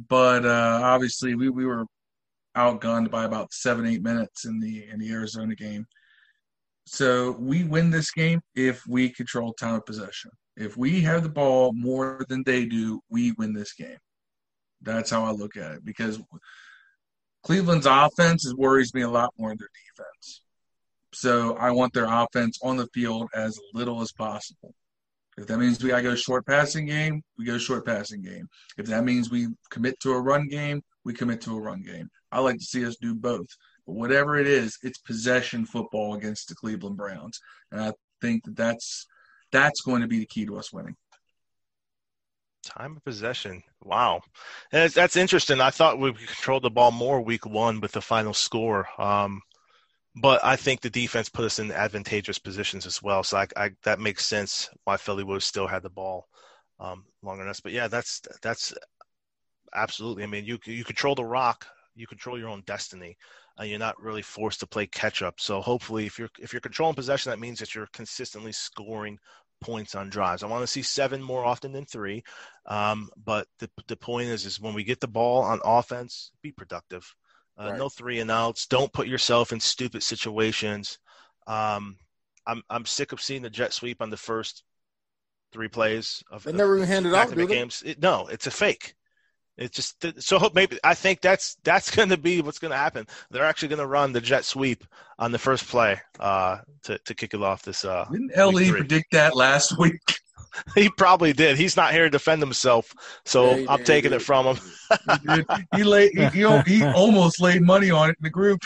but 0.10 0.46
uh, 0.46 0.80
obviously 0.84 1.36
we, 1.36 1.50
we 1.50 1.66
were 1.66 1.86
outgunned 2.58 3.12
by 3.12 3.26
about 3.26 3.54
seven 3.54 3.86
eight 3.86 4.02
minutes 4.02 4.46
in 4.46 4.60
the 4.60 4.88
in 4.92 5.00
the 5.00 5.12
Arizona 5.12 5.56
game. 5.56 5.86
So 6.86 7.32
we 7.40 7.64
win 7.64 7.92
this 7.92 8.12
game 8.12 8.42
if 8.56 8.82
we 8.88 9.10
control 9.10 9.54
time 9.54 9.76
of 9.76 9.86
possession. 9.86 10.32
If 10.58 10.76
we 10.76 11.02
have 11.02 11.22
the 11.22 11.30
ball 11.30 11.72
more 11.74 12.26
than 12.30 12.44
they 12.44 12.66
do, 12.66 13.00
we 13.10 13.34
win 13.34 13.54
this 13.54 13.74
game. 13.74 13.98
That's 14.82 15.10
how 15.10 15.26
I 15.26 15.32
look 15.32 15.58
at 15.58 15.74
it 15.74 15.86
because 15.86 16.20
Cleveland's 17.44 17.86
offense 17.86 18.52
worries 18.56 18.94
me 18.94 19.02
a 19.02 19.10
lot 19.10 19.34
more 19.38 19.50
than 19.50 19.58
their 19.60 19.70
defense. 19.96 20.42
So 21.14 21.56
I 21.58 21.72
want 21.72 21.94
their 21.94 22.08
offense 22.08 22.60
on 22.62 22.78
the 22.78 22.88
field 22.94 23.30
as 23.34 23.60
little 23.74 24.02
as 24.02 24.12
possible. 24.12 24.74
If 25.38 25.48
that 25.48 25.58
means 25.58 25.82
we 25.82 25.90
gotta 25.90 26.04
go 26.04 26.16
short 26.16 26.46
passing 26.46 26.86
game, 26.86 27.22
we 27.38 27.46
go 27.46 27.58
short 27.58 27.86
passing 27.86 28.22
game. 28.22 28.48
If 28.78 28.88
that 28.88 29.06
means 29.06 29.32
we 29.32 29.48
commit 29.70 30.00
to 30.02 30.12
a 30.12 30.22
run 30.22 30.48
game, 30.48 30.82
we 31.06 31.14
commit 31.14 31.42
to 31.42 31.56
a 31.56 31.62
run 31.62 31.82
game. 31.82 32.10
I 32.32 32.40
like 32.40 32.58
to 32.58 32.66
see 32.66 32.86
us 32.86 32.98
do 32.98 33.16
both. 33.16 33.48
But 33.88 33.96
whatever 33.96 34.38
it 34.38 34.48
is, 34.48 34.78
it's 34.84 35.00
possession 35.00 35.66
football 35.66 36.14
against 36.14 36.50
the 36.50 36.56
Cleveland 36.56 36.98
Browns, 36.98 37.40
and 37.72 37.82
I 37.82 37.94
think 38.22 38.44
that 38.44 38.56
that's 38.56 39.08
that's 39.52 39.82
going 39.82 40.02
to 40.02 40.08
be 40.08 40.20
the 40.20 40.26
key 40.26 40.46
to 40.46 40.58
us 40.58 40.72
winning. 40.72 40.96
Time 42.78 42.98
of 42.98 43.04
possession. 43.04 43.64
Wow. 43.84 44.22
That's, 44.72 44.94
that's 44.94 45.16
interesting. 45.16 45.60
I 45.60 45.72
thought 45.72 46.00
we 46.00 46.14
controlled 46.14 46.64
the 46.64 46.70
ball 46.70 46.92
more 46.92 47.20
week 47.20 47.46
one 47.46 47.82
with 47.82 47.92
the 47.92 48.02
final 48.02 48.34
score. 48.34 48.88
Um, 49.02 49.42
but 50.16 50.44
I 50.44 50.56
think 50.56 50.82
the 50.82 50.90
defense 50.90 51.30
put 51.30 51.46
us 51.46 51.60
in 51.60 51.72
advantageous 51.72 52.38
positions 52.38 52.86
as 52.86 53.02
well. 53.02 53.24
So 53.24 53.38
I, 53.38 53.48
I, 53.56 53.72
that 53.84 54.00
makes 54.00 54.26
sense 54.26 54.70
why 54.84 54.98
Philly 54.98 55.24
would 55.24 55.42
still 55.42 55.68
had 55.68 55.84
the 55.84 55.90
ball 55.90 56.28
um, 56.80 57.06
longer 57.24 57.44
than 57.44 57.50
us. 57.50 57.60
But 57.60 57.72
yeah, 57.72 57.88
that's 57.88 58.22
that's 58.42 58.74
absolutely. 59.74 60.24
I 60.24 60.28
mean, 60.28 60.46
you 60.46 60.60
you 60.66 60.84
control 60.84 61.16
the 61.16 61.26
rock, 61.26 61.66
you 61.96 62.08
control 62.08 62.38
your 62.38 62.50
own 62.50 62.64
destiny. 62.66 63.18
Uh, 63.60 63.64
you're 63.64 63.80
not 63.80 64.02
really 64.02 64.22
forced 64.22 64.60
to 64.62 64.68
play 64.68 64.88
catch 64.88 65.22
up. 65.22 65.40
So 65.40 65.62
hopefully, 65.62 66.06
if 66.06 66.20
you're 66.20 66.30
if 66.40 66.54
you're 66.54 66.62
controlling 66.62 66.96
possession, 66.96 67.30
that 67.30 67.40
means 67.40 67.60
that 67.60 67.74
you're 67.74 67.90
consistently 67.94 68.52
scoring 68.52 69.18
points 69.62 69.96
on 69.96 70.10
drives. 70.10 70.44
I 70.44 70.48
want 70.48 70.64
to 70.64 70.68
see 70.68 70.82
seven 70.82 71.22
more 71.22 71.46
often 71.46 71.72
than 71.72 71.86
three. 71.86 72.24
Um, 72.66 73.10
but 73.24 73.48
the 73.60 73.70
the 73.88 73.98
point 73.98 74.30
is, 74.30 74.46
is 74.46 74.60
when 74.60 74.74
we 74.74 74.84
get 74.84 75.00
the 75.00 75.08
ball 75.08 75.42
on 75.44 75.60
offense, 75.64 76.32
be 76.42 76.52
productive. 76.52 77.16
Uh, 77.60 77.70
right. 77.72 77.78
No 77.78 77.90
three 77.90 78.20
and 78.20 78.32
outs. 78.32 78.68
Don't 78.68 78.94
put 78.94 79.08
yourself 79.08 79.52
in 79.52 79.60
stupid 79.60 80.04
situations. 80.04 81.00
Um, 81.48 81.98
I'm 82.46 82.64
I'm 82.70 82.86
sick 82.86 83.12
of 83.12 83.22
seeing 83.22 83.42
the 83.42 83.50
jet 83.50 83.74
sweep 83.74 84.02
on 84.02 84.10
the 84.10 84.18
first 84.18 84.64
three 85.52 85.68
plays 85.68 86.24
of 86.32 86.44
They 86.44 86.52
never 86.52 86.76
even 86.78 86.88
handed 86.88 87.14
off, 87.14 87.30
do 87.30 87.46
they? 87.46 87.56
games. 87.56 87.84
It, 87.86 88.02
no, 88.02 88.28
it's 88.28 88.48
a 88.48 88.52
fake. 88.52 88.96
It's 89.60 89.76
just 89.76 90.24
so 90.24 90.40
hope 90.40 90.56
maybe 90.56 90.80
I 90.84 90.94
think 90.94 91.20
that's 91.22 91.58
that's 91.64 91.92
going 91.96 92.10
to 92.10 92.18
be 92.18 92.42
what's 92.42 92.60
going 92.60 92.72
to 92.72 92.78
happen. 92.78 93.06
They're 93.30 93.44
actually 93.44 93.68
going 93.68 93.80
to 93.80 93.88
run 93.88 94.14
the 94.14 94.22
jet 94.22 94.46
sweep 94.46 94.86
on 95.20 95.32
the 95.32 95.38
first 95.38 95.68
play 95.68 96.00
uh, 96.20 96.60
to 96.84 96.98
to 96.98 97.14
kick 97.14 97.34
it 97.34 97.44
off 97.44 97.64
this. 97.64 97.84
Uh, 97.86 98.06
Didn't 98.12 98.28
week 98.30 98.38
Le 98.56 98.64
three. 98.66 98.80
predict 98.80 99.12
that 99.12 99.36
last 99.36 99.78
week? 99.78 100.02
He 100.76 100.90
probably 100.90 101.32
did. 101.34 101.58
He's 101.58 101.78
not 101.78 101.92
here 101.92 102.06
to 102.06 102.10
defend 102.10 102.42
himself, 102.42 102.92
so 103.24 103.56
Yeah, 103.56 103.66
I'm 103.72 103.78
did, 103.78 103.86
taking 103.86 104.14
it 104.14 104.22
from 104.22 104.46
him. 104.48 104.58
He, 105.22 105.36
did. 105.36 105.46
he, 105.76 105.84
laid, 105.84 106.12
he, 106.14 106.26
he, 106.30 106.62
he 106.80 106.84
almost 106.96 107.40
laid 107.40 107.62
money 107.62 107.92
on 107.92 108.10
it 108.10 108.18
in 108.20 108.24
the 108.24 108.30
group. 108.32 108.60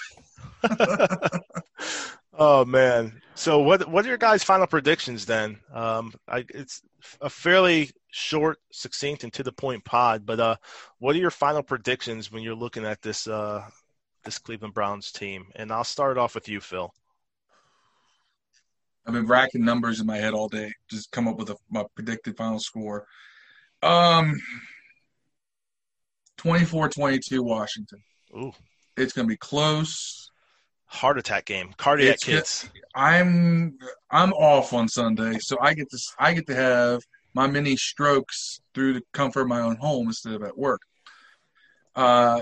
Oh 2.37 2.65
man. 2.65 3.21
So 3.35 3.59
what 3.59 3.89
what 3.89 4.05
are 4.05 4.09
your 4.09 4.17
guys' 4.17 4.43
final 4.43 4.67
predictions 4.67 5.25
then? 5.25 5.59
Um, 5.73 6.13
I, 6.27 6.45
it's 6.49 6.81
a 7.21 7.29
fairly 7.29 7.91
short, 8.11 8.59
succinct, 8.71 9.23
and 9.23 9.33
to 9.33 9.43
the 9.43 9.51
point 9.51 9.83
pod. 9.83 10.25
But 10.25 10.39
uh, 10.39 10.55
what 10.99 11.15
are 11.15 11.19
your 11.19 11.31
final 11.31 11.63
predictions 11.63 12.31
when 12.31 12.43
you're 12.43 12.55
looking 12.55 12.85
at 12.85 13.01
this 13.01 13.27
uh, 13.27 13.65
this 14.23 14.37
Cleveland 14.37 14.73
Browns 14.73 15.11
team? 15.11 15.47
And 15.55 15.71
I'll 15.71 15.83
start 15.83 16.17
off 16.17 16.35
with 16.35 16.47
you, 16.47 16.59
Phil. 16.59 16.93
I've 19.05 19.13
been 19.13 19.27
racking 19.27 19.65
numbers 19.65 19.99
in 19.99 20.05
my 20.05 20.17
head 20.17 20.33
all 20.33 20.47
day, 20.47 20.71
just 20.89 21.11
come 21.11 21.27
up 21.27 21.37
with 21.37 21.49
a, 21.49 21.57
my 21.69 21.83
predicted 21.95 22.37
final 22.37 22.59
score. 22.59 23.05
Um, 23.81 24.39
24-22 26.37 27.41
Washington. 27.41 27.99
Ooh, 28.33 28.53
It's 28.95 29.11
going 29.11 29.27
to 29.27 29.31
be 29.31 29.37
close. 29.37 30.31
Heart 30.93 31.17
attack 31.17 31.45
game, 31.45 31.73
cardiac 31.77 32.15
It's 32.15 32.23
kids. 32.23 32.69
I'm 32.95 33.77
I'm 34.11 34.31
off 34.33 34.73
on 34.73 34.87
Sunday, 34.87 35.37
so 35.39 35.57
I 35.59 35.73
get 35.73 35.89
to 35.89 35.97
I 36.19 36.33
get 36.33 36.47
to 36.47 36.55
have 36.55 37.01
my 37.33 37.47
mini 37.47 37.75
strokes 37.75 38.61
through 38.73 38.93
the 38.93 39.01
comfort 39.11 39.41
of 39.41 39.47
my 39.47 39.61
own 39.61 39.75
home 39.77 40.07
instead 40.07 40.33
of 40.33 40.43
at 40.43 40.57
work. 40.57 40.81
Uh, 41.95 42.41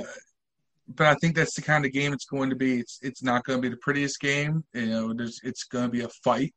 but 0.88 1.08
I 1.08 1.16
think 1.16 1.36
that's 1.36 1.56
the 1.56 1.62
kind 1.62 1.86
of 1.86 1.94
game 1.94 2.12
it's 2.12 2.26
going 2.26 2.50
to 2.50 2.56
be. 2.56 2.80
It's 2.80 3.00
it's 3.02 3.24
not 3.24 3.46
going 3.46 3.60
to 3.60 3.62
be 3.62 3.74
the 3.74 3.80
prettiest 3.82 4.20
game. 4.20 4.64
You 4.74 4.88
know, 4.88 5.14
there's 5.14 5.40
it's 5.44 5.64
going 5.64 5.86
to 5.86 5.92
be 5.92 6.02
a 6.02 6.10
fight, 6.10 6.54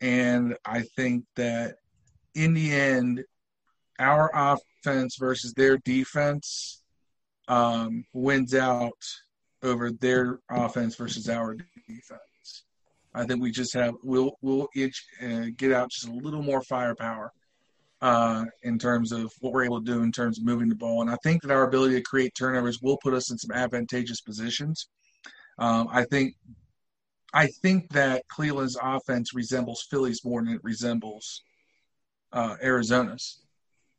and 0.00 0.56
I 0.64 0.82
think 0.96 1.24
that 1.34 1.74
in 2.36 2.54
the 2.54 2.72
end, 2.72 3.24
our 3.98 4.30
offense 4.32 5.16
versus 5.18 5.52
their 5.54 5.78
defense 5.78 6.82
um, 7.48 8.04
wins 8.12 8.54
out 8.54 9.02
over 9.62 9.90
their 9.90 10.40
offense 10.50 10.96
versus 10.96 11.28
our 11.28 11.54
defense. 11.88 12.64
I 13.14 13.24
think 13.24 13.42
we 13.42 13.50
just 13.50 13.74
have 13.74 13.94
we'll 14.02 14.36
we'll 14.42 14.68
each 14.74 15.04
uh, 15.22 15.46
get 15.56 15.72
out 15.72 15.90
just 15.90 16.08
a 16.08 16.12
little 16.12 16.42
more 16.42 16.62
firepower 16.62 17.32
uh, 18.00 18.44
in 18.62 18.78
terms 18.78 19.12
of 19.12 19.32
what 19.40 19.52
we're 19.52 19.64
able 19.64 19.80
to 19.80 19.92
do 19.92 20.02
in 20.02 20.12
terms 20.12 20.38
of 20.38 20.44
moving 20.44 20.68
the 20.68 20.74
ball, 20.74 21.02
and 21.02 21.10
I 21.10 21.16
think 21.22 21.42
that 21.42 21.50
our 21.50 21.66
ability 21.66 21.94
to 21.94 22.02
create 22.02 22.32
turnovers 22.36 22.80
will 22.80 22.98
put 23.02 23.14
us 23.14 23.30
in 23.30 23.38
some 23.38 23.56
advantageous 23.56 24.20
positions. 24.20 24.88
Um, 25.58 25.88
I 25.90 26.04
think 26.04 26.34
I 27.32 27.46
think 27.62 27.90
that 27.90 28.22
Cleveland's 28.28 28.78
offense 28.80 29.34
resembles 29.34 29.86
Philly's 29.90 30.24
more 30.24 30.42
than 30.42 30.54
it 30.54 30.60
resembles 30.62 31.42
uh, 32.32 32.56
Arizona's. 32.62 33.40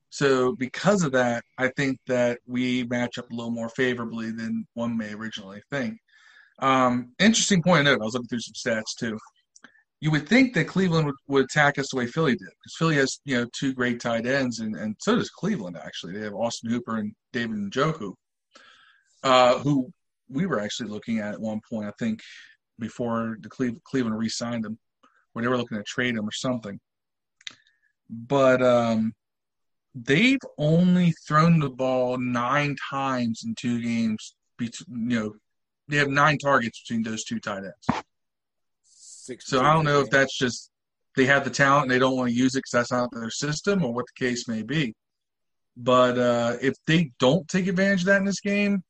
So 0.09 0.55
because 0.55 1.03
of 1.03 1.11
that, 1.11 1.43
I 1.57 1.69
think 1.69 1.99
that 2.07 2.39
we 2.47 2.83
match 2.83 3.17
up 3.17 3.29
a 3.31 3.35
little 3.35 3.51
more 3.51 3.69
favorably 3.69 4.31
than 4.31 4.65
one 4.73 4.97
may 4.97 5.13
originally 5.13 5.61
think. 5.69 5.97
Um, 6.61 7.13
interesting 7.19 7.61
point 7.61 7.85
to 7.85 7.91
note. 7.91 8.01
I 8.01 8.05
was 8.05 8.13
looking 8.13 8.27
through 8.27 8.39
some 8.39 8.73
stats 8.73 8.95
too. 8.97 9.17
You 10.01 10.11
would 10.11 10.27
think 10.27 10.53
that 10.53 10.67
Cleveland 10.67 11.05
would, 11.07 11.15
would 11.27 11.45
attack 11.45 11.77
us 11.77 11.89
the 11.91 11.97
way 11.97 12.07
Philly 12.07 12.31
did, 12.31 12.39
because 12.39 12.75
Philly 12.77 12.95
has 12.95 13.19
you 13.25 13.37
know 13.37 13.47
two 13.57 13.73
great 13.73 13.99
tight 13.99 14.25
ends, 14.25 14.59
and, 14.59 14.75
and 14.75 14.95
so 14.99 15.15
does 15.15 15.29
Cleveland. 15.29 15.77
Actually, 15.77 16.13
they 16.13 16.23
have 16.23 16.33
Austin 16.33 16.69
Hooper 16.69 16.97
and 16.97 17.13
David 17.33 17.57
Njoku, 17.57 18.13
uh, 19.23 19.59
who 19.59 19.91
we 20.29 20.45
were 20.45 20.59
actually 20.59 20.89
looking 20.89 21.19
at 21.19 21.33
at 21.33 21.41
one 21.41 21.59
point. 21.69 21.87
I 21.87 21.93
think 21.99 22.21
before 22.79 23.37
the 23.41 23.49
Cleve- 23.49 23.83
Cleveland 23.83 24.17
re-signed 24.17 24.65
him, 24.65 24.77
where 25.33 25.43
they 25.43 25.49
were 25.49 25.57
looking 25.57 25.77
to 25.77 25.83
trade 25.83 26.15
him 26.15 26.27
or 26.27 26.31
something. 26.31 26.79
But 28.09 28.61
um, 28.63 29.13
they've 29.95 30.39
only 30.57 31.13
thrown 31.27 31.59
the 31.59 31.69
ball 31.69 32.17
nine 32.17 32.75
times 32.89 33.43
in 33.45 33.55
two 33.55 33.81
games. 33.81 34.35
You 34.59 34.69
know, 34.87 35.35
they 35.87 35.97
have 35.97 36.09
nine 36.09 36.37
targets 36.37 36.81
between 36.81 37.03
those 37.03 37.23
two 37.23 37.39
tight 37.39 37.63
ends. 37.63 38.03
Six 38.83 39.47
So 39.47 39.61
I 39.61 39.73
don't 39.73 39.85
know 39.85 40.01
if 40.01 40.09
that's 40.09 40.37
just 40.37 40.69
they 41.15 41.25
have 41.25 41.43
the 41.43 41.49
talent 41.49 41.83
and 41.83 41.91
they 41.91 41.99
don't 41.99 42.15
want 42.15 42.29
to 42.29 42.35
use 42.35 42.55
it 42.55 42.59
because 42.59 42.71
that's 42.71 42.91
not 42.91 43.09
their 43.11 43.29
system 43.29 43.83
or 43.83 43.93
what 43.93 44.05
the 44.05 44.25
case 44.25 44.47
may 44.47 44.63
be. 44.63 44.93
But 45.75 46.17
uh, 46.17 46.57
if 46.61 46.75
they 46.87 47.11
don't 47.19 47.47
take 47.47 47.67
advantage 47.67 48.01
of 48.01 48.07
that 48.07 48.17
in 48.17 48.25
this 48.25 48.41
game, 48.41 48.83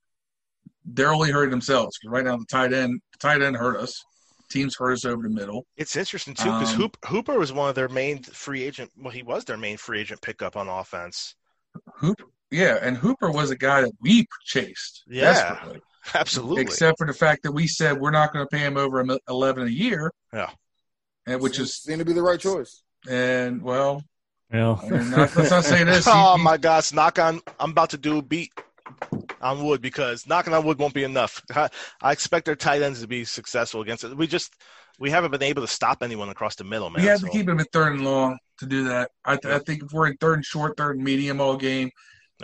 they're 0.85 1.13
only 1.13 1.31
hurting 1.31 1.51
themselves. 1.51 1.97
Because 1.97 2.11
right 2.11 2.25
now 2.25 2.37
the 2.37 2.45
tight 2.45 2.73
end, 2.73 2.99
the 3.13 3.17
tight 3.19 3.41
end 3.41 3.57
hurt 3.57 3.77
us. 3.77 4.03
Teams 4.49 4.75
hurt 4.77 4.93
us 4.93 5.05
over 5.05 5.23
the 5.23 5.29
middle. 5.29 5.65
It's 5.77 5.95
interesting 5.95 6.33
too 6.33 6.45
because 6.45 6.71
Um, 6.73 6.77
Hoop, 6.81 6.97
Hooper 7.05 7.37
was 7.37 7.53
one 7.53 7.69
of 7.69 7.75
their 7.75 7.89
main 7.89 8.23
free 8.23 8.63
agent. 8.63 8.91
Well, 8.97 9.11
he 9.11 9.23
was 9.23 9.45
their 9.45 9.57
main 9.57 9.77
free 9.77 9.99
agent 10.01 10.21
pickup 10.21 10.55
on 10.57 10.67
offense. 10.67 11.35
Hooper, 11.97 12.25
yeah, 12.51 12.79
and 12.81 12.97
Hooper 12.97 13.29
was 13.31 13.51
a 13.51 13.55
guy 13.55 13.81
that 13.81 13.91
we 14.01 14.25
chased 14.45 15.03
Yeah. 15.07 15.59
Absolutely. 16.15 16.61
except 16.63 16.97
for 16.97 17.05
the 17.05 17.13
fact 17.13 17.43
that 17.43 17.51
we 17.51 17.67
said 17.67 17.99
we're 17.99 18.09
not 18.11 18.33
going 18.33 18.43
to 18.43 18.49
pay 18.49 18.59
him 18.63 18.77
over 18.77 19.05
11 19.27 19.67
a 19.67 19.69
year. 19.69 20.11
Yeah. 20.33 20.49
And 21.27 21.39
which 21.41 21.57
Seems- 21.57 21.69
is, 21.69 21.75
seemed 21.83 21.99
to 21.99 22.05
be 22.05 22.13
the 22.13 22.23
right 22.23 22.39
choice. 22.39 22.81
and 23.07 23.61
well, 23.61 24.03
Well, 24.51 24.81
I 24.83 24.89
mean, 24.89 25.11
not, 25.11 25.35
let's 25.35 25.51
not 25.51 25.63
say 25.65 25.83
this. 25.83 26.05
He- 26.05 26.11
oh 26.13 26.37
he- 26.37 26.43
my 26.43 26.57
gosh, 26.57 26.91
knock 26.91 27.19
on 27.19 27.41
I'm 27.59 27.69
about 27.71 27.91
to 27.91 27.97
do 27.97 28.17
a 28.17 28.21
beat 28.23 28.51
on 29.41 29.63
wood 29.63 29.81
because 29.81 30.27
knocking 30.27 30.53
on 30.53 30.65
wood 30.65 30.79
won't 30.79 30.93
be 30.93 31.03
enough. 31.03 31.41
I, 31.55 31.69
I 32.01 32.11
expect 32.11 32.45
their 32.45 32.55
tight 32.55 32.81
ends 32.81 33.01
to 33.01 33.07
be 33.07 33.25
successful 33.25 33.81
against 33.81 34.03
it. 34.03 34.15
We 34.15 34.27
just 34.27 34.53
we 34.99 35.09
haven't 35.09 35.31
been 35.31 35.43
able 35.43 35.61
to 35.61 35.67
stop 35.67 36.03
anyone 36.03 36.29
across 36.29 36.55
the 36.55 36.63
middle, 36.63 36.89
man. 36.89 37.01
we 37.01 37.07
have 37.07 37.19
so- 37.19 37.27
to 37.27 37.31
keep 37.31 37.47
him 37.47 37.59
at 37.59 37.71
third 37.71 37.93
and 37.93 38.05
long 38.05 38.37
to 38.59 38.65
do 38.65 38.83
that. 38.85 39.11
I, 39.23 39.37
th- 39.37 39.53
I 39.53 39.59
think 39.59 39.83
if 39.83 39.93
we're 39.93 40.07
in 40.07 40.17
third 40.17 40.35
and 40.35 40.45
short, 40.45 40.75
third 40.77 40.97
and 40.97 41.03
medium 41.03 41.39
all 41.39 41.55
game, 41.55 41.89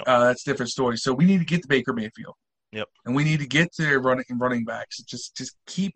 uh, 0.08 0.26
that's 0.26 0.46
a 0.48 0.50
different 0.50 0.72
story. 0.72 0.98
So 0.98 1.14
we 1.14 1.26
need 1.26 1.40
to 1.40 1.46
get 1.46 1.62
to 1.62 1.68
Baker 1.68 1.94
Mayfield. 1.94 2.36
Yep. 2.72 2.88
And 3.06 3.16
we 3.16 3.24
need 3.24 3.40
to 3.40 3.48
get 3.48 3.72
to 3.74 3.84
their 3.84 4.00
running 4.00 4.26
running 4.32 4.66
backs. 4.66 4.98
Just 5.04 5.36
just 5.36 5.56
keep 5.66 5.94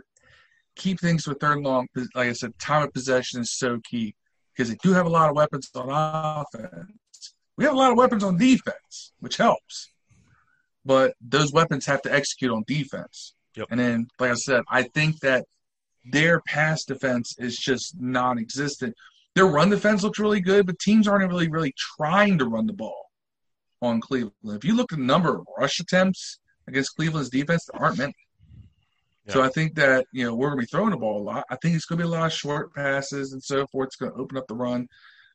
keep 0.75 0.99
things 0.99 1.27
with 1.27 1.39
third 1.39 1.57
and 1.57 1.65
long. 1.65 1.87
Like 2.15 2.29
I 2.29 2.33
said, 2.33 2.57
time 2.59 2.83
of 2.83 2.93
possession 2.93 3.41
is 3.41 3.51
so 3.51 3.79
key 3.83 4.15
because 4.55 4.69
they 4.69 4.77
do 4.81 4.93
have 4.93 5.05
a 5.05 5.09
lot 5.09 5.29
of 5.29 5.35
weapons 5.35 5.69
on 5.75 5.89
offense. 5.89 7.33
We 7.57 7.65
have 7.65 7.73
a 7.73 7.77
lot 7.77 7.91
of 7.91 7.97
weapons 7.97 8.23
on 8.23 8.37
defense, 8.37 9.11
which 9.19 9.37
helps. 9.37 9.91
But 10.85 11.13
those 11.21 11.51
weapons 11.51 11.85
have 11.85 12.01
to 12.03 12.13
execute 12.13 12.51
on 12.51 12.63
defense. 12.67 13.33
Yep. 13.55 13.67
And 13.71 13.79
then, 13.79 14.07
like 14.19 14.31
I 14.31 14.35
said, 14.35 14.63
I 14.69 14.83
think 14.83 15.19
that 15.19 15.45
their 16.05 16.41
pass 16.41 16.83
defense 16.85 17.35
is 17.37 17.57
just 17.57 17.99
non-existent. 17.99 18.95
Their 19.35 19.45
run 19.45 19.69
defense 19.69 20.03
looks 20.03 20.19
really 20.19 20.41
good, 20.41 20.65
but 20.65 20.79
teams 20.79 21.07
aren't 21.07 21.29
really 21.29 21.49
really 21.49 21.73
trying 21.97 22.37
to 22.39 22.45
run 22.45 22.65
the 22.65 22.73
ball 22.73 23.09
on 23.81 24.01
Cleveland. 24.01 24.33
If 24.43 24.63
you 24.63 24.75
look 24.75 24.91
at 24.91 24.97
the 24.97 25.03
number 25.03 25.35
of 25.35 25.45
rush 25.57 25.79
attempts 25.79 26.39
against 26.67 26.95
Cleveland's 26.95 27.29
defense, 27.29 27.65
there 27.71 27.81
aren't 27.81 27.97
many. 27.97 28.15
So 29.27 29.43
I 29.43 29.49
think 29.49 29.75
that 29.75 30.07
you 30.11 30.25
know 30.25 30.35
we're 30.35 30.47
going 30.47 30.59
to 30.59 30.65
be 30.65 30.71
throwing 30.71 30.89
the 30.89 30.97
ball 30.97 31.21
a 31.21 31.23
lot. 31.23 31.45
I 31.51 31.55
think 31.57 31.75
it's 31.75 31.85
going 31.85 31.99
to 31.99 32.03
be 32.03 32.07
a 32.07 32.11
lot 32.11 32.25
of 32.25 32.33
short 32.33 32.73
passes 32.73 33.33
and 33.33 33.43
so 33.43 33.67
forth. 33.67 33.87
It's 33.87 33.95
going 33.95 34.11
to 34.11 34.17
open 34.17 34.37
up 34.37 34.47
the 34.47 34.55
run. 34.55 34.87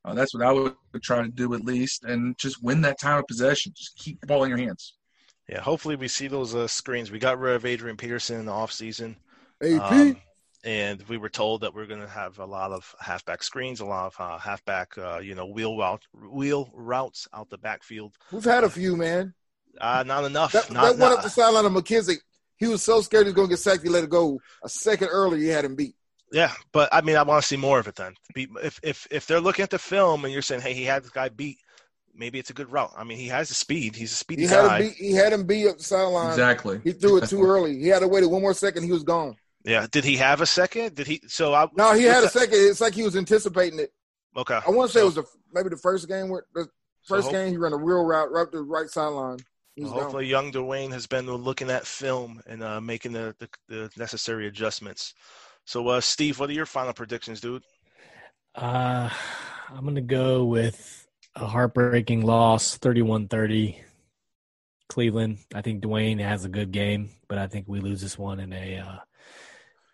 Uh, 0.05 0.15
that's 0.15 0.35
what 0.35 0.45
I 0.45 0.53
would 0.53 0.75
try 1.03 1.23
to 1.23 1.29
do 1.29 1.55
at 1.55 1.65
least, 1.65 2.05
and 2.05 2.37
just 2.37 2.63
win 2.63 2.81
that 2.83 3.01
time 3.01 3.19
of 3.19 3.27
possession. 3.27 3.73
Just 3.77 3.97
keep 3.97 4.21
the 4.21 4.27
ball 4.27 4.43
in 4.43 4.51
your 4.51 4.59
hands. 4.59 4.95
Yeah, 5.49 5.61
hopefully 5.61 5.97
we 5.97 6.09
see 6.09 6.29
those 6.29 6.55
uh, 6.55 6.67
screens. 6.67 7.11
We 7.11 7.19
got 7.19 7.39
rid 7.39 7.57
of 7.57 7.67
Adrian 7.67 7.97
Peterson 7.97 8.41
in 8.41 8.47
the 8.47 8.53
offseason. 8.53 9.17
AP. 9.63 9.93
Um, 9.93 10.17
and 10.65 11.03
we 11.09 11.19
were 11.19 11.29
told 11.29 11.61
that 11.61 11.75
we're 11.75 11.87
going 11.87 12.01
to 12.01 12.09
have 12.09 12.39
a 12.39 12.47
lot 12.47 12.73
of 12.73 12.95
halfback 12.99 13.43
screens, 13.43 13.81
a 13.81 13.85
lot 13.85 14.07
of 14.07 14.15
uh, 14.19 14.39
halfback, 14.39 14.97
uh, 14.97 15.19
you 15.19 15.35
know, 15.35 15.47
wheel 15.47 15.77
route, 15.77 16.07
wheel 16.15 16.71
routes 16.73 17.29
out 17.35 17.51
the 17.51 17.59
backfield. 17.59 18.17
We've 18.33 18.45
had 18.45 18.65
a 18.65 18.71
few, 18.71 18.97
man. 18.97 19.35
Uh, 19.79 20.05
not 20.07 20.25
enough. 20.25 20.53
That, 20.53 20.71
not, 20.71 20.83
that 20.83 20.99
one 20.99 21.11
not- 21.11 21.19
up 21.19 21.25
the 21.25 21.31
sideline 21.31 21.67
of 21.67 21.73
McKissic, 21.73 22.19
he 22.57 22.67
was 22.67 22.83
so 22.83 23.03
scared 23.03 23.27
he 23.27 23.33
was 23.33 23.35
going 23.35 23.49
to 23.49 23.53
get 23.53 23.59
sacked, 23.59 23.83
he 23.83 23.89
let 23.91 24.05
it 24.05 24.11
go. 24.11 24.41
A 24.63 24.69
second 24.69 25.09
earlier, 25.09 25.41
he 25.41 25.49
had 25.49 25.65
him 25.65 25.77
beat. 25.77 25.97
Yeah, 26.33 26.53
but 26.73 26.89
I 26.93 27.01
mean, 27.03 27.17
I 27.17 27.23
want 27.23 27.43
to 27.43 27.47
see 27.47 27.57
more 27.57 27.79
of 27.79 27.87
it. 27.87 27.95
Then, 27.95 28.15
if 28.35 28.81
if 28.83 29.07
if 29.11 29.27
they're 29.27 29.41
looking 29.41 29.63
at 29.63 29.71
the 29.71 29.79
film 29.79 30.25
and 30.25 30.33
you're 30.33 30.43
saying, 30.43 30.63
"Hey, 30.63 30.75
he 30.75 30.83
had 30.83 31.05
this 31.05 31.11
guy 31.11 31.29
beat," 31.29 31.59
maybe 32.15 32.39
it's 32.39 32.51
a 32.51 32.55
good 32.55 32.71
route. 32.71 32.93
I 32.97 33.05
mean, 33.05 33.19
he 33.19 33.29
has 33.29 33.49
the 33.49 33.55
speed. 33.55 33.97
He's 33.97 34.13
a 34.13 34.17
speedy 34.17 34.43
He 34.43 34.49
had 34.49 34.65
guy. 34.67 34.83
him 34.83 34.89
beat. 34.89 34.97
He 34.97 35.13
had 35.13 35.33
him 35.33 35.47
beat 35.47 35.69
up 35.69 35.79
the 35.79 35.85
sideline. 35.85 36.31
Exactly. 36.31 36.81
He 36.85 36.93
threw 36.93 37.19
it 37.19 37.29
too 37.29 37.43
early. 37.45 37.79
He 37.81 37.89
had 37.89 38.01
to 38.01 38.09
wait 38.09 38.25
one 38.29 38.43
more 38.43 38.55
second. 38.55 38.85
He 38.85 38.93
was 38.93 39.03
gone. 39.03 39.37
Yeah. 39.65 39.87
Did 39.91 40.05
he 40.05 40.17
have 40.17 40.41
a 40.41 40.47
second? 40.47 40.95
Did 40.95 41.07
he? 41.07 41.21
So 41.27 41.55
I. 41.55 41.67
No, 41.77 41.95
he 41.95 42.05
had 42.05 42.19
a 42.19 42.23
what's 42.23 42.33
second. 42.35 42.55
It's 42.59 42.81
like 42.81 42.95
he 42.95 43.03
was 43.03 43.17
anticipating 43.17 43.79
it. 43.81 43.93
Okay. 44.37 44.59
I 44.67 44.71
want 44.71 44.91
to 44.91 44.93
say 44.93 45.01
So- 45.01 45.03
it 45.03 45.07
was 45.07 45.15
the 45.17 45.25
maybe 45.53 45.69
the 45.71 45.77
first 45.77 46.09
game 46.09 46.29
where 46.29 46.45
the 46.55 46.67
first 47.07 47.25
hope- 47.27 47.33
game 47.33 47.51
he 47.51 47.57
ran 47.57 47.73
a 47.73 47.77
real 47.77 48.05
route 48.05 48.31
right 48.33 48.43
up 48.43 48.53
the 48.53 48.63
right 48.63 48.89
sideline. 48.89 49.39
He 49.77 49.83
was 49.83 49.91
Well, 49.91 49.95
gone. 50.01 50.03
hopefully, 50.05 50.27
young 50.27 50.53
Dwayne 50.53 50.93
has 50.93 51.07
been 51.09 51.27
looking 51.27 51.69
at 51.71 51.85
film 51.87 52.41
and 52.47 52.63
uh, 52.63 52.81
making 52.81 53.13
the, 53.13 53.35
the, 53.41 53.49
the 53.69 53.91
necessary 53.97 54.47
adjustments 54.47 55.15
So, 55.65 55.89
uh, 55.89 56.01
Steve, 56.01 56.39
what 56.39 56.49
are 56.49 56.53
your 56.53 56.65
final 56.67 56.93
predictions, 56.93 57.41
dude? 57.41 57.63
Uh, 58.55 59.11
I'm 59.75 59.85
gonna 59.85 60.01
go 60.01 60.45
with 60.45 61.04
a 61.37 61.47
heartbreaking 61.47 62.23
loss, 62.25 62.79
31-30. 62.79 63.77
Cleveland. 64.89 65.39
I 65.55 65.63
think 65.63 65.83
Dwayne 65.83 66.21
has 66.21 66.45
a 66.45 66.49
good 66.49 66.71
game, 66.71 67.11
but 67.27 67.39
I 67.39 67.47
think 67.47 67.67
we 67.67 67.81
lose 67.81 68.01
this 68.01 68.19
one 68.19 68.39
in 68.39 68.53
a 68.53 68.79
uh, 68.79 68.99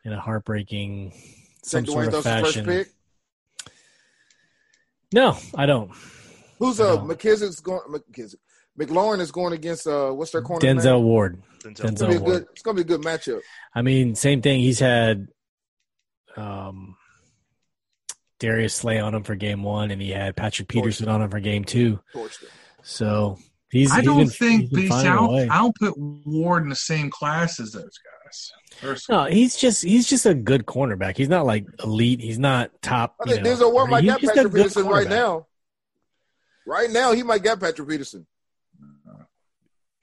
in 0.04 0.12
a 0.12 0.20
heartbreaking 0.20 1.12
some 1.62 1.84
Think 1.84 1.92
sort 1.92 2.06
of 2.06 2.12
throws 2.12 2.24
the 2.24 2.30
fashion. 2.30 2.66
pick? 2.66 2.88
No, 5.12 5.36
I 5.54 5.66
don't. 5.66 5.90
Who's 6.58 6.80
uh 6.80 6.98
McKissic's 6.98 7.60
going? 7.60 7.80
McKissic. 7.88 8.36
McLaurin 8.78 9.20
is 9.20 9.30
going 9.30 9.52
against 9.52 9.86
uh 9.86 10.10
what's 10.10 10.32
their 10.32 10.42
corner? 10.42 10.66
Denzel 10.66 10.96
name? 10.96 11.04
Ward. 11.04 11.42
Denzel. 11.60 11.90
It's 11.92 12.00
gonna 12.00 12.18
be 12.18 12.24
good. 12.24 12.46
It's 12.52 12.62
gonna 12.62 12.74
be 12.76 12.80
a 12.82 12.84
good 12.84 13.02
matchup. 13.02 13.40
I 13.74 13.82
mean, 13.82 14.14
same 14.14 14.42
thing. 14.42 14.60
He's 14.60 14.80
had 14.80 15.28
um, 16.36 16.96
Darius 18.40 18.74
Slay 18.74 18.98
on 18.98 19.14
him 19.14 19.22
for 19.22 19.36
game 19.36 19.62
one, 19.62 19.90
and 19.92 20.02
he 20.02 20.10
had 20.10 20.34
Patrick 20.34 20.66
Peterson 20.68 21.08
on 21.08 21.22
him 21.22 21.30
for 21.30 21.38
game 21.40 21.64
two. 21.64 22.00
So 22.82 23.38
he's. 23.70 23.92
I 23.92 24.00
don't 24.00 24.18
been- 24.18 24.28
think 24.28 24.60
he's 24.62 24.70
been 24.70 24.80
BC, 24.84 24.88
finding 24.88 25.12
I 25.12 25.42
a. 25.42 25.48
I 25.48 25.58
don't 25.58 25.76
put 25.76 25.94
Ward 25.96 26.64
in 26.64 26.68
the 26.70 26.74
same 26.76 27.10
class 27.10 27.60
as 27.60 27.72
those 27.72 27.82
guys. 27.84 28.52
Personally. 28.80 29.24
No, 29.24 29.30
he's 29.30 29.56
just 29.56 29.82
he's 29.84 30.08
just 30.08 30.24
a 30.24 30.34
good 30.34 30.64
cornerback. 30.64 31.16
He's 31.16 31.28
not 31.28 31.44
like 31.44 31.66
elite. 31.84 32.20
He's 32.20 32.38
not 32.38 32.70
top. 32.82 33.16
I 33.20 33.28
you 33.28 33.34
think 33.34 33.44
know, 33.46 33.54
Denzel 33.56 33.72
Ward 33.72 33.90
might 33.90 34.04
he's 34.04 34.12
get 34.12 34.20
just 34.20 34.32
a 34.32 34.36
Patrick 34.36 34.54
Peterson 34.54 34.86
right 34.86 35.08
now. 35.08 35.46
Right 36.66 36.90
now, 36.90 37.12
he 37.12 37.22
might 37.22 37.42
get 37.42 37.60
Patrick 37.60 37.88
Peterson. 37.88 38.26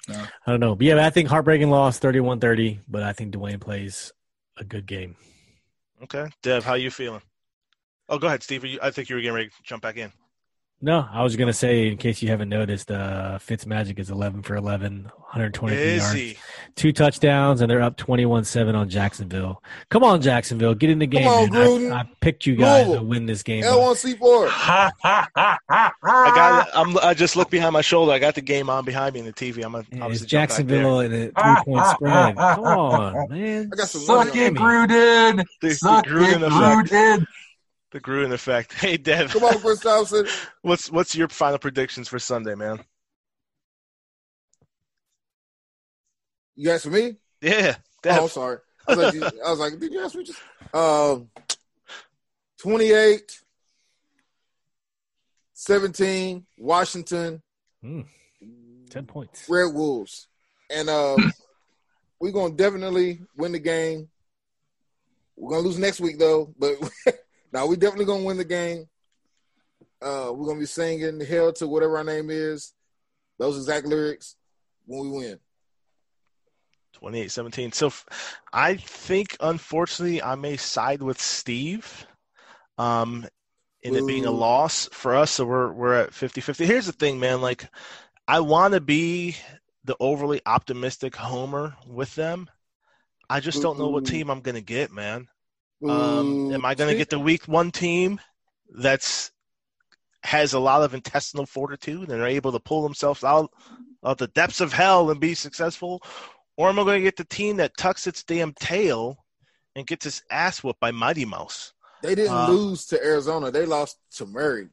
I 0.09 0.25
don't 0.51 0.59
know. 0.59 0.75
But 0.75 0.85
yeah, 0.85 1.05
I 1.05 1.09
think 1.09 1.27
heartbreaking 1.27 1.69
loss 1.69 1.99
31-30, 1.99 2.79
but 2.87 3.03
I 3.03 3.11
think 3.13 3.33
Dwayne 3.33 3.59
plays 3.59 4.13
a 4.57 4.63
good 4.63 4.85
game. 4.85 5.15
Okay, 6.03 6.27
Dev, 6.43 6.63
how 6.63 6.75
you 6.75 6.91
feeling? 6.91 7.21
Oh, 8.09 8.17
go 8.17 8.27
ahead, 8.27 8.43
Steve. 8.43 8.63
You- 8.65 8.79
I 8.81 8.91
think 8.91 9.09
you 9.09 9.15
were 9.15 9.21
getting 9.21 9.35
ready 9.35 9.49
to 9.49 9.63
jump 9.63 9.83
back 9.83 9.97
in. 9.97 10.11
No, 10.79 11.07
I 11.11 11.23
was 11.23 11.35
gonna 11.35 11.53
say 11.53 11.87
in 11.87 11.97
case 11.97 12.21
you 12.21 12.27
haven't 12.29 12.49
noticed, 12.49 12.91
uh 12.91 13.39
Fitzmagic 13.41 13.97
is 13.97 14.11
eleven 14.11 14.43
for 14.43 14.55
11, 14.55 15.05
123 15.05 15.75
Is 15.83 16.13
yards, 16.13 16.39
two 16.75 16.93
touchdowns, 16.93 17.61
and 17.61 17.71
they're 17.71 17.81
up 17.81 17.97
21-7 17.97 18.75
on 18.75 18.87
Jacksonville. 18.87 19.63
Come 19.89 20.03
on, 20.03 20.21
Jacksonville, 20.21 20.75
get 20.75 20.91
in 20.91 20.99
the 20.99 21.07
game. 21.07 21.27
on. 21.27 21.47
Gruden. 21.47 21.91
I, 21.91 22.01
I 22.01 22.09
picked 22.21 22.45
you 22.45 22.55
guys 22.55 22.91
to 22.93 23.01
win 23.01 23.25
this 23.25 23.41
game. 23.41 23.63
L 23.63 23.81
one 23.81 23.95
C 23.95 24.13
four. 24.13 24.47
Ha, 24.49 24.91
ha, 25.01 25.27
ha, 25.35 25.57
ha, 25.67 25.93
I 26.03 26.35
got. 26.35 26.69
ha. 26.69 26.79
I'm. 26.79 26.95
I 26.99 27.15
just 27.15 27.35
looked 27.35 27.49
behind 27.49 27.73
my 27.73 27.81
shoulder. 27.81 28.11
I 28.11 28.19
got 28.19 28.35
the 28.35 28.41
game 28.41 28.69
on 28.69 28.85
behind 28.85 29.15
me 29.15 29.21
in 29.21 29.25
the 29.25 29.33
TV. 29.33 29.65
I'm. 29.65 29.71
gonna 29.71 29.83
Yeah, 29.91 30.05
it's 30.09 30.19
jump 30.25 30.49
back 30.51 30.57
there. 30.67 30.81
Jacksonville 30.83 30.99
in 30.99 31.11
a 31.11 31.31
three-point 31.63 31.85
spread. 31.87 32.35
Come 32.37 32.63
on, 32.63 33.29
man. 33.31 33.69
I 33.73 33.75
got 33.75 33.87
some 33.89 34.01
Suck 34.01 34.35
it, 34.35 34.49
on 34.49 34.55
Gruden. 34.55 35.37
The- 35.59 35.67
the 35.69 35.73
Suck 35.73 36.05
Gruden 36.05 36.35
it, 36.35 36.43
effect. 36.43 36.91
Gruden. 36.91 37.25
The 37.97 38.03
Gruden 38.03 38.31
effect. 38.31 38.73
Hey, 38.79 38.95
Dev. 38.97 39.31
Come 39.33 39.43
on, 39.43 39.59
Chris 39.59 39.79
Thompson. 39.79 40.27
What's 40.61 40.91
What's 40.91 41.15
your 41.15 41.27
final 41.29 41.57
predictions 41.57 42.07
for 42.07 42.19
Sunday, 42.19 42.53
man? 42.53 42.79
You 46.55 46.69
asked 46.71 46.83
for 46.83 46.91
me? 46.91 47.15
Yeah, 47.41 47.77
Oh, 48.05 48.23
I'm 48.23 48.29
sorry. 48.29 48.59
I 48.87 48.91
was, 48.93 49.03
like, 49.03 49.13
you- 49.15 49.41
I 49.43 49.49
was 49.49 49.59
like, 49.59 49.79
did 49.79 49.91
you 49.91 50.03
ask 50.03 50.13
me 50.15 50.23
just? 50.25 50.39
Um, 50.75 51.29
28, 52.59 53.41
17, 55.53 56.45
Washington, 56.59 57.41
Hmm, 57.81 58.01
Ten 58.91 59.07
points. 59.07 59.49
Red 59.49 59.73
Wolves. 59.73 60.27
And 60.71 60.87
um, 60.89 61.33
we're 62.19 62.31
going 62.31 62.55
to 62.55 62.63
definitely 62.63 63.21
win 63.35 63.53
the 63.53 63.59
game. 63.59 64.07
We're 65.35 65.49
going 65.51 65.63
to 65.63 65.67
lose 65.67 65.79
next 65.79 65.99
week, 65.99 66.19
though. 66.19 66.53
But 66.59 66.75
now 67.57 67.65
we 67.65 67.75
definitely 67.75 68.05
going 68.05 68.21
to 68.21 68.27
win 68.27 68.37
the 68.37 68.45
game. 68.45 68.87
Uh, 69.99 70.31
we're 70.31 70.45
going 70.45 70.57
to 70.57 70.61
be 70.61 70.67
singing 70.67 71.19
hell 71.21 71.51
to 71.53 71.67
whatever 71.67 71.97
our 71.97 72.03
name 72.03 72.29
is. 72.29 72.71
Those 73.39 73.57
exact 73.57 73.87
lyrics 73.87 74.35
when 74.85 75.09
we 75.09 75.17
win. 75.17 75.39
28-17. 77.01 77.73
So, 77.73 77.91
I 78.53 78.75
think 78.75 79.37
unfortunately 79.39 80.21
I 80.21 80.35
may 80.35 80.57
side 80.57 81.01
with 81.01 81.19
Steve. 81.19 82.05
Um, 82.77 83.25
in 83.81 83.95
it 83.95 84.05
being 84.05 84.25
a 84.25 84.31
loss 84.31 84.87
for 84.91 85.15
us, 85.15 85.31
so 85.31 85.45
we're 85.45 85.71
we're 85.71 85.93
at 85.95 86.11
50-50. 86.11 86.65
Here's 86.65 86.85
the 86.85 86.91
thing, 86.91 87.19
man. 87.19 87.41
Like, 87.41 87.67
I 88.27 88.41
want 88.41 88.75
to 88.75 88.81
be 88.81 89.35
the 89.83 89.95
overly 89.99 90.41
optimistic 90.45 91.15
homer 91.15 91.75
with 91.87 92.13
them. 92.13 92.49
I 93.29 93.39
just 93.39 93.61
don't 93.63 93.79
know 93.79 93.87
what 93.87 94.05
team 94.05 94.29
I'm 94.29 94.41
gonna 94.41 94.61
get, 94.61 94.91
man. 94.91 95.27
Um, 95.83 96.51
am 96.53 96.65
I 96.65 96.75
going 96.75 96.89
to 96.89 96.97
get 96.97 97.09
the 97.09 97.19
week 97.19 97.47
one 97.47 97.71
team 97.71 98.19
that's 98.69 99.31
has 100.23 100.53
a 100.53 100.59
lot 100.59 100.81
of 100.83 100.93
intestinal 100.93 101.45
fortitude 101.45 102.09
and 102.09 102.21
are 102.21 102.27
able 102.27 102.51
to 102.51 102.59
pull 102.59 102.81
themselves 102.83 103.23
out 103.23 103.51
of 104.03 104.17
the 104.17 104.27
depths 104.27 104.59
of 104.61 104.73
hell 104.73 105.09
and 105.11 105.19
be 105.19 105.33
successful, 105.33 106.01
or 106.57 106.69
am 106.69 106.79
I 106.79 106.83
going 106.83 106.99
to 106.99 107.03
get 107.03 107.15
the 107.17 107.23
team 107.23 107.57
that 107.57 107.77
tucks 107.77 108.07
its 108.07 108.23
damn 108.23 108.53
tail 108.53 109.23
and 109.75 109.85
gets 109.87 110.05
its 110.05 110.23
ass 110.31 110.63
whooped 110.63 110.79
by 110.79 110.91
Mighty 110.91 111.25
Mouse? 111.25 111.73
They 112.01 112.15
didn't 112.15 112.33
Uh, 112.35 112.49
lose 112.49 112.85
to 112.87 113.03
Arizona. 113.03 113.51
They 113.51 113.65
lost 113.65 113.97
to 114.17 114.25
Murray. 114.25 114.69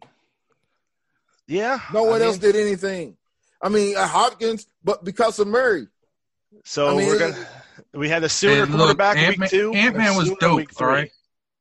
Yeah, 1.47 1.79
No 1.93 2.07
I 2.07 2.11
one 2.11 2.19
mean, 2.21 2.29
else 2.29 2.39
did 2.39 2.57
anything. 2.57 3.17
I 3.63 3.69
mean, 3.69 3.97
uh, 3.97 4.07
Hopkins, 4.07 4.67
but 4.83 5.05
because 5.05 5.39
of 5.39 5.47
Murray. 5.47 5.89
So 6.65 6.89
I 6.89 6.97
mean, 6.97 7.07
we're 7.07 7.19
gonna. 7.19 7.47
We 7.93 8.09
had 8.09 8.25
a 8.25 8.29
sooner 8.29 8.67
Hey, 8.67 8.73
look, 8.73 8.81
quarterback 8.81 9.17
Ant-Man- 9.17 9.41
week 9.41 9.51
two. 9.51 9.73
Ant-Man 9.73 10.17
was 10.17 10.31
dope, 10.41 10.57
Week 10.57 10.81
all 10.81 10.87
right? 10.89 11.11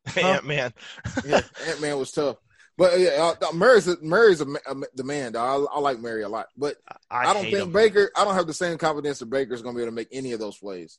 Ant 0.18 0.46
Man. 0.46 0.74
Yeah, 1.26 1.42
Ant 1.68 1.82
Man 1.82 1.98
was 1.98 2.12
tough. 2.12 2.38
But 2.78 2.94
uh, 2.94 2.98
yeah, 2.98 3.34
uh, 3.42 3.52
Murray's 3.54 3.88
Murray's 4.02 4.42
a, 4.42 4.46
ma- 4.46 4.60
a, 4.66 4.76
the 4.96 5.04
man. 5.04 5.34
Dog. 5.34 5.68
I, 5.72 5.76
I 5.76 5.80
like 5.80 6.00
Murray 6.00 6.24
a 6.24 6.30
lot, 6.30 6.48
but 6.58 6.76
I, 7.10 7.30
I, 7.30 7.34
don't 7.34 7.44
think 7.44 7.58
him. 7.58 7.72
Baker. 7.72 8.12
I 8.16 8.24
don't 8.24 8.34
have 8.34 8.48
the 8.48 8.54
same 8.54 8.78
confidence 8.80 9.20
that 9.20 9.30
Baker's 9.30 9.62
going 9.62 9.76
to 9.76 9.78
be 9.78 9.84
able 9.84 9.92
to 9.92 9.96
make 9.96 10.08
any 10.12 10.32
of 10.32 10.40
those 10.40 10.58
plays. 10.58 10.98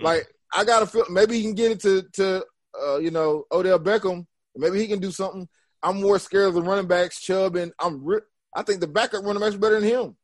Hmm. 0.00 0.06
Like 0.06 0.26
I 0.52 0.64
got 0.64 0.80
to 0.80 0.86
feel 0.86 1.04
maybe 1.10 1.36
he 1.36 1.42
can 1.42 1.54
get 1.54 1.72
it 1.72 1.80
to 1.80 2.02
to 2.14 2.44
uh, 2.82 2.98
you 2.98 3.10
know 3.10 3.44
Odell 3.52 3.78
Beckham. 3.78 4.26
Maybe 4.56 4.78
he 4.78 4.88
can 4.88 4.98
do 4.98 5.10
something. 5.10 5.46
I'm 5.82 6.00
more 6.00 6.18
scared 6.18 6.48
of 6.48 6.54
the 6.54 6.62
running 6.62 6.88
backs, 6.88 7.20
Chubb, 7.20 7.56
and 7.56 7.72
I'm. 7.78 8.04
Re- 8.04 8.20
I 8.56 8.62
think 8.62 8.80
the 8.80 8.86
backup 8.88 9.24
running 9.24 9.42
backs 9.42 9.56
better 9.56 9.78
than 9.78 9.88
him. 9.88 10.16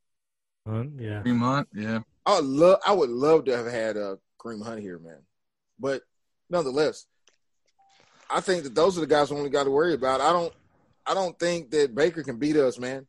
Huh? 0.67 0.85
Yeah. 0.99 1.23
Three 1.23 1.33
month, 1.33 1.69
yeah. 1.75 2.01
I 2.27 2.37
would 2.37 2.45
love. 2.45 2.79
I 2.87 2.93
would 2.93 3.11
love 3.11 3.45
to 3.47 3.57
have 3.57 3.67
had 3.67 3.97
uh, 3.97 4.17
Kareem 4.41 4.65
Hunt 4.65 4.81
here, 4.81 4.99
man. 4.99 5.19
But 5.79 6.03
nonetheless, 6.49 7.07
I 8.31 8.41
think 8.41 8.65
that 8.65 8.75
those 8.75 8.97
are 8.97 9.01
the 9.01 9.07
guys 9.07 9.31
we 9.31 9.37
only 9.37 9.51
got 9.51 9.65
to 9.65 9.71
worry 9.71 9.95
about. 9.95 10.21
I 10.21 10.33
don't. 10.33 10.53
I 11.07 11.13
don't 11.13 11.39
think 11.39 11.71
that 11.73 11.95
Baker 11.95 12.23
can 12.23 12.39
beat 12.39 12.57
us, 12.57 12.79
man. 12.79 13.07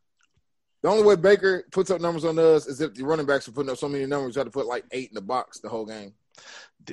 The 0.84 0.90
only 0.90 1.04
way 1.04 1.16
Baker 1.16 1.64
puts 1.72 1.90
up 1.90 2.02
numbers 2.02 2.26
on 2.26 2.38
us 2.38 2.68
is 2.68 2.82
if 2.82 2.94
the 2.94 3.04
running 3.04 3.26
backs 3.26 3.48
are 3.48 3.52
putting 3.54 3.72
up 3.72 3.78
so 3.78 3.88
many 3.88 4.06
numbers, 4.06 4.36
you 4.36 4.40
have 4.40 4.48
to 4.48 4.52
put 4.52 4.66
like 4.68 4.84
eight 4.92 5.10
in 5.10 5.16
the 5.16 5.22
box 5.22 5.60
the 5.60 5.70
whole 5.70 5.86
game. 5.86 6.14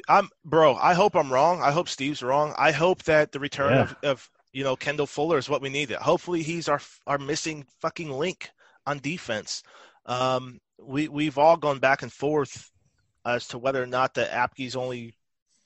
I'm 0.08 0.28
bro. 0.44 0.76
I 0.76 0.94
hope 0.94 1.16
I'm 1.16 1.30
wrong. 1.32 1.60
I 1.60 1.72
hope 1.72 1.88
Steve's 1.88 2.22
wrong. 2.22 2.54
I 2.56 2.70
hope 2.70 3.02
that 3.02 3.32
the 3.32 3.40
return 3.40 3.72
Yeah. 3.72 3.82
of, 3.82 3.96
of 4.04 4.30
you 4.52 4.62
know 4.62 4.76
Kendall 4.76 5.06
Fuller 5.08 5.38
is 5.38 5.50
what 5.50 5.60
we 5.60 5.68
needed. 5.68 5.96
Hopefully, 5.96 6.42
he's 6.42 6.68
our 6.68 6.80
our 7.06 7.18
missing 7.18 7.66
fucking 7.80 8.10
link 8.10 8.48
on 8.86 8.98
defense. 9.00 9.62
Um, 10.06 10.60
we 10.85 11.09
we've 11.09 11.39
all 11.39 11.57
gone 11.57 11.78
back 11.78 12.03
and 12.03 12.12
forth 12.12 12.70
as 13.24 13.47
to 13.49 13.59
whether 13.59 13.83
or 13.83 13.87
not 13.87 14.14
the 14.14 14.33
Apke's 14.33 14.76
only 14.76 15.14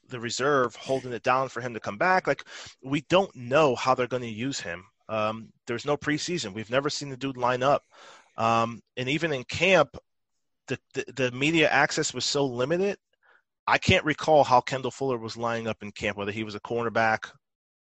the 0.09 0.21
reserve 0.21 0.77
holding 0.77 1.13
it 1.13 1.23
down 1.23 1.49
for 1.49 1.61
him 1.61 1.75
to 1.75 1.81
come 1.81 1.99
back. 1.99 2.27
Like 2.27 2.45
we 2.83 3.03
don't 3.03 3.35
know 3.35 3.75
how 3.75 3.95
they're 3.95 4.07
going 4.07 4.23
to 4.23 4.29
use 4.29 4.61
him. 4.61 4.85
Um, 5.09 5.49
there's 5.67 5.87
no 5.87 5.97
preseason. 5.97 6.55
We've 6.55 6.71
never 6.71 6.91
seen 6.91 7.11
the 7.11 7.17
dude 7.17 7.37
line 7.37 7.63
up. 7.63 7.85
Um, 8.37 8.83
and 8.97 9.09
even 9.09 9.33
in 9.33 9.45
camp, 9.45 9.97
the, 10.69 10.79
the 10.95 11.05
the 11.13 11.33
media 11.33 11.69
access 11.69 12.13
was 12.13 12.25
so 12.25 12.45
limited. 12.45 12.99
I 13.67 13.79
can't 13.79 14.05
recall 14.05 14.45
how 14.45 14.61
Kendall 14.61 14.91
Fuller 14.91 15.19
was 15.19 15.37
lining 15.37 15.67
up 15.67 15.83
in 15.83 15.91
camp, 15.91 16.17
whether 16.17 16.33
he 16.33 16.45
was 16.45 16.55
a 16.55 16.61
cornerback 16.61 17.31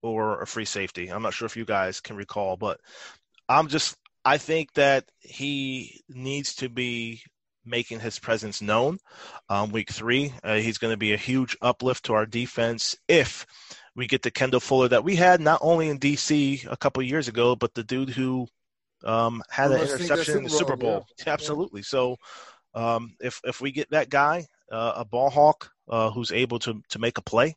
or 0.02 0.40
a 0.42 0.46
free 0.46 0.64
safety. 0.64 1.08
I'm 1.08 1.22
not 1.22 1.34
sure 1.34 1.46
if 1.46 1.56
you 1.56 1.64
guys 1.64 2.00
can 2.00 2.16
recall, 2.16 2.56
but 2.56 2.80
I'm 3.48 3.68
just 3.68 3.96
I 4.24 4.38
think 4.38 4.74
that 4.74 5.04
he 5.20 6.02
needs 6.08 6.54
to 6.56 6.68
be 6.68 7.22
making 7.64 8.00
his 8.00 8.18
presence 8.18 8.60
known. 8.60 8.98
Um, 9.48 9.70
week 9.70 9.90
three, 9.90 10.32
uh, 10.42 10.56
he's 10.56 10.78
going 10.78 10.92
to 10.92 10.98
be 10.98 11.12
a 11.12 11.18
huge 11.18 11.56
uplift 11.62 12.06
to 12.06 12.14
our 12.14 12.26
defense 12.26 12.96
if 13.08 13.46
we 13.94 14.06
get 14.06 14.22
the 14.22 14.30
Kendall 14.30 14.60
Fuller 14.60 14.88
that 14.88 15.04
we 15.04 15.16
had 15.16 15.40
not 15.40 15.60
only 15.62 15.88
in 15.88 15.98
DC 15.98 16.66
a 16.70 16.76
couple 16.76 17.02
years 17.02 17.28
ago, 17.28 17.56
but 17.56 17.74
the 17.74 17.84
dude 17.84 18.10
who 18.10 18.46
um, 19.04 19.42
had 19.50 19.70
an 19.70 19.78
Almost 19.78 19.96
think 19.96 20.08
that 20.08 20.14
interception 20.14 20.38
in 20.38 20.44
the 20.44 20.50
Super 20.50 20.76
Bowl, 20.76 20.90
Bowl. 20.90 21.06
Absolutely. 21.26 21.82
So 21.82 22.16
um, 22.74 23.14
if 23.20 23.40
if 23.44 23.60
we 23.60 23.72
get 23.72 23.90
that 23.90 24.10
guy, 24.10 24.46
uh, 24.70 24.92
a 24.96 25.04
ball 25.04 25.30
hawk 25.30 25.70
uh, 25.88 26.10
who's 26.10 26.32
able 26.32 26.58
to 26.60 26.82
to 26.90 26.98
make 26.98 27.18
a 27.18 27.22
play, 27.22 27.56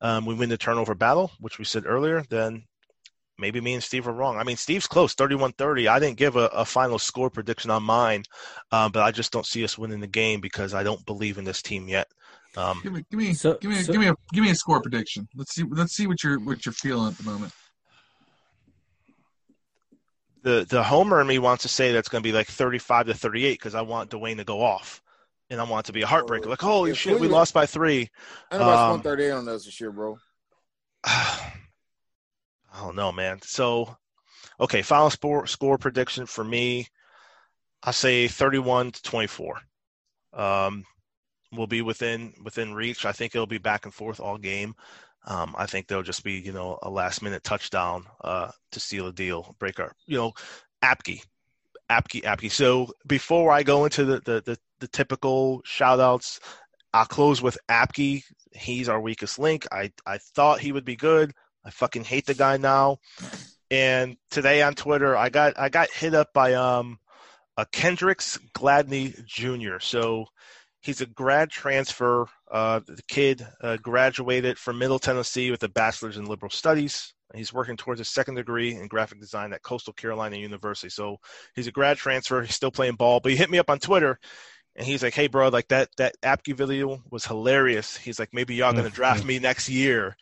um, 0.00 0.26
we 0.26 0.34
win 0.34 0.48
the 0.48 0.58
turnover 0.58 0.94
battle, 0.94 1.30
which 1.40 1.58
we 1.58 1.64
said 1.64 1.84
earlier. 1.86 2.24
Then 2.28 2.64
maybe 3.38 3.60
me 3.60 3.74
and 3.74 3.82
Steve 3.82 4.06
are 4.08 4.12
wrong. 4.12 4.36
I 4.38 4.44
mean, 4.44 4.56
Steve's 4.56 4.86
close, 4.86 5.14
31-30. 5.14 5.88
I 5.88 5.98
didn't 5.98 6.16
give 6.18 6.36
a, 6.36 6.46
a 6.48 6.64
final 6.64 6.98
score 6.98 7.30
prediction 7.30 7.70
on 7.70 7.82
mine, 7.82 8.24
um, 8.70 8.92
but 8.92 9.02
I 9.02 9.10
just 9.10 9.32
don't 9.32 9.46
see 9.46 9.64
us 9.64 9.76
winning 9.78 10.00
the 10.00 10.06
game 10.06 10.40
because 10.40 10.74
I 10.74 10.82
don't 10.82 11.04
believe 11.06 11.38
in 11.38 11.44
this 11.44 11.62
team 11.62 11.88
yet. 11.88 12.06
Um, 12.56 12.80
Give 12.82 12.92
me, 12.92 13.04
give 13.10 13.18
me, 13.18 13.32
So- 13.32 13.56
give 13.60 13.70
me, 13.70 13.82
so- 13.82 13.92
give 13.92 14.00
me 14.00 14.08
a, 14.08 14.14
give 14.32 14.44
me 14.44 14.50
a 14.50 14.54
score 14.54 14.80
prediction. 14.82 15.26
Let's 15.34 15.54
see, 15.54 15.64
let's 15.70 15.94
see 15.94 16.06
what 16.06 16.22
you're, 16.22 16.38
what 16.38 16.66
you're 16.66 16.72
feeling 16.74 17.08
at 17.08 17.16
the 17.18 17.24
moment. 17.24 17.52
the 20.42 20.66
the 20.68 20.82
homer 20.82 21.20
in 21.20 21.26
me 21.28 21.38
wants 21.38 21.62
to 21.62 21.68
say 21.68 21.92
that's 21.92 22.08
going 22.08 22.20
to 22.22 22.26
be 22.28 22.32
like 22.32 22.48
35 22.48 23.06
to 23.06 23.14
38 23.14 23.52
because 23.52 23.74
I 23.76 23.82
want 23.82 24.10
Dwayne 24.10 24.36
to 24.38 24.44
go 24.44 24.60
off, 24.60 25.00
and 25.50 25.60
I 25.60 25.64
want 25.64 25.86
it 25.86 25.88
to 25.88 25.92
be 25.92 26.02
a 26.02 26.06
heartbreaker. 26.06 26.46
Like, 26.46 26.60
holy 26.60 26.90
Yeah, 26.90 26.94
shit, 26.96 27.12
we 27.12 27.18
Cleveland- 27.20 27.32
lost 27.32 27.54
by 27.54 27.64
three. 27.64 28.10
Anybody's 28.50 28.78
Um, 28.80 28.90
138 28.90 29.30
on 29.30 29.48
us 29.48 29.64
this 29.64 29.80
year, 29.80 29.92
bro. 29.92 30.18
I 32.72 32.80
don't 32.80 32.96
know, 32.96 33.12
man. 33.12 33.40
So, 33.42 33.96
okay, 34.58 34.82
final 34.82 35.10
score 35.10 35.46
score 35.46 35.78
prediction 35.78 36.26
for 36.26 36.44
me, 36.44 36.86
I 37.82 37.90
say 37.90 38.28
31 38.28 38.92
to 38.92 39.02
24. 39.02 39.60
Um, 40.34 40.84
will 41.52 41.66
be 41.66 41.82
within 41.82 42.32
within 42.42 42.74
reach. 42.74 43.04
I 43.04 43.12
think 43.12 43.34
it'll 43.34 43.46
be 43.46 43.58
back 43.58 43.84
and 43.84 43.94
forth 43.94 44.20
all 44.20 44.38
game. 44.38 44.74
Um, 45.26 45.54
I 45.56 45.66
think 45.66 45.86
there'll 45.86 46.02
just 46.02 46.24
be 46.24 46.34
you 46.34 46.52
know 46.52 46.78
a 46.82 46.90
last 46.90 47.22
minute 47.22 47.44
touchdown 47.44 48.06
uh, 48.22 48.50
to 48.72 48.80
seal 48.80 49.06
a 49.06 49.12
deal, 49.12 49.54
break 49.58 49.78
our 49.78 49.92
you 50.06 50.16
know, 50.16 50.32
Apke, 50.82 51.22
Apke, 51.90 52.22
Apke. 52.22 52.50
So 52.50 52.92
before 53.06 53.52
I 53.52 53.62
go 53.62 53.84
into 53.84 54.04
the 54.04 54.20
the 54.24 54.42
the, 54.44 54.58
the 54.80 54.88
typical 54.88 55.60
shout 55.64 56.00
outs, 56.00 56.40
I'll 56.92 57.04
close 57.04 57.42
with 57.42 57.58
Apke. 57.68 58.22
He's 58.52 58.88
our 58.88 59.00
weakest 59.00 59.38
link. 59.38 59.66
I 59.70 59.92
I 60.06 60.18
thought 60.18 60.60
he 60.60 60.72
would 60.72 60.84
be 60.84 60.96
good. 60.96 61.32
I 61.64 61.70
fucking 61.70 62.04
hate 62.04 62.26
the 62.26 62.34
guy 62.34 62.56
now. 62.56 62.98
And 63.70 64.16
today 64.30 64.62
on 64.62 64.74
Twitter, 64.74 65.16
I 65.16 65.28
got 65.30 65.58
I 65.58 65.68
got 65.68 65.90
hit 65.90 66.14
up 66.14 66.32
by 66.32 66.54
um 66.54 66.98
a 67.56 67.66
Kendricks 67.66 68.38
Gladney 68.54 69.24
Jr. 69.24 69.78
So 69.80 70.26
he's 70.80 71.00
a 71.00 71.06
grad 71.06 71.50
transfer. 71.50 72.26
Uh, 72.50 72.80
the 72.86 73.02
kid 73.08 73.46
uh, 73.62 73.78
graduated 73.78 74.58
from 74.58 74.78
Middle 74.78 74.98
Tennessee 74.98 75.50
with 75.50 75.62
a 75.62 75.68
bachelor's 75.68 76.16
in 76.16 76.26
liberal 76.26 76.50
studies. 76.50 77.14
He's 77.34 77.52
working 77.52 77.78
towards 77.78 78.00
a 78.00 78.04
second 78.04 78.34
degree 78.34 78.74
in 78.74 78.88
graphic 78.88 79.18
design 79.20 79.54
at 79.54 79.62
Coastal 79.62 79.94
Carolina 79.94 80.36
University. 80.36 80.90
So 80.90 81.16
he's 81.54 81.66
a 81.66 81.72
grad 81.72 81.96
transfer. 81.96 82.42
He's 82.42 82.54
still 82.54 82.70
playing 82.70 82.96
ball, 82.96 83.20
but 83.20 83.32
he 83.32 83.38
hit 83.38 83.50
me 83.50 83.58
up 83.58 83.70
on 83.70 83.78
Twitter. 83.78 84.18
And 84.76 84.86
he's 84.86 85.02
like, 85.02 85.14
"Hey, 85.14 85.28
bro, 85.28 85.48
like 85.48 85.68
that 85.68 85.88
that 85.98 86.14
Apke 86.22 86.54
video 86.54 87.02
was 87.10 87.26
hilarious." 87.26 87.96
He's 87.96 88.18
like, 88.18 88.30
"Maybe 88.32 88.54
y'all 88.54 88.72
gonna 88.72 88.90
draft 88.90 89.24
me 89.24 89.38
next 89.38 89.68
year." 89.68 90.16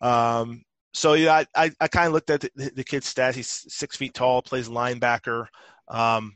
Um, 0.00 0.62
so 0.92 1.14
yeah, 1.14 1.44
I 1.54 1.70
I, 1.80 1.88
kind 1.88 2.08
of 2.08 2.12
looked 2.12 2.30
at 2.30 2.40
the, 2.40 2.72
the 2.74 2.84
kid's 2.84 3.12
stats. 3.12 3.34
He's 3.34 3.48
six 3.72 3.96
feet 3.96 4.14
tall, 4.14 4.42
plays 4.42 4.68
linebacker. 4.68 5.46
Um, 5.88 6.34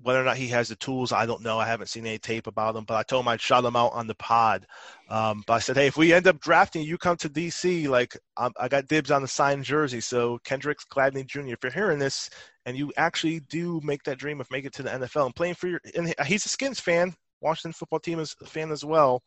whether 0.00 0.20
or 0.20 0.24
not 0.24 0.36
he 0.36 0.48
has 0.48 0.68
the 0.68 0.76
tools, 0.76 1.12
I 1.12 1.26
don't 1.26 1.42
know. 1.42 1.58
I 1.58 1.66
haven't 1.66 1.88
seen 1.88 2.06
any 2.06 2.18
tape 2.18 2.46
about 2.46 2.76
him, 2.76 2.84
but 2.84 2.94
I 2.94 3.02
told 3.02 3.24
him 3.24 3.28
I'd 3.28 3.40
shout 3.40 3.64
him 3.64 3.74
out 3.74 3.92
on 3.92 4.06
the 4.06 4.14
pod. 4.14 4.64
Um, 5.08 5.42
but 5.46 5.54
I 5.54 5.58
said, 5.58 5.76
hey, 5.76 5.88
if 5.88 5.96
we 5.96 6.12
end 6.12 6.28
up 6.28 6.40
drafting 6.40 6.84
you, 6.84 6.96
come 6.98 7.16
to 7.16 7.28
DC. 7.28 7.88
Like 7.88 8.16
I'm, 8.36 8.52
I 8.60 8.68
got 8.68 8.86
dibs 8.86 9.10
on 9.10 9.22
the 9.22 9.28
signed 9.28 9.64
jersey. 9.64 10.00
So 10.00 10.38
Kendrick 10.44 10.78
Gladney 10.92 11.26
Jr. 11.26 11.48
If 11.48 11.58
you're 11.64 11.72
hearing 11.72 11.98
this 11.98 12.30
and 12.64 12.76
you 12.76 12.92
actually 12.96 13.40
do 13.40 13.80
make 13.82 14.04
that 14.04 14.18
dream 14.18 14.40
of 14.40 14.50
make 14.50 14.64
it 14.64 14.72
to 14.74 14.82
the 14.84 14.90
NFL 14.90 15.26
and 15.26 15.34
playing 15.34 15.54
for 15.54 15.66
your, 15.66 15.80
and 15.96 16.14
he's 16.26 16.46
a 16.46 16.48
Skins 16.48 16.78
fan, 16.78 17.14
Washington 17.40 17.72
football 17.72 18.00
team 18.00 18.20
is 18.20 18.36
a 18.40 18.46
fan 18.46 18.70
as 18.70 18.84
well. 18.84 19.22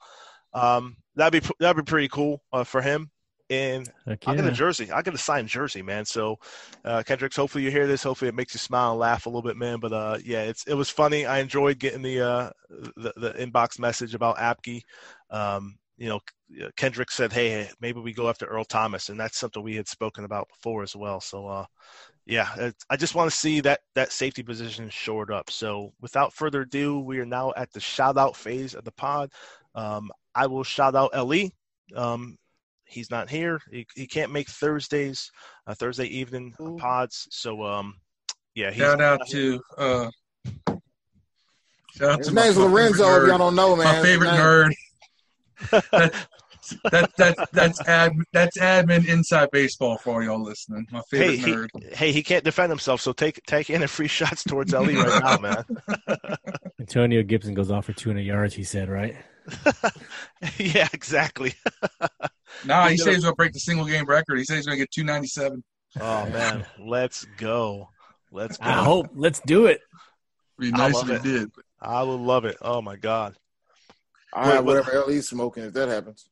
Um, 0.54 0.96
that'd 1.16 1.42
be 1.42 1.50
that'd 1.60 1.84
be 1.84 1.90
pretty 1.90 2.10
cool 2.10 2.42
uh, 2.54 2.64
for 2.64 2.82
him. 2.82 3.10
And 3.52 3.92
I'll 4.26 4.36
get 4.36 4.46
a 4.46 4.52
jersey. 4.52 4.90
I'll 4.92 5.04
get 5.04 5.14
a 5.14 5.18
signed 5.18 5.50
jersey, 5.50 5.82
man. 5.82 6.06
So, 6.06 6.40
uh, 6.86 7.04
Kendricks, 7.06 7.36
hopefully 7.36 7.66
you 7.66 7.70
hear 7.70 7.86
this. 7.86 8.02
Hopefully 8.02 8.30
it 8.30 8.36
makes 8.36 8.54
you 8.54 8.60
smile 8.60 8.92
and 8.92 9.00
laugh 9.00 9.26
a 9.26 9.30
little 9.30 9.42
bit, 9.42 9.58
man. 9.58 9.82
But 9.82 9.92
uh, 9.92 10.20
yeah, 10.24 10.44
it's 10.44 10.66
it 10.68 10.74
was 10.74 10.90
funny. 10.90 11.26
I 11.26 11.40
enjoyed 11.40 11.78
getting 11.78 12.02
the 12.02 12.22
uh, 12.22 12.50
the, 12.70 13.12
the 13.18 13.34
inbox 13.34 13.78
message 13.78 14.16
about 14.16 14.38
Apke. 14.38 14.84
Um, 15.30 15.78
you 15.98 16.08
know, 16.08 16.22
Kendrick 16.78 17.12
said, 17.12 17.34
"Hey, 17.34 17.70
maybe 17.82 18.00
we 18.00 18.14
go 18.14 18.30
after 18.30 18.46
Earl 18.46 18.64
Thomas," 18.64 19.10
and 19.10 19.20
that's 19.20 19.38
something 19.38 19.62
we 19.62 19.76
had 19.76 19.90
spoken 19.90 20.24
about 20.24 20.48
before 20.48 20.82
as 20.82 20.96
well. 20.96 21.20
So, 21.20 21.46
uh, 21.46 21.66
yeah, 22.26 22.72
I 22.90 22.96
just 22.96 23.16
want 23.16 23.30
to 23.30 23.38
see 23.38 23.60
that 23.62 23.82
that 23.96 24.14
safety 24.14 24.44
position 24.44 24.90
shored 24.90 25.30
up. 25.30 25.52
So, 25.52 25.92
without 26.00 26.34
further 26.34 26.62
ado, 26.62 27.00
we 27.00 27.20
are 27.20 27.26
now 27.26 27.52
at 27.58 27.74
the 27.74 27.82
shout 27.82 28.18
out 28.18 28.38
phase 28.38 28.76
of 28.76 28.86
the 28.86 28.94
pod. 28.94 29.32
Um, 29.76 30.10
I 30.34 30.48
will 30.48 30.64
shout 30.64 30.96
out 30.96 31.14
Le. 31.14 31.50
Um, 31.96 32.38
he's 32.92 33.10
not 33.10 33.30
here. 33.30 33.60
He, 33.72 33.86
he 33.96 34.06
can't 34.08 34.32
make 34.32 34.50
Thursdays, 34.50 35.32
uh, 35.68 35.74
Thursday 35.74 36.06
evening 36.06 36.54
uh, 36.60 36.64
Ooh. 36.64 36.78
pods. 36.78 37.28
So, 37.32 37.64
um, 37.64 37.96
yeah, 38.56 38.70
he's 38.72 38.82
Shout 38.84 39.02
out 39.02 39.22
to 39.30 39.62
uh, 39.78 40.10
shout 41.96 42.10
out 42.12 42.18
His 42.20 42.28
to 42.28 42.34
name's 42.36 42.58
Lorenzo. 42.58 43.04
favorite 43.06 43.24
If 43.24 43.28
y'all 43.30 43.38
don't 43.38 43.56
know, 43.56 43.76
man. 43.76 43.86
my 43.86 44.02
favorite 44.02 44.30
nerd. 44.30 44.72
that, 46.92 47.12
that, 47.18 47.48
that's 47.54 47.82
ad, 47.88 48.14
that's 48.34 48.58
admin 48.58 49.08
inside 49.08 49.50
baseball 49.52 49.98
for 49.98 50.24
y'all 50.24 50.42
listening. 50.42 50.86
My 50.92 51.02
favorite 51.10 51.30
Hey, 51.30 51.38
he, 51.38 51.52
nerd. 51.52 51.94
hey, 51.94 52.12
he 52.12 52.24
can't 52.24 52.44
defend 52.44 52.70
himself, 52.72 53.02
so 53.02 53.14
take 53.14 53.42
take 53.46 53.70
in 53.70 53.84
a 53.84 53.88
free 53.88 54.08
shots 54.10 54.44
towards 54.44 54.74
Le 54.74 54.82
right 54.82 55.24
now, 55.24 55.38
man. 55.38 55.64
Antonio 56.80 57.24
Gibson 57.24 57.54
goes 57.54 57.72
off 57.72 57.86
for 57.86 57.94
200 57.94 58.22
yards. 58.22 58.54
He 58.56 58.64
said, 58.64 58.90
right? 58.90 59.16
yeah, 60.58 60.88
exactly. 60.94 61.54
Nah, 62.66 62.86
he 62.86 62.92
He's 62.92 63.00
says 63.00 63.06
gonna- 63.06 63.16
he's 63.18 63.24
gonna 63.24 63.36
break 63.36 63.54
the 63.54 63.60
single 63.60 63.86
game 63.86 64.06
record. 64.06 64.38
He 64.38 64.44
says 64.46 64.58
he's 64.58 64.66
gonna 64.66 64.78
get 64.78 64.92
297. 64.92 65.64
Oh 66.00 66.30
man, 66.30 66.66
let's 66.80 67.26
go. 67.38 67.90
Let's 68.32 68.58
go. 68.58 68.64
I 68.66 68.74
hope. 68.84 69.08
Let's 69.14 69.42
do 69.42 69.66
it. 69.66 69.82
Be 70.58 70.72
I 70.74 70.78
nice 70.90 71.02
if 71.02 71.08
he 71.24 71.30
did. 71.30 71.52
I 71.82 72.04
would 72.04 72.20
love 72.20 72.46
it. 72.46 72.58
Oh 72.62 72.82
my 72.82 72.96
god. 72.96 73.36
I 74.34 74.46
What- 74.48 74.56
have 74.56 74.66
whatever 74.66 74.92
hell 74.92 75.10
he's 75.10 75.28
smoking 75.28 75.64
if 75.64 75.74
that 75.74 75.90
happens. 75.90 76.26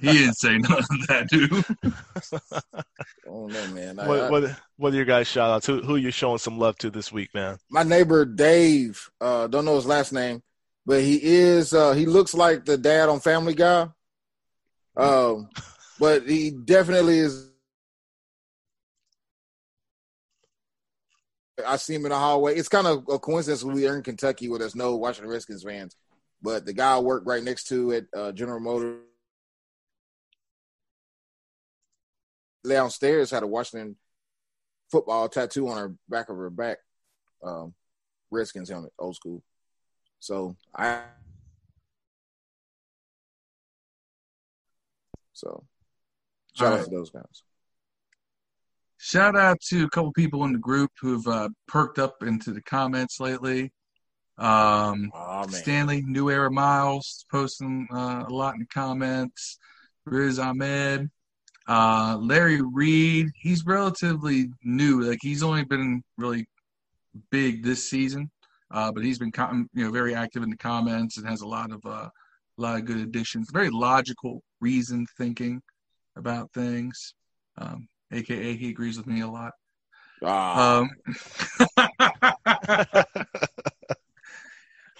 He 0.00 0.12
didn't 0.12 0.34
say 0.34 0.56
none 0.58 0.78
of 0.78 1.06
that, 1.08 1.28
dude. 1.28 1.64
oh 3.26 3.48
don't 3.48 3.74
man. 3.74 3.98
I- 3.98 4.04
I- 4.04 4.08
What 4.08 4.30
what 4.30 4.56
what 4.76 4.92
are 4.92 4.96
your 4.96 5.04
guys 5.04 5.26
shout 5.26 5.50
outs? 5.50 5.66
Who 5.66 5.82
who 5.82 5.96
you 5.96 6.10
showing 6.10 6.38
some 6.38 6.58
love 6.58 6.76
to 6.78 6.90
this 6.90 7.10
week, 7.12 7.30
man? 7.34 7.58
my 7.70 7.82
neighbor 7.82 8.24
Dave, 8.24 9.10
uh, 9.20 9.46
don't 9.48 9.64
know 9.64 9.76
his 9.76 9.86
last 9.86 10.12
name, 10.12 10.42
but 10.86 11.00
he 11.02 11.18
is 11.22 11.72
uh, 11.74 11.92
he 11.92 12.06
looks 12.06 12.34
like 12.34 12.64
the 12.64 12.76
dad 12.78 13.08
on 13.08 13.20
Family 13.20 13.54
Guy. 13.54 13.88
Um, 14.96 15.48
but 15.98 16.28
he 16.28 16.50
definitely 16.50 17.18
is. 17.18 17.48
I 21.66 21.76
see 21.76 21.94
him 21.94 22.04
in 22.04 22.10
the 22.10 22.18
hallway. 22.18 22.56
It's 22.56 22.68
kind 22.68 22.86
of 22.86 23.04
a 23.08 23.18
coincidence 23.18 23.62
we 23.62 23.86
are 23.86 23.96
in 23.96 24.02
Kentucky 24.02 24.48
where 24.48 24.58
there's 24.58 24.74
no 24.74 24.96
Washington 24.96 25.30
Redskins 25.30 25.62
fans, 25.62 25.96
but 26.42 26.66
the 26.66 26.72
guy 26.72 26.96
I 26.96 26.98
work 26.98 27.22
right 27.26 27.42
next 27.42 27.68
to 27.68 27.92
at 27.92 28.04
uh, 28.16 28.32
General 28.32 28.60
Motors 28.60 29.00
downstairs 32.68 33.30
had 33.30 33.42
a 33.42 33.46
Washington 33.46 33.96
football 34.90 35.28
tattoo 35.28 35.68
on 35.68 35.76
her 35.76 35.94
back 36.08 36.28
of 36.28 36.36
her 36.36 36.50
back. 36.50 36.78
Um, 37.42 37.74
Redskins 38.30 38.70
helmet, 38.70 38.92
old 38.98 39.16
school. 39.16 39.42
So 40.20 40.56
I 40.74 41.02
so 45.42 45.64
shout 46.56 46.72
out 46.74 46.84
to 46.84 46.90
those 46.90 47.10
guys. 47.10 47.42
Shout 48.98 49.36
out 49.36 49.60
to 49.70 49.84
a 49.84 49.90
couple 49.90 50.12
people 50.12 50.44
in 50.44 50.52
the 50.52 50.58
group 50.60 50.90
who've 51.00 51.26
uh, 51.26 51.48
perked 51.66 51.98
up 51.98 52.22
into 52.22 52.52
the 52.52 52.62
comments 52.62 53.18
lately. 53.18 53.72
Um, 54.38 55.10
Oh. 55.14 55.46
Stanley, 55.48 56.02
New 56.02 56.30
Era 56.30 56.50
Miles, 56.50 57.26
posting 57.30 57.88
uh, 57.92 58.24
a 58.28 58.32
lot 58.32 58.54
in 58.54 58.60
the 58.60 58.66
comments. 58.66 59.58
Riz 60.06 60.38
Ahmed, 60.38 61.10
uh, 61.68 62.16
Larry 62.20 62.60
Reed. 62.62 63.30
He's 63.36 63.64
relatively 63.66 64.50
new. 64.62 65.00
Like 65.02 65.18
he's 65.20 65.42
only 65.42 65.64
been 65.64 66.02
really 66.16 66.46
big 67.30 67.62
this 67.64 67.88
season, 67.88 68.30
uh, 68.70 68.90
but 68.92 69.04
he's 69.04 69.18
been 69.18 69.32
com- 69.32 69.68
you 69.74 69.84
know 69.84 69.90
very 69.90 70.14
active 70.14 70.42
in 70.42 70.50
the 70.50 70.56
comments 70.56 71.18
and 71.18 71.26
has 71.28 71.40
a 71.40 71.46
lot 71.46 71.70
of 71.72 71.80
uh, 71.84 72.08
a 72.08 72.60
lot 72.60 72.78
of 72.78 72.84
good 72.84 72.98
additions. 72.98 73.48
Very 73.52 73.70
logical, 73.70 74.42
reasoned 74.62 75.08
thinking 75.18 75.60
about 76.16 76.50
things. 76.54 77.14
Um, 77.58 77.88
AKA, 78.12 78.56
he 78.56 78.70
agrees 78.70 78.96
with 78.96 79.06
me 79.06 79.20
a 79.20 79.28
lot. 79.28 79.52
Ah, 80.24 80.78
Um, 80.78 80.90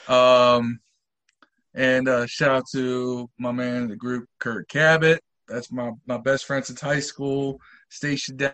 um, 0.14 0.80
and 1.74 2.08
uh, 2.08 2.26
shout 2.26 2.50
out 2.50 2.64
to 2.72 3.30
my 3.38 3.52
man 3.52 3.84
in 3.84 3.88
the 3.88 3.96
group, 3.96 4.26
Kurt 4.40 4.68
Cabot. 4.68 5.22
That's 5.48 5.72
my, 5.72 5.92
my 6.06 6.18
best 6.18 6.44
friend 6.44 6.64
since 6.64 6.80
high 6.80 7.00
school. 7.00 7.58
Stationed 7.88 8.38
down 8.38 8.52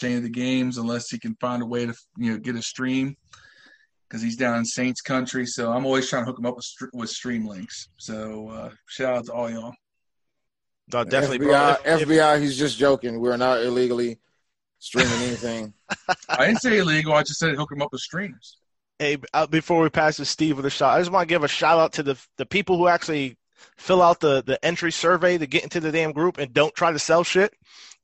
chain 0.00 0.16
of 0.18 0.22
the 0.24 0.28
games 0.28 0.76
unless 0.76 1.08
he 1.08 1.18
can 1.18 1.36
find 1.40 1.62
a 1.62 1.66
way 1.66 1.86
to 1.86 1.94
you 2.18 2.32
know 2.32 2.38
get 2.38 2.56
a 2.56 2.62
stream 2.62 3.16
because 4.08 4.22
he's 4.22 4.36
down 4.36 4.58
in 4.58 4.64
Saints 4.64 5.00
country. 5.00 5.46
So 5.46 5.72
I'm 5.72 5.84
always 5.86 6.08
trying 6.08 6.22
to 6.22 6.26
hook 6.30 6.38
him 6.38 6.46
up 6.46 6.56
with 6.56 6.66
with 6.92 7.10
stream 7.10 7.46
links. 7.46 7.88
So 7.96 8.48
uh, 8.48 8.70
shout 8.86 9.16
out 9.16 9.26
to 9.26 9.32
all 9.32 9.50
y'all. 9.50 9.72
No, 10.92 11.02
definitely, 11.04 11.38
FBI, 11.46 11.82
bro. 11.84 11.94
If- 11.94 12.02
if- 12.02 12.08
FBI, 12.08 12.40
he's 12.40 12.56
just 12.58 12.78
joking. 12.78 13.20
We're 13.20 13.36
not 13.36 13.62
illegally 13.62 14.18
streaming 14.78 15.12
anything. 15.22 15.72
I 16.28 16.46
didn't 16.46 16.60
say 16.60 16.78
illegal. 16.78 17.14
I 17.14 17.22
just 17.22 17.38
said 17.38 17.54
hook 17.54 17.72
him 17.72 17.80
up 17.82 17.88
with 17.92 18.02
streams. 18.02 18.58
Hey, 18.98 19.16
uh, 19.32 19.46
before 19.46 19.82
we 19.82 19.88
pass 19.88 20.16
to 20.16 20.24
Steve 20.24 20.56
with 20.56 20.66
a 20.66 20.70
shot, 20.70 20.96
I 20.96 21.00
just 21.00 21.10
want 21.10 21.28
to 21.28 21.32
give 21.32 21.42
a 21.42 21.48
shout 21.48 21.78
out 21.78 21.94
to 21.94 22.02
the 22.02 22.16
the 22.36 22.46
people 22.46 22.76
who 22.76 22.86
actually 22.86 23.36
fill 23.76 24.02
out 24.02 24.20
the 24.20 24.42
the 24.44 24.62
entry 24.64 24.92
survey 24.92 25.38
to 25.38 25.46
get 25.46 25.64
into 25.64 25.80
the 25.80 25.90
damn 25.90 26.12
group 26.12 26.38
and 26.38 26.52
don't 26.52 26.74
try 26.74 26.92
to 26.92 26.98
sell 26.98 27.24
shit. 27.24 27.54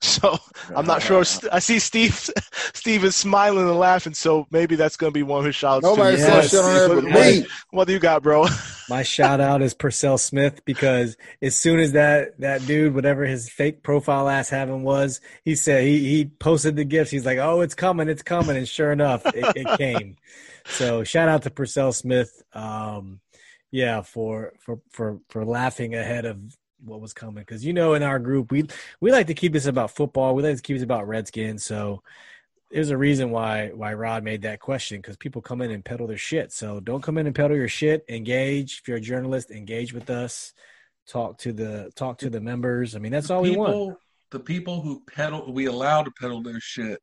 So 0.02 0.38
I'm 0.74 0.86
not 0.86 1.02
sure. 1.02 1.24
I 1.52 1.58
see 1.58 1.78
Steve. 1.78 2.14
Steve 2.72 3.04
is 3.04 3.14
smiling 3.16 3.68
and 3.68 3.78
laughing. 3.78 4.14
So 4.14 4.46
maybe 4.50 4.74
that's 4.74 4.96
going 4.96 5.12
to 5.12 5.14
be 5.14 5.22
one 5.22 5.40
of 5.40 5.44
his 5.44 5.54
shouts. 5.56 5.82
Nobody 5.82 6.16
too. 6.16 6.22
Yes. 6.22 6.50
shit 6.50 6.60
on 6.60 6.74
there 6.74 6.88
What- 6.96 7.04
me. 7.04 7.46
What 7.70 7.86
do 7.86 7.92
you 7.92 7.98
got, 7.98 8.22
bro? 8.22 8.46
My 8.88 9.02
shout 9.02 9.40
out 9.40 9.60
is 9.62 9.74
Purcell 9.74 10.16
Smith 10.18 10.64
because 10.64 11.16
as 11.42 11.54
soon 11.54 11.80
as 11.80 11.92
that 11.92 12.38
that 12.40 12.66
dude, 12.66 12.94
whatever 12.94 13.24
his 13.26 13.50
fake 13.50 13.82
profile 13.82 14.28
ass 14.28 14.48
having 14.48 14.82
was, 14.84 15.20
he 15.44 15.54
said 15.54 15.84
he 15.84 15.98
he 16.08 16.24
posted 16.24 16.76
the 16.76 16.84
gifts. 16.84 17.10
He's 17.10 17.26
like, 17.26 17.38
"Oh, 17.38 17.60
it's 17.60 17.74
coming, 17.74 18.08
it's 18.08 18.22
coming," 18.22 18.56
and 18.56 18.66
sure 18.66 18.90
enough, 18.92 19.26
it, 19.26 19.44
it 19.54 19.78
came. 19.78 20.16
So 20.64 21.04
shout 21.04 21.28
out 21.28 21.42
to 21.42 21.50
Purcell 21.50 21.92
Smith, 21.92 22.42
um, 22.54 23.20
yeah, 23.70 24.00
for 24.02 24.54
for 24.60 24.80
for 24.90 25.20
for 25.28 25.44
laughing 25.44 25.94
ahead 25.94 26.24
of 26.24 26.40
what 26.84 27.00
was 27.00 27.12
coming 27.12 27.42
because 27.42 27.64
you 27.64 27.72
know 27.72 27.94
in 27.94 28.02
our 28.02 28.18
group 28.18 28.50
we 28.50 28.66
we 29.00 29.12
like 29.12 29.26
to 29.26 29.34
keep 29.34 29.52
this 29.52 29.66
about 29.66 29.90
football. 29.90 30.34
We 30.34 30.42
like 30.42 30.56
to 30.56 30.62
keep 30.62 30.76
this 30.76 30.82
about 30.84 31.08
Redskins. 31.08 31.64
So 31.64 32.02
there's 32.70 32.90
a 32.90 32.96
reason 32.96 33.30
why 33.30 33.68
why 33.74 33.94
Rod 33.94 34.22
made 34.24 34.42
that 34.42 34.60
question 34.60 35.00
because 35.00 35.16
people 35.16 35.42
come 35.42 35.60
in 35.60 35.70
and 35.70 35.84
peddle 35.84 36.06
their 36.06 36.16
shit. 36.16 36.52
So 36.52 36.80
don't 36.80 37.02
come 37.02 37.18
in 37.18 37.26
and 37.26 37.34
peddle 37.34 37.56
your 37.56 37.68
shit. 37.68 38.04
Engage. 38.08 38.80
If 38.80 38.88
you're 38.88 38.98
a 38.98 39.00
journalist, 39.00 39.50
engage 39.50 39.92
with 39.92 40.08
us. 40.10 40.52
Talk 41.06 41.38
to 41.38 41.52
the 41.52 41.90
talk 41.96 42.18
to 42.18 42.30
the 42.30 42.40
members. 42.40 42.94
I 42.94 42.98
mean, 43.00 43.12
that's 43.12 43.30
all 43.30 43.42
we 43.42 43.56
want. 43.56 43.98
the 44.30 44.38
people 44.38 44.80
who 44.80 45.02
peddle, 45.12 45.52
we 45.52 45.66
allow 45.66 46.04
to 46.04 46.10
peddle 46.12 46.40
their 46.40 46.60
shit, 46.60 47.00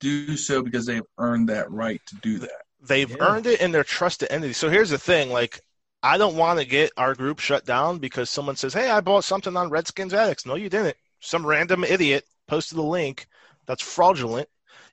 do 0.00 0.34
so 0.36 0.62
because 0.62 0.86
they've 0.86 1.02
earned 1.18 1.50
that 1.50 1.70
right 1.70 2.00
to 2.06 2.16
do 2.16 2.38
that. 2.38 2.62
They've 2.80 3.10
Yeah. 3.10 3.16
earned 3.20 3.46
it 3.46 3.60
and 3.60 3.74
they're 3.74 3.84
trusted 3.84 4.32
entities. 4.32 4.56
So 4.56 4.70
here's 4.70 4.90
the 4.90 4.98
thing: 4.98 5.30
like, 5.30 5.60
I 6.02 6.18
don't 6.18 6.36
want 6.36 6.58
to 6.58 6.64
get 6.64 6.90
our 6.96 7.14
group 7.14 7.38
shut 7.38 7.64
down 7.64 7.98
because 7.98 8.28
someone 8.28 8.56
says, 8.56 8.74
"Hey, 8.74 8.90
I 8.90 9.00
bought 9.00 9.24
something 9.24 9.56
on 9.56 9.70
Redskins 9.70 10.14
Addicts." 10.14 10.44
No, 10.46 10.54
you 10.56 10.68
didn't. 10.68 10.96
Some 11.20 11.46
random 11.46 11.84
idiot 11.84 12.24
posted 12.48 12.78
a 12.78 12.82
link 12.82 13.26
that's 13.66 13.82
fraudulent, 13.82 14.48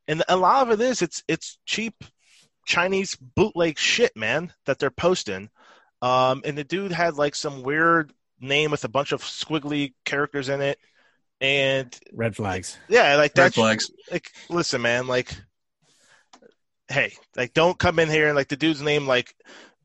and 0.07 0.24
a 0.30 0.38
lot 0.38 0.68
of 0.68 0.80
it 0.80 0.84
is 0.84 1.01
it's 1.01 1.24
it's 1.28 1.57
cheap 1.66 2.03
Chinese 2.66 3.16
bootleg 3.16 3.80
shit, 3.80 4.16
man, 4.16 4.53
that 4.66 4.78
they're 4.78 4.91
posting. 4.91 5.49
Um, 6.01 6.43
and 6.45 6.57
the 6.57 6.64
dude 6.64 6.91
had 6.91 7.16
like 7.16 7.34
some 7.36 7.64
weird 7.64 8.14
name 8.39 8.72
with 8.72 8.86
a 8.86 8.89
bunch 8.89 9.12
of 9.12 9.22
squiggly 9.24 9.93
characters 10.05 10.47
in 10.47 10.62
it, 10.62 10.78
and 11.41 11.97
Red 12.14 12.36
flags. 12.36 12.78
yeah, 12.88 13.16
like 13.16 13.36
Red 13.36 13.53
flags. 13.55 13.89
like 14.12 14.32
listen 14.49 14.82
man 14.82 15.07
like 15.07 15.36
hey 16.88 17.14
like 17.36 17.53
don't 17.53 17.78
come 17.78 17.99
in 17.99 18.10
here 18.10 18.28
and 18.28 18.36
like 18.36 18.47
the 18.47 18.55
dude's 18.55 18.82
name 18.82 19.07
like 19.07 19.36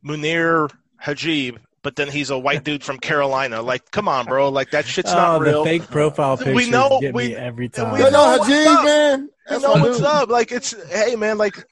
munir 0.04 0.70
hajib 1.04 1.58
but 1.82 1.96
then 1.96 2.08
he's 2.08 2.30
a 2.30 2.38
white 2.38 2.64
dude 2.64 2.82
from 2.82 2.98
carolina 2.98 3.60
like 3.60 3.90
come 3.90 4.08
on 4.08 4.24
bro 4.26 4.48
like 4.48 4.70
that 4.70 4.86
shit's 4.86 5.12
not 5.12 5.36
oh, 5.36 5.40
real 5.40 5.64
the 5.64 5.70
fake 5.70 5.90
profile 5.90 6.36
We 6.38 6.44
pictures 6.44 6.68
know- 6.70 6.98
get 7.00 7.14
we- 7.14 7.28
me 7.28 7.36
every 7.36 7.68
time. 7.68 7.96
You 7.96 8.04
know 8.04 8.10
know 8.10 8.38
what's 8.38 8.50
Hajeeb, 8.50 8.66
up. 8.66 8.84
man. 8.84 9.20
you 9.22 9.30
That's 9.48 9.62
know 9.62 9.72
what's 9.74 10.00
up 10.00 10.28
like 10.30 10.50
it's 10.52 10.74
hey 10.90 11.16
man 11.16 11.36
like 11.38 11.64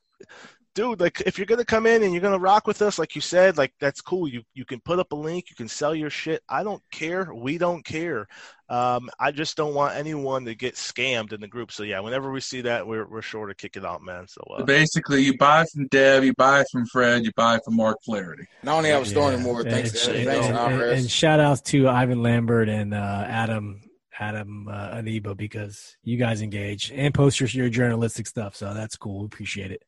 dude 0.74 1.00
like 1.00 1.20
if 1.26 1.38
you're 1.38 1.46
gonna 1.46 1.64
come 1.64 1.86
in 1.86 2.02
and 2.02 2.12
you're 2.12 2.22
gonna 2.22 2.38
rock 2.38 2.66
with 2.66 2.80
us 2.82 2.98
like 2.98 3.14
you 3.14 3.20
said 3.20 3.56
like 3.58 3.72
that's 3.78 4.00
cool 4.00 4.26
you 4.26 4.42
you 4.54 4.64
can 4.64 4.80
put 4.80 4.98
up 4.98 5.12
a 5.12 5.16
link 5.16 5.50
you 5.50 5.56
can 5.56 5.68
sell 5.68 5.94
your 5.94 6.08
shit 6.10 6.42
i 6.48 6.62
don't 6.62 6.82
care 6.90 7.32
we 7.34 7.58
don't 7.58 7.84
care 7.84 8.26
um, 8.68 9.10
i 9.20 9.30
just 9.30 9.56
don't 9.56 9.74
want 9.74 9.94
anyone 9.94 10.44
to 10.46 10.54
get 10.54 10.74
scammed 10.74 11.32
in 11.32 11.40
the 11.40 11.48
group 11.48 11.70
so 11.70 11.82
yeah 11.82 12.00
whenever 12.00 12.32
we 12.32 12.40
see 12.40 12.62
that 12.62 12.86
we're, 12.86 13.06
we're 13.06 13.20
sure 13.22 13.46
to 13.46 13.54
kick 13.54 13.76
it 13.76 13.84
out 13.84 14.02
man 14.02 14.26
so 14.26 14.40
uh, 14.50 14.58
So 14.60 14.64
basically, 14.64 15.22
you 15.22 15.36
buy 15.36 15.66
from 15.72 15.88
Deb, 15.88 16.24
you 16.24 16.32
buy 16.34 16.64
from 16.72 16.86
Fred, 16.86 17.24
you 17.24 17.32
buy 17.36 17.58
from 17.64 17.76
Mark 17.76 17.98
Flaherty. 18.04 18.44
I 18.62 18.66
don't 18.66 18.84
even 18.86 18.92
have 18.92 19.02
a 19.02 19.06
store 19.06 19.30
Yeah. 19.30 19.36
anymore. 19.36 19.60
And- 19.60 19.70
Thanks, 19.70 20.06
and, 20.08 20.24
thanks, 20.24 20.46
and, 20.46 20.56
and, 20.56 20.82
and 20.82 21.10
shout 21.10 21.38
outs 21.40 21.60
to 21.72 21.88
Ivan 21.88 22.22
Lambert 22.22 22.68
and 22.68 22.94
uh, 22.94 23.24
Adam 23.28 23.82
Adam 24.18 24.68
uh, 24.68 24.94
Aniba 24.96 25.36
because 25.36 25.96
you 26.04 26.16
guys 26.16 26.42
engage 26.42 26.92
and 26.94 27.12
post 27.12 27.40
your, 27.40 27.48
your 27.48 27.68
journalistic 27.68 28.26
stuff. 28.26 28.54
So 28.54 28.72
that's 28.72 28.96
cool. 28.96 29.20
We 29.20 29.26
appreciate 29.26 29.70
it. 29.72 29.82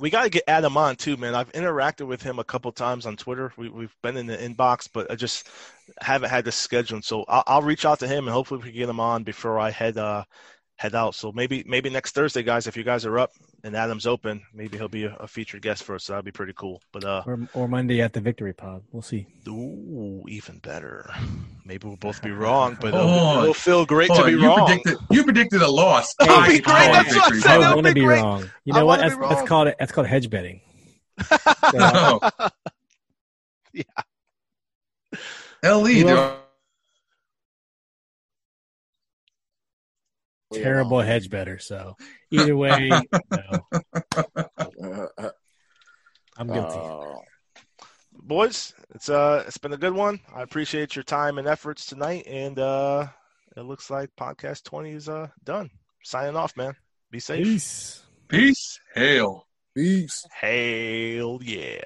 We 0.00 0.08
got 0.10 0.24
to 0.24 0.30
get 0.30 0.44
Adam 0.48 0.76
on 0.78 0.96
too, 0.96 1.16
man. 1.18 1.34
I've 1.34 1.52
interacted 1.52 2.06
with 2.06 2.22
him 2.22 2.38
a 2.38 2.44
couple 2.44 2.72
times 2.72 3.04
on 3.04 3.16
Twitter. 3.16 3.52
We, 3.56 3.68
we've 3.68 3.94
been 4.02 4.16
in 4.16 4.26
the 4.26 4.36
inbox, 4.36 4.88
but 4.92 5.10
I 5.10 5.14
just 5.14 5.48
haven't 6.00 6.30
had 6.30 6.44
the 6.46 6.52
schedule. 6.52 7.02
So 7.02 7.24
I'll, 7.28 7.44
I'll 7.46 7.62
reach 7.62 7.84
out 7.84 7.98
to 8.00 8.08
him 8.08 8.26
and 8.26 8.32
hopefully 8.32 8.58
we 8.62 8.70
can 8.70 8.78
get 8.78 8.88
him 8.88 9.00
on 9.00 9.24
before 9.24 9.58
I 9.58 9.70
head 9.70 9.98
uh, 9.98 10.24
head 10.80 10.94
out. 10.94 11.14
So 11.14 11.30
maybe 11.30 11.62
maybe 11.66 11.90
next 11.90 12.14
Thursday, 12.14 12.42
guys, 12.42 12.66
if 12.66 12.74
you 12.74 12.84
guys 12.84 13.04
are 13.04 13.18
up 13.18 13.32
and 13.62 13.76
Adam's 13.76 14.06
open, 14.06 14.40
maybe 14.54 14.78
he'll 14.78 14.88
be 14.88 15.04
a, 15.04 15.14
a 15.16 15.28
featured 15.28 15.60
guest 15.60 15.82
for 15.84 15.94
us. 15.94 16.04
So 16.04 16.14
that'd 16.14 16.24
be 16.24 16.30
pretty 16.32 16.54
cool. 16.56 16.80
But 16.90 17.04
uh, 17.04 17.22
Or, 17.26 17.38
or 17.52 17.68
Monday 17.68 18.00
at 18.00 18.14
the 18.14 18.20
Victory 18.22 18.54
Pod. 18.54 18.82
We'll 18.90 19.02
see. 19.02 19.26
ooh, 19.46 20.24
even 20.26 20.58
better. 20.60 21.10
Maybe 21.66 21.86
we'll 21.86 21.98
both 21.98 22.22
be 22.22 22.30
wrong, 22.30 22.78
but 22.80 22.94
Hold 22.94 23.04
it'll, 23.04 23.42
it'll 23.42 23.54
feel 23.54 23.84
great 23.84 24.08
Hold 24.10 24.20
to 24.20 24.24
be 24.26 24.32
you 24.40 24.46
wrong. 24.46 24.66
predicted 24.66 24.96
you 25.10 25.22
predicted 25.24 25.60
a 25.60 25.70
loss. 25.70 26.14
That'll 26.18 26.46
be 26.48 26.60
great. 26.60 26.64
That's 26.92 27.14
what 27.14 27.32
I 27.32 27.38
said. 27.38 27.50
I 27.50 27.58
that'll 27.58 27.74
want 27.76 27.86
to 27.86 27.92
be 27.94 28.00
be 28.00 28.06
great. 28.06 28.22
wrong. 28.22 28.50
You 28.64 28.72
I 28.74 28.78
know 28.80 28.86
what? 28.86 29.00
wanna 29.00 29.10
That's, 29.10 29.20
that's 29.20 29.34
wrong. 29.40 29.46
called 29.46 29.74
that's 29.78 29.92
called 29.92 30.06
hedge 30.06 30.30
betting. 30.30 30.62
No. 31.74 32.20
Yeah. 33.72 33.84
LE, 35.62 36.40
Whoever- 40.50 40.54
dude. 40.54 40.62
Terrible 40.64 41.00
hedge 41.00 41.30
better. 41.30 41.58
So 41.58 41.96
either 42.30 42.56
way, 42.56 42.90
no, 43.30 45.08
I'm 46.36 46.46
guilty. 46.46 46.78
uh, 46.78 47.16
boys 48.22 48.72
it's 48.94 49.08
uh 49.08 49.42
it's 49.46 49.58
been 49.58 49.72
a 49.72 49.76
good 49.78 49.92
one 49.94 50.20
i 50.34 50.42
appreciate 50.42 50.94
your 50.94 51.02
time 51.02 51.38
and 51.38 51.48
efforts 51.48 51.86
tonight 51.86 52.24
and 52.26 52.58
uh 52.58 53.06
it 53.56 53.62
looks 53.62 53.90
like 53.90 54.10
podcast 54.18 54.62
20 54.64 54.92
is 54.92 55.08
uh 55.08 55.26
done 55.42 55.68
signing 56.04 56.36
off 56.36 56.56
man 56.56 56.74
be 57.10 57.18
safe 57.18 57.44
Peace. 57.44 58.02
Peace. 58.28 58.78
Hail. 58.94 59.46
peace. 59.74 60.24
Hail 60.40 61.40
yeah 61.42 61.80